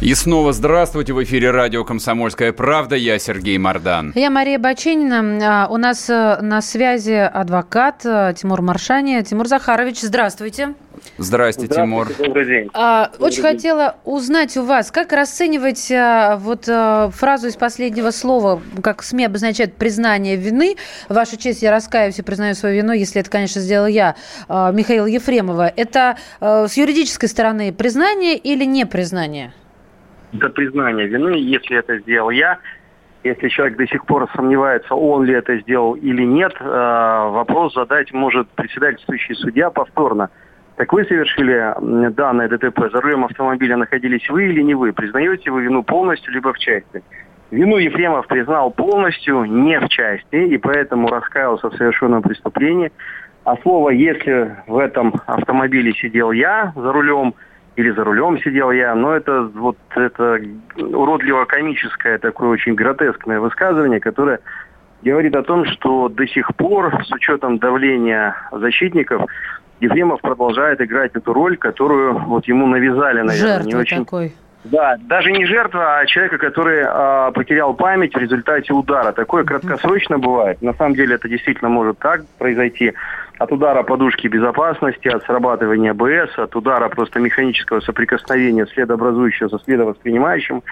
И 0.00 0.14
снова 0.14 0.52
здравствуйте. 0.52 1.12
В 1.12 1.24
эфире 1.24 1.50
радио 1.50 1.82
«Комсомольская 1.82 2.52
правда». 2.52 2.94
Я 2.94 3.18
Сергей 3.18 3.58
Мордан. 3.58 4.12
Я 4.14 4.30
Мария 4.30 4.60
Баченина. 4.60 5.66
У 5.68 5.76
нас 5.76 6.08
э, 6.08 6.38
на 6.40 6.62
связи 6.62 7.14
адвокат 7.14 8.02
э, 8.04 8.32
Тимур 8.36 8.62
Маршани. 8.62 9.20
Тимур 9.24 9.48
Захарович, 9.48 10.02
здравствуйте. 10.02 10.74
Здрасте, 11.18 11.68
Тимур. 11.68 12.08
Добрый 12.18 12.46
день. 12.46 12.70
А, 12.74 13.10
Добрый 13.12 13.26
очень 13.26 13.42
день. 13.42 13.52
хотела 13.52 13.96
узнать 14.04 14.56
у 14.56 14.62
вас, 14.62 14.90
как 14.90 15.12
расценивать 15.12 15.90
а, 15.92 16.36
вот 16.36 16.68
а, 16.68 17.10
фразу 17.10 17.48
из 17.48 17.56
последнего 17.56 18.10
слова, 18.10 18.60
как 18.82 19.02
СМИ 19.02 19.26
обозначают 19.26 19.74
признание 19.74 20.36
вины. 20.36 20.76
Ваша 21.08 21.36
честь, 21.36 21.62
я 21.62 21.70
раскаиваюсь 21.70 22.18
и 22.18 22.22
признаю 22.22 22.54
свою 22.54 22.76
вину, 22.76 22.92
если 22.92 23.20
это, 23.20 23.30
конечно, 23.30 23.60
сделал 23.60 23.86
я, 23.86 24.16
а, 24.48 24.72
Михаила 24.72 25.06
Ефремова. 25.06 25.68
Это 25.68 26.16
а, 26.40 26.66
с 26.66 26.76
юридической 26.76 27.28
стороны 27.28 27.72
признание 27.72 28.36
или 28.36 28.64
не 28.64 28.84
признание? 28.86 29.52
Это 30.32 30.48
признание 30.48 31.06
вины, 31.06 31.36
если 31.36 31.78
это 31.78 31.98
сделал 31.98 32.30
я. 32.30 32.58
Если 33.22 33.48
человек 33.48 33.78
до 33.78 33.86
сих 33.86 34.04
пор 34.04 34.28
сомневается, 34.34 34.94
он 34.94 35.24
ли 35.24 35.32
это 35.32 35.56
сделал 35.60 35.94
или 35.94 36.24
нет, 36.24 36.52
э, 36.60 36.64
вопрос 36.64 37.72
задать 37.72 38.12
может 38.12 38.50
председательствующий 38.50 39.34
судья 39.34 39.70
повторно. 39.70 40.28
Так 40.76 40.92
вы 40.92 41.04
совершили 41.04 41.72
данное 42.10 42.48
ДТП, 42.48 42.90
за 42.92 43.00
рулем 43.00 43.24
автомобиля 43.24 43.76
находились 43.76 44.28
вы 44.28 44.46
или 44.46 44.60
не 44.62 44.74
вы? 44.74 44.92
Признаете 44.92 45.50
вы 45.50 45.62
вину 45.62 45.84
полностью, 45.84 46.32
либо 46.32 46.52
в 46.52 46.58
части? 46.58 47.02
Вину 47.50 47.76
Ефремов 47.76 48.26
признал 48.26 48.72
полностью, 48.72 49.44
не 49.44 49.78
в 49.78 49.88
части, 49.88 50.34
и 50.34 50.58
поэтому 50.58 51.08
раскаялся 51.08 51.70
в 51.70 51.76
совершенном 51.76 52.22
преступлении. 52.22 52.90
А 53.44 53.56
слово 53.58 53.90
«если 53.90 54.56
в 54.66 54.78
этом 54.78 55.14
автомобиле 55.26 55.92
сидел 55.92 56.32
я 56.32 56.72
за 56.74 56.92
рулем», 56.92 57.34
или 57.76 57.90
за 57.90 58.02
рулем 58.02 58.38
сидел 58.38 58.70
я, 58.70 58.94
но 58.94 59.14
это 59.14 59.42
вот 59.54 59.76
это 59.94 60.40
уродливо-комическое 60.76 62.18
такое 62.18 62.48
очень 62.48 62.74
гротескное 62.74 63.40
высказывание, 63.40 64.00
которое 64.00 64.40
говорит 65.02 65.36
о 65.36 65.42
том, 65.42 65.66
что 65.66 66.08
до 66.08 66.26
сих 66.26 66.54
пор, 66.56 67.04
с 67.04 67.12
учетом 67.12 67.58
давления 67.58 68.34
защитников, 68.52 69.22
Ефремов 69.80 70.20
продолжает 70.20 70.80
играть 70.80 71.12
эту 71.14 71.32
роль, 71.32 71.56
которую 71.56 72.18
вот 72.18 72.46
ему 72.46 72.66
навязали, 72.66 73.20
наверное, 73.22 73.36
Жертва 73.54 73.68
не 73.68 73.74
очень. 73.74 74.04
такой. 74.04 74.34
Да, 74.64 74.96
даже 74.98 75.30
не 75.30 75.44
жертва, 75.44 75.98
а 75.98 76.06
человека, 76.06 76.38
который 76.38 76.82
а, 76.86 77.30
потерял 77.32 77.74
память 77.74 78.14
в 78.14 78.18
результате 78.18 78.72
удара. 78.72 79.12
Такое 79.12 79.44
краткосрочно 79.44 80.18
бывает. 80.18 80.62
На 80.62 80.72
самом 80.72 80.94
деле 80.94 81.16
это 81.16 81.28
действительно 81.28 81.68
может 81.68 81.98
так 81.98 82.24
произойти. 82.38 82.94
От 83.38 83.52
удара 83.52 83.82
подушки 83.82 84.26
безопасности, 84.26 85.08
от 85.08 85.22
срабатывания 85.24 85.90
АБС, 85.90 86.38
от 86.38 86.56
удара 86.56 86.88
просто 86.88 87.18
механического 87.20 87.80
соприкосновения 87.80 88.64
следообразующего 88.66 89.48
со 89.48 89.58
следовоспринимающим. 89.58 90.62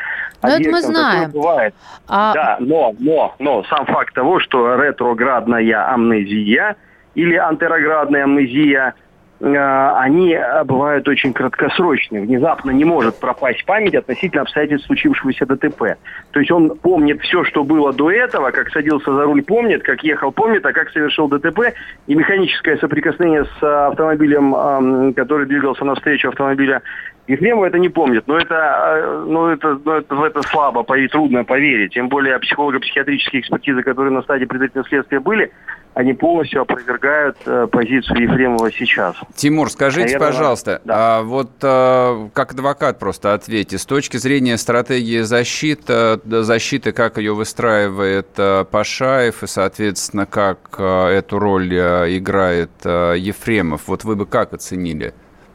Ну, 0.42 0.48
это 0.48 0.70
мы 0.70 0.80
знаем. 0.80 1.30
бывает. 1.32 1.74
А- 2.09 2.32
Да, 2.32 2.57
но, 2.61 2.94
но, 2.98 3.34
но 3.40 3.62
сам 3.64 3.84
факт 3.84 4.14
того, 4.14 4.38
что 4.40 4.74
ретроградная 4.76 5.92
амнезия 5.92 6.76
или 7.14 7.36
антероградная 7.36 8.24
амнезия 8.24 8.94
э, 9.40 9.92
они 9.96 10.32
э, 10.32 10.64
бывают 10.64 11.06
очень 11.08 11.32
краткосрочные. 11.32 12.22
Внезапно 12.22 12.70
не 12.70 12.84
может 12.84 13.18
пропасть 13.18 13.64
память 13.64 13.94
относительно 13.94 14.42
обстоятельств 14.42 14.86
случившегося 14.86 15.46
ДТП. 15.46 15.96
То 16.30 16.40
есть 16.40 16.50
он 16.50 16.76
помнит 16.76 17.20
все, 17.22 17.44
что 17.44 17.64
было 17.64 17.92
до 17.92 18.10
этого, 18.10 18.50
как 18.50 18.70
садился 18.70 19.12
за 19.12 19.24
руль 19.24 19.42
помнит, 19.42 19.82
как 19.82 20.02
ехал 20.04 20.32
помнит, 20.32 20.64
а 20.64 20.72
как 20.72 20.90
совершил 20.90 21.28
ДТП. 21.28 21.74
И 22.06 22.14
механическое 22.14 22.76
соприкосновение 22.78 23.44
с 23.44 23.62
э, 23.62 23.86
автомобилем, 23.88 24.54
э, 24.54 25.12
который 25.14 25.46
двигался 25.46 25.84
навстречу 25.84 26.28
автомобиля 26.28 26.82
Ефремова 27.28 27.66
это 27.66 27.78
не 27.78 27.88
помнит, 27.88 28.26
но 28.26 28.36
это, 28.36 28.54
э, 28.54 29.24
ну, 29.28 29.46
это, 29.46 29.78
ну, 29.84 29.92
это, 29.92 30.14
в 30.14 30.24
это 30.24 30.42
слабо 30.42 30.84
трудно 30.84 31.44
поверить. 31.44 31.94
Тем 31.94 32.08
более 32.08 32.38
психолого-психиатрические 32.40 33.42
экспертизы, 33.42 33.82
которые 33.82 34.12
на 34.12 34.22
стадии 34.22 34.44
предварительного 34.44 34.88
следствия 34.88 35.20
были, 35.20 35.52
они 35.94 36.14
полностью 36.14 36.62
опровергают 36.62 37.36
э, 37.46 37.68
позицию 37.70 38.22
Ефремова 38.22 38.72
сейчас. 38.72 39.14
Тимур, 39.36 39.70
скажите, 39.70 40.14
Наверное, 40.14 40.26
пожалуйста, 40.26 40.82
да. 40.84 40.94
а 40.96 41.22
вот 41.22 41.50
а, 41.62 42.28
как 42.32 42.52
адвокат 42.52 42.98
просто 42.98 43.34
ответьте, 43.34 43.78
с 43.78 43.86
точки 43.86 44.16
зрения 44.16 44.56
стратегии 44.56 45.20
защиты, 45.20 46.18
защиты, 46.24 46.92
как 46.92 47.18
ее 47.18 47.34
выстраивает 47.34 48.28
а, 48.38 48.64
Пашаев 48.64 49.42
и, 49.42 49.46
соответственно, 49.46 50.26
как 50.26 50.58
а, 50.78 51.10
эту 51.10 51.38
роль 51.38 51.70
а, 51.74 52.06
играет 52.06 52.70
а, 52.84 53.12
Ефремов, 53.12 53.82
вот 53.86 54.04
вы 54.04 54.16
бы 54.16 54.26
как 54.26 54.54
оценили? 54.54 55.12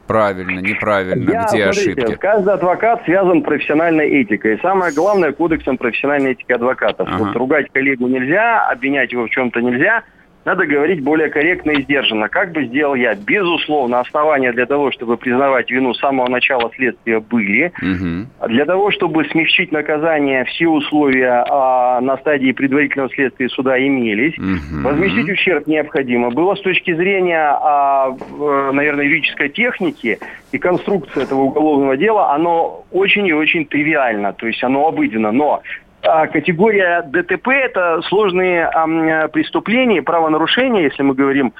Правильно, 0.08 0.58
неправильно, 0.58 1.30
Я, 1.30 1.44
где 1.44 1.64
смотрите, 1.66 1.68
ошибки? 1.68 2.14
Каждый 2.16 2.54
адвокат 2.54 3.04
связан 3.04 3.42
профессиональной 3.42 4.08
этикой. 4.22 4.56
И 4.56 4.60
самое 4.60 4.92
главное, 4.92 5.32
кодексом 5.32 5.78
профессиональной 5.78 6.32
этики 6.32 6.50
адвокатов. 6.50 7.08
Ага. 7.08 7.24
Вот 7.24 7.36
ругать 7.36 7.66
коллегу 7.72 8.08
нельзя, 8.08 8.66
обвинять 8.68 9.12
его 9.12 9.26
в 9.26 9.30
чем-то 9.30 9.60
нельзя– 9.60 10.02
надо 10.44 10.66
говорить 10.66 11.02
более 11.02 11.28
корректно 11.28 11.72
и 11.72 11.82
сдержанно. 11.82 12.28
Как 12.28 12.52
бы 12.52 12.64
сделал 12.64 12.94
я? 12.94 13.14
Безусловно, 13.14 14.00
основания 14.00 14.52
для 14.52 14.66
того, 14.66 14.90
чтобы 14.92 15.16
признавать 15.16 15.70
вину 15.70 15.92
с 15.92 16.00
самого 16.00 16.28
начала 16.28 16.70
следствия 16.74 17.20
были. 17.20 17.72
Угу. 17.82 18.48
Для 18.48 18.64
того, 18.64 18.90
чтобы 18.90 19.24
смягчить 19.26 19.72
наказание, 19.72 20.44
все 20.44 20.68
условия 20.68 21.44
а, 21.48 22.00
на 22.00 22.16
стадии 22.18 22.52
предварительного 22.52 23.10
следствия 23.10 23.48
суда 23.50 23.78
имелись. 23.78 24.38
Угу. 24.38 24.88
Возместить 24.88 25.30
ущерб 25.30 25.66
необходимо 25.66 26.30
было 26.30 26.54
с 26.54 26.60
точки 26.62 26.94
зрения, 26.94 27.50
а, 27.60 28.16
наверное, 28.72 29.04
юридической 29.04 29.50
техники 29.50 30.18
и 30.52 30.58
конструкции 30.58 31.24
этого 31.24 31.42
уголовного 31.42 31.96
дела, 31.96 32.32
оно 32.32 32.84
очень 32.90 33.26
и 33.26 33.32
очень 33.32 33.66
тривиально, 33.66 34.32
то 34.32 34.46
есть 34.46 34.62
оно 34.64 34.86
обыденно. 34.86 35.30
Но 35.30 35.62
категория 36.00 37.02
ДТП– 37.02 37.48
это 37.48 38.00
сложные 38.02 38.70
преступления, 39.32 40.02
правонарушения, 40.02 40.82
если 40.82 41.02
мы 41.02 41.14
говорим 41.14 41.52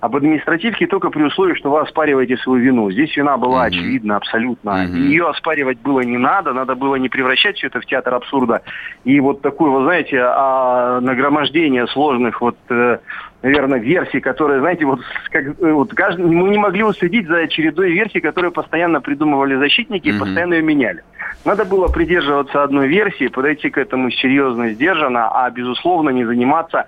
об 0.00 0.14
административке 0.14 0.86
только 0.86 1.10
при 1.10 1.22
условии, 1.22 1.54
что 1.54 1.70
вы 1.70 1.80
оспариваете 1.80 2.36
свою 2.36 2.62
вину. 2.62 2.90
Здесь 2.90 3.16
вина 3.16 3.36
была 3.36 3.64
mm-hmm. 3.64 3.68
очевидна 3.68 4.16
абсолютно. 4.16 4.70
Mm-hmm. 4.70 4.98
Ее 4.98 5.28
оспаривать 5.28 5.78
было 5.80 6.00
не 6.00 6.18
надо, 6.18 6.52
надо 6.52 6.74
было 6.74 6.96
не 6.96 7.08
превращать 7.08 7.56
все 7.56 7.68
это 7.68 7.80
в 7.80 7.86
театр 7.86 8.14
абсурда. 8.14 8.62
И 9.04 9.18
вот 9.20 9.40
такое, 9.40 9.70
вы 9.70 9.84
знаете, 9.84 10.20
а, 10.20 11.00
нагромождение 11.00 11.86
сложных 11.88 12.40
вот 12.40 12.56
э, 12.68 12.98
наверное, 13.42 13.78
версий, 13.78 14.20
которые, 14.20 14.60
знаете, 14.60 14.84
вот, 14.84 15.00
как, 15.30 15.46
э, 15.60 15.72
вот 15.72 15.92
каждый, 15.94 16.26
мы 16.26 16.48
не 16.50 16.58
могли 16.58 16.82
уследить 16.82 17.26
за 17.26 17.46
чередой 17.48 17.92
версий, 17.92 18.20
которые 18.20 18.50
постоянно 18.50 19.00
придумывали 19.00 19.56
защитники 19.56 20.08
mm-hmm. 20.08 20.16
и 20.16 20.18
постоянно 20.18 20.54
ее 20.54 20.62
меняли. 20.62 21.02
Надо 21.44 21.64
было 21.64 21.88
придерживаться 21.88 22.62
одной 22.62 22.88
версии, 22.88 23.28
подойти 23.28 23.70
к 23.70 23.78
этому 23.78 24.10
серьезно, 24.10 24.70
сдержанно, 24.70 25.28
а, 25.28 25.50
безусловно, 25.50 26.10
не 26.10 26.24
заниматься 26.24 26.86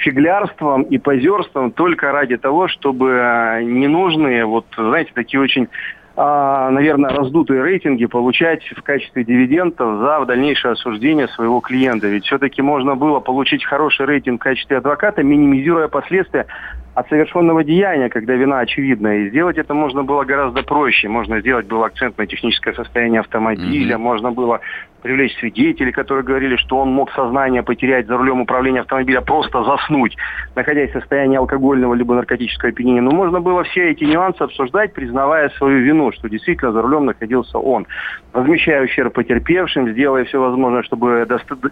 фиглярством 0.00 0.82
и 0.82 0.98
позерством 0.98 1.70
только 1.70 2.12
ради 2.12 2.36
того, 2.36 2.68
чтобы 2.68 3.10
э, 3.10 3.62
ненужные, 3.62 4.44
вот, 4.44 4.66
знаете, 4.76 5.12
такие 5.14 5.40
очень 5.40 5.68
а, 6.16 6.70
наверное, 6.70 7.10
раздутые 7.10 7.62
рейтинги 7.62 8.04
получать 8.04 8.62
в 8.76 8.82
качестве 8.82 9.24
дивидендов 9.24 10.00
за 10.00 10.24
дальнейшее 10.26 10.72
осуждение 10.72 11.28
своего 11.28 11.60
клиента. 11.60 12.08
Ведь 12.08 12.26
все-таки 12.26 12.60
можно 12.60 12.94
было 12.94 13.20
получить 13.20 13.64
хороший 13.64 14.04
рейтинг 14.06 14.40
в 14.40 14.44
качестве 14.44 14.78
адвоката, 14.78 15.22
минимизируя 15.22 15.88
последствия 15.88 16.46
от 16.94 17.08
совершенного 17.08 17.62
деяния, 17.62 18.08
когда 18.08 18.34
вина 18.34 18.60
очевидна. 18.60 19.18
И 19.18 19.28
сделать 19.30 19.58
это 19.58 19.74
можно 19.74 20.02
было 20.02 20.24
гораздо 20.24 20.62
проще. 20.62 21.08
Можно 21.08 21.40
сделать 21.40 21.66
был 21.66 21.84
акцент 21.84 22.18
на 22.18 22.26
техническое 22.26 22.74
состояние 22.74 23.20
автомобиля, 23.20 23.94
mm-hmm. 23.94 23.98
можно 23.98 24.32
было 24.32 24.60
привлечь 25.02 25.36
свидетелей, 25.38 25.92
которые 25.92 26.24
говорили, 26.24 26.56
что 26.56 26.78
он 26.78 26.90
мог 26.90 27.10
сознание 27.12 27.62
потерять 27.62 28.06
за 28.06 28.16
рулем 28.16 28.42
управления 28.42 28.80
автомобиля, 28.80 29.20
просто 29.22 29.64
заснуть, 29.64 30.16
находясь 30.54 30.90
в 30.90 30.94
состоянии 30.94 31.38
алкогольного 31.38 31.94
либо 31.94 32.14
наркотического 32.14 32.70
опьянения. 32.70 33.00
Но 33.00 33.10
можно 33.10 33.40
было 33.40 33.64
все 33.64 33.90
эти 33.90 34.04
нюансы 34.04 34.42
обсуждать, 34.42 34.92
признавая 34.92 35.48
свою 35.50 35.80
вину, 35.80 36.12
что 36.12 36.28
действительно 36.28 36.72
за 36.72 36.82
рулем 36.82 37.06
находился 37.06 37.58
он. 37.58 37.86
Возмещая 38.32 38.84
ущерб 38.84 39.14
потерпевшим, 39.14 39.90
сделая 39.90 40.24
все 40.24 40.38
возможное, 40.38 40.82
чтобы 40.82 41.26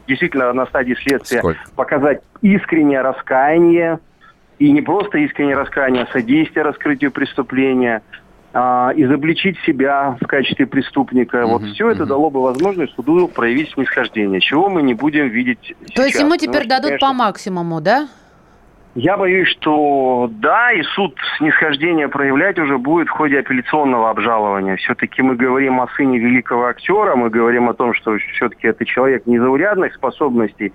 действительно 0.07 0.53
на 0.53 0.67
стадии 0.67 0.95
следствия 0.95 1.39
Сколько? 1.41 1.61
показать 1.77 2.23
искреннее 2.41 3.03
раскаяние, 3.03 3.99
и 4.59 4.71
не 4.71 4.83
просто 4.83 5.19
искреннее 5.19 5.57
раскаяние, 5.57 6.05
а 6.05 6.13
содействие 6.13 6.65
раскрытию 6.65 7.13
преступления, 7.13 8.03
а, 8.53 8.93
изобличить 8.97 9.59
себя 9.61 10.17
в 10.21 10.27
качестве 10.27 10.67
преступника. 10.67 11.45
Угу, 11.45 11.53
вот 11.53 11.63
все 11.71 11.85
угу. 11.85 11.93
это 11.93 12.07
дало 12.07 12.31
бы 12.31 12.43
возможность 12.43 12.95
суду 12.95 13.29
проявить 13.29 13.71
снисхождение, 13.73 14.41
чего 14.41 14.69
мы 14.69 14.83
не 14.83 14.95
будем 14.95 15.29
видеть 15.29 15.59
сейчас. 15.63 15.95
То 15.95 16.03
есть 16.05 16.19
ему 16.19 16.37
теперь 16.37 16.65
Потому, 16.65 16.69
дадут 16.69 16.89
конечно, 16.89 17.09
по 17.09 17.15
максимуму, 17.15 17.81
да? 17.81 18.09
Я 18.95 19.17
боюсь, 19.17 19.49
что 19.49 20.29
да, 20.41 20.73
и 20.73 20.83
суд 20.83 21.17
снисхождение 21.37 22.09
проявлять 22.09 22.59
уже 22.59 22.79
будет 22.79 23.09
в 23.09 23.13
ходе 23.13 23.39
апелляционного 23.39 24.11
обжалования. 24.11 24.77
Все-таки 24.77 25.23
мы 25.23 25.37
говорим 25.37 25.81
о 25.81 25.89
сыне 25.89 26.19
великого 26.19 26.67
актера, 26.67 27.15
мы 27.15 27.31
говорим 27.31 27.69
о 27.69 27.75
том, 27.75 27.95
что 27.95 28.17
все-таки 28.35 28.67
это 28.67 28.85
человек 28.85 29.27
незаурядных 29.27 29.95
способностей, 29.95 30.73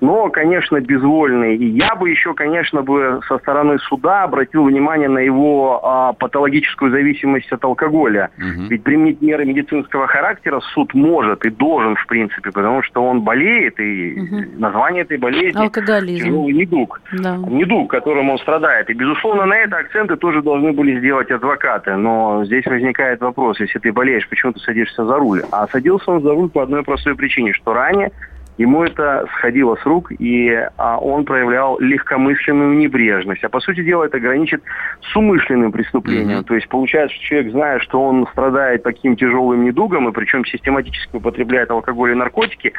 но, 0.00 0.28
конечно, 0.28 0.80
безвольный. 0.80 1.56
И 1.56 1.66
я 1.66 1.94
бы 1.94 2.10
еще, 2.10 2.34
конечно, 2.34 2.82
бы 2.82 3.20
со 3.28 3.38
стороны 3.38 3.78
суда 3.78 4.24
обратил 4.24 4.64
внимание 4.64 5.08
на 5.08 5.18
его 5.18 5.80
а, 5.82 6.12
патологическую 6.12 6.90
зависимость 6.90 7.50
от 7.52 7.64
алкоголя. 7.64 8.30
Угу. 8.36 8.68
Ведь 8.68 8.82
применить 8.82 9.22
меры 9.22 9.44
медицинского 9.44 10.06
характера 10.06 10.60
суд 10.74 10.94
может 10.94 11.44
и 11.46 11.50
должен, 11.50 11.96
в 11.96 12.06
принципе, 12.06 12.50
потому 12.50 12.82
что 12.82 13.04
он 13.04 13.22
болеет, 13.22 13.78
и 13.80 14.20
угу. 14.20 14.44
название 14.58 15.02
этой 15.02 15.16
болезни 15.16 15.58
Алкоголизм. 15.58 16.24
тяжелый 16.24 16.52
недуг. 16.52 17.00
Да. 17.12 17.36
Недуг, 17.36 17.90
которым 17.90 18.30
он 18.30 18.38
страдает. 18.38 18.90
И, 18.90 18.94
безусловно, 18.94 19.46
на 19.46 19.56
это 19.56 19.76
акценты 19.78 20.16
тоже 20.16 20.42
должны 20.42 20.72
были 20.72 20.98
сделать 20.98 21.30
адвокаты. 21.30 21.96
Но 21.96 22.44
здесь 22.44 22.66
возникает 22.66 23.20
вопрос, 23.20 23.60
если 23.60 23.78
ты 23.78 23.92
болеешь, 23.92 24.28
почему 24.28 24.52
ты 24.52 24.60
садишься 24.60 25.04
за 25.04 25.16
руль? 25.16 25.42
А 25.50 25.66
садился 25.68 26.10
он 26.10 26.22
за 26.22 26.32
руль 26.32 26.50
по 26.50 26.62
одной 26.62 26.82
простой 26.82 27.14
причине, 27.14 27.52
что 27.52 27.72
ранее 27.72 28.10
ему 28.56 28.84
это 28.84 29.26
сходило 29.36 29.76
с 29.76 29.84
рук, 29.84 30.12
и 30.18 30.50
а, 30.76 30.98
он 30.98 31.24
проявлял 31.24 31.78
легкомысленную 31.80 32.76
небрежность. 32.76 33.42
А 33.44 33.48
по 33.48 33.60
сути 33.60 33.82
дела 33.82 34.04
это 34.04 34.20
граничит 34.20 34.62
с 35.00 35.16
умышленным 35.16 35.72
преступлением. 35.72 36.40
Mm-hmm. 36.40 36.44
То 36.44 36.54
есть 36.54 36.68
получается, 36.68 37.16
что 37.16 37.24
человек, 37.24 37.52
зная, 37.52 37.78
что 37.80 38.02
он 38.02 38.26
страдает 38.28 38.82
таким 38.82 39.16
тяжелым 39.16 39.64
недугом, 39.64 40.08
и 40.08 40.12
причем 40.12 40.44
систематически 40.44 41.16
употребляет 41.16 41.70
алкоголь 41.70 42.12
и 42.12 42.14
наркотики, 42.14 42.72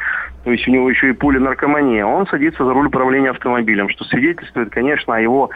то 0.44 0.50
есть 0.50 0.66
у 0.66 0.70
него 0.70 0.88
еще 0.88 1.10
и 1.10 1.12
полинаркомания, 1.12 2.04
он 2.04 2.26
садится 2.26 2.64
за 2.64 2.72
руль 2.72 2.86
управления 2.86 3.30
автомобилем, 3.30 3.88
что 3.90 4.04
свидетельствует, 4.04 4.70
конечно, 4.70 5.16
о 5.16 5.20
его 5.20 5.50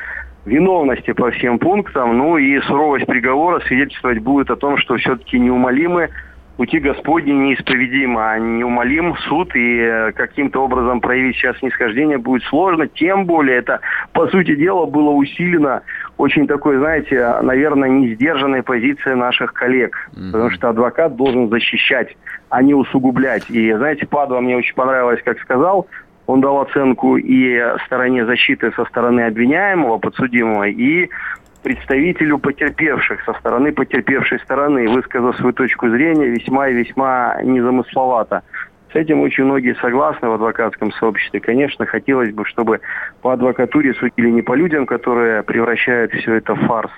виновности 0.45 1.13
по 1.13 1.31
всем 1.31 1.59
пунктам, 1.59 2.17
ну 2.17 2.39
и 2.39 2.61
суровость 2.61 3.07
приговора 3.07 3.61
свидетельствовать 3.61 4.21
будет 4.21 4.51
о 4.51 4.57
том, 4.57 4.79
что 4.79 4.97
все-таки 4.97 5.39
неумолимы 5.39 6.11
пути 6.61 6.79
Господни 6.79 7.33
неисповедимы, 7.33 8.21
а 8.21 8.39
неумолим 8.39 9.17
суд, 9.27 9.57
и 9.57 9.79
э, 9.79 10.13
каким-то 10.13 10.63
образом 10.63 11.01
проявить 11.01 11.37
сейчас 11.37 11.57
снисхождение 11.61 12.19
будет 12.19 12.43
сложно, 12.43 12.87
тем 12.87 13.25
более 13.25 13.57
это, 13.57 13.81
по 14.13 14.27
сути 14.27 14.55
дела, 14.55 14.85
было 14.85 15.09
усилено 15.09 15.81
очень 16.19 16.47
такой, 16.47 16.77
знаете, 16.77 17.39
наверное, 17.41 17.89
не 17.89 18.15
сдержанной 18.15 18.63
позиции 18.63 19.15
наших 19.15 19.55
коллег, 19.55 19.97
mm-hmm. 20.13 20.33
потому 20.33 20.51
что 20.51 20.69
адвокат 20.69 21.17
должен 21.17 21.49
защищать, 21.49 22.15
а 22.51 22.63
не 22.63 22.75
усугублять. 22.75 23.49
И, 23.49 23.73
знаете, 23.73 24.07
Падва 24.07 24.41
мне 24.41 24.55
очень 24.55 24.75
понравилось, 24.75 25.23
как 25.25 25.41
сказал, 25.41 25.87
он 26.27 26.43
дал 26.43 26.61
оценку 26.61 27.17
и 27.17 27.59
стороне 27.87 28.27
защиты 28.27 28.71
со 28.77 28.85
стороны 28.85 29.23
обвиняемого, 29.23 29.97
подсудимого, 29.97 30.69
и 30.69 31.09
представителю 31.63 32.39
потерпевших 32.39 33.23
со 33.25 33.35
стороны 33.35 33.73
потерпевшей 33.73 34.39
стороны, 34.41 34.89
высказав 34.89 35.37
свою 35.37 35.53
точку 35.53 35.89
зрения 35.89 36.27
весьма 36.27 36.69
и 36.69 36.75
весьма 36.75 37.37
незамысловато. 37.43 38.43
С 38.93 38.97
этим 38.97 39.21
очень 39.21 39.45
многие 39.45 39.77
согласны 39.77 40.29
в 40.29 40.33
адвокатском 40.33 40.91
сообществе. 40.93 41.39
Конечно, 41.39 41.87
хотелось 41.87 42.33
бы, 42.33 42.45
чтобы 42.45 42.81
по 43.23 43.33
адвокатуре 43.33 43.95
судили 43.95 44.31
не 44.31 44.43
по 44.43 44.55
людям, 44.55 44.87
которые 44.87 45.43
превращают 45.43 46.13
все 46.13 46.35
это 46.35 46.55
в 46.55 46.67
фарс 46.67 46.91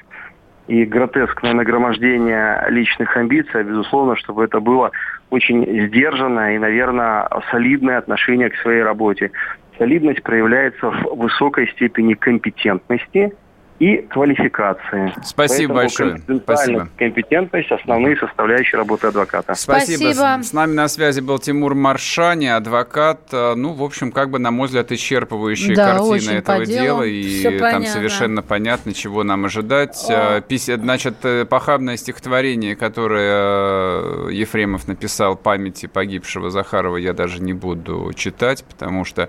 и 0.68 0.84
гротескное 0.84 1.52
нагромождение 1.52 2.64
личных 2.68 3.14
амбиций, 3.16 3.60
а 3.60 3.64
безусловно, 3.64 4.16
чтобы 4.16 4.44
это 4.44 4.60
было 4.60 4.92
очень 5.28 5.86
сдержанное 5.88 6.54
и, 6.54 6.58
наверное, 6.58 7.28
солидное 7.50 7.98
отношение 7.98 8.48
к 8.48 8.56
своей 8.56 8.82
работе. 8.82 9.32
Солидность 9.76 10.22
проявляется 10.22 10.90
в 10.90 11.16
высокой 11.16 11.68
степени 11.68 12.14
компетентности– 12.14 13.34
и 13.82 13.96
квалификации. 14.02 15.12
Спасибо 15.24 15.74
Поэтому 15.74 16.12
большое. 16.14 16.40
Спасибо. 16.44 16.88
компетентность– 16.96 17.68
основные 17.72 18.16
составляющие 18.16 18.78
работы 18.78 19.08
адвоката. 19.08 19.54
Спасибо. 19.56 19.96
Спасибо. 20.04 20.40
С, 20.40 20.52
нами 20.52 20.72
на 20.74 20.86
связи 20.86 21.20
был 21.20 21.40
Тимур 21.40 21.74
Маршани, 21.74 22.46
адвокат. 22.46 23.22
Э, 23.32 23.54
Ну, 23.56 23.72
в 23.72 23.82
общем, 23.82 24.12
как 24.12 24.30
бы, 24.30 24.38
на 24.38 24.52
мой 24.52 24.68
взгляд, 24.68 24.92
исчерпывающая 24.92 25.74
Да, 25.74 25.96
картина 25.98 26.30
этого 26.30 26.64
дела. 26.64 27.02
И 27.02 27.22
Всё 27.40 27.50
там 27.50 27.60
понятно. 27.60 27.86
совершенно 27.88 28.42
понятно, 28.42 28.94
чего 28.94 29.24
нам 29.24 29.46
ожидать. 29.46 29.98
Э, 30.08 30.42
пись- 30.46 30.72
Значит, 30.76 31.16
э, 31.24 31.44
похабное 31.44 31.96
стихотворение, 31.96 32.76
которое 32.76 34.28
Ефремов 34.30 34.86
написал 34.86 35.34
памяти 35.34 35.86
погибшего 35.86 36.50
Захарова, 36.50 36.98
я 36.98 37.14
даже 37.14 37.42
не 37.42 37.52
буду 37.52 38.12
читать, 38.14 38.62
потому 38.64 39.04
что, 39.04 39.28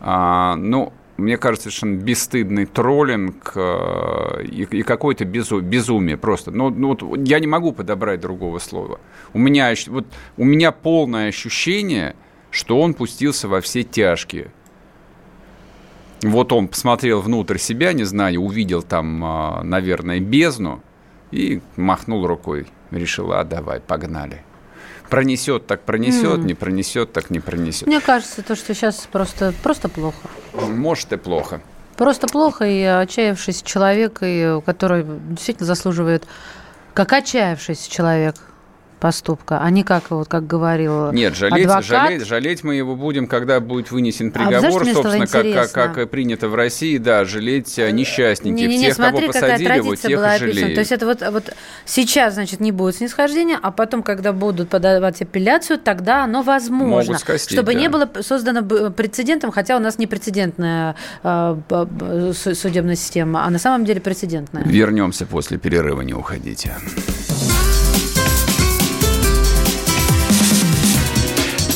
а, 0.00 0.56
ну, 0.56 0.94
мне 1.22 1.36
кажется, 1.38 1.70
совершенно 1.70 1.96
бесстыдный 1.96 2.66
троллинг 2.66 3.52
э, 3.54 4.44
и, 4.44 4.62
и 4.64 4.82
какое-то 4.82 5.24
безу- 5.24 5.60
безумие 5.60 6.16
просто. 6.16 6.50
Ну, 6.50 6.70
ну, 6.70 6.96
вот 7.00 7.26
я 7.26 7.40
не 7.40 7.46
могу 7.46 7.72
подобрать 7.72 8.20
другого 8.20 8.58
слова. 8.58 9.00
У 9.32 9.38
меня, 9.38 9.72
вот, 9.86 10.06
у 10.36 10.44
меня 10.44 10.72
полное 10.72 11.28
ощущение, 11.28 12.16
что 12.50 12.80
он 12.80 12.94
пустился 12.94 13.48
во 13.48 13.60
все 13.60 13.82
тяжкие. 13.82 14.52
Вот 16.22 16.52
он 16.52 16.68
посмотрел 16.68 17.20
внутрь 17.20 17.58
себя, 17.58 17.92
не 17.92 18.04
знаю, 18.04 18.40
увидел 18.42 18.82
там, 18.82 19.24
а, 19.24 19.62
наверное, 19.64 20.20
бездну 20.20 20.82
и 21.32 21.60
махнул 21.76 22.26
рукой. 22.26 22.66
Решил, 22.90 23.32
а 23.32 23.42
давай, 23.42 23.80
погнали. 23.80 24.42
Пронесет, 25.12 25.66
так 25.66 25.82
пронесет, 25.82 26.38
М. 26.38 26.46
не 26.46 26.54
пронесет, 26.54 27.12
так 27.12 27.28
не 27.28 27.38
пронесет. 27.38 27.86
Мне 27.86 28.00
кажется, 28.00 28.42
то, 28.42 28.56
что 28.56 28.74
сейчас 28.74 29.06
просто, 29.12 29.52
просто 29.62 29.90
плохо. 29.90 30.16
Может 30.54 31.12
и 31.12 31.18
плохо. 31.18 31.60
Просто 31.98 32.26
плохо, 32.28 32.64
и 32.64 32.82
отчаявшийся 32.82 33.62
человек, 33.62 34.20
и, 34.22 34.58
который 34.64 35.04
действительно 35.28 35.66
заслуживает, 35.66 36.24
как 36.94 37.12
отчаявшийся 37.12 37.90
человек 37.90 38.36
поступка, 39.02 39.58
а 39.60 39.68
не 39.70 39.82
как, 39.82 40.12
вот, 40.12 40.28
как 40.28 40.46
говорил 40.46 41.10
Нет, 41.10 41.34
жалеть, 41.34 41.64
адвокат. 41.64 41.84
жалеть, 41.84 42.24
жалеть 42.24 42.62
мы 42.62 42.76
его 42.76 42.94
будем, 42.94 43.26
когда 43.26 43.58
будет 43.58 43.90
вынесен 43.90 44.28
А 44.28 44.30
приговор, 44.30 44.84
стало 44.84 45.02
собственно, 45.02 45.26
как, 45.26 45.72
как, 45.72 45.94
как 45.94 46.10
принято 46.10 46.48
в 46.48 46.54
России, 46.54 46.98
да, 46.98 47.24
жалеть 47.24 47.80
а, 47.80 47.90
несчастненьких, 47.90 48.68
Не-не-не, 48.68 48.86
тех, 48.86 48.94
смотри, 48.94 49.22
кого 49.22 49.32
посадили, 49.32 49.66
вот 49.66 49.74
традиция 49.74 50.08
тех 50.08 50.18
была 50.18 50.30
описана. 50.30 50.52
жалеют. 50.52 50.74
То 50.74 50.80
есть 50.80 50.92
это 50.92 51.06
вот, 51.06 51.20
вот 51.32 51.54
сейчас, 51.84 52.34
значит, 52.34 52.60
не 52.60 52.70
будет 52.70 52.94
снисхождения, 52.94 53.58
а 53.60 53.72
потом, 53.72 54.04
когда 54.04 54.32
будут 54.32 54.68
подавать 54.68 55.20
апелляцию, 55.20 55.80
тогда 55.80 56.22
оно 56.22 56.42
возможно. 56.42 57.02
Могут 57.02 57.18
скостить, 57.18 57.58
чтобы 57.58 57.74
да. 57.74 57.80
не 57.80 57.88
было 57.88 58.08
создано 58.20 58.62
б- 58.62 58.90
прецедентом, 58.90 59.50
хотя 59.50 59.76
у 59.76 59.80
нас 59.80 59.98
не 59.98 60.06
прецедентная 60.06 60.94
э, 61.24 62.32
судебная 62.34 62.94
система, 62.94 63.44
а 63.44 63.50
на 63.50 63.58
самом 63.58 63.84
деле 63.84 64.00
прецедентная. 64.00 64.62
Вернемся 64.62 65.26
после 65.26 65.58
перерыва, 65.58 66.02
не 66.02 66.14
уходите. 66.14 66.76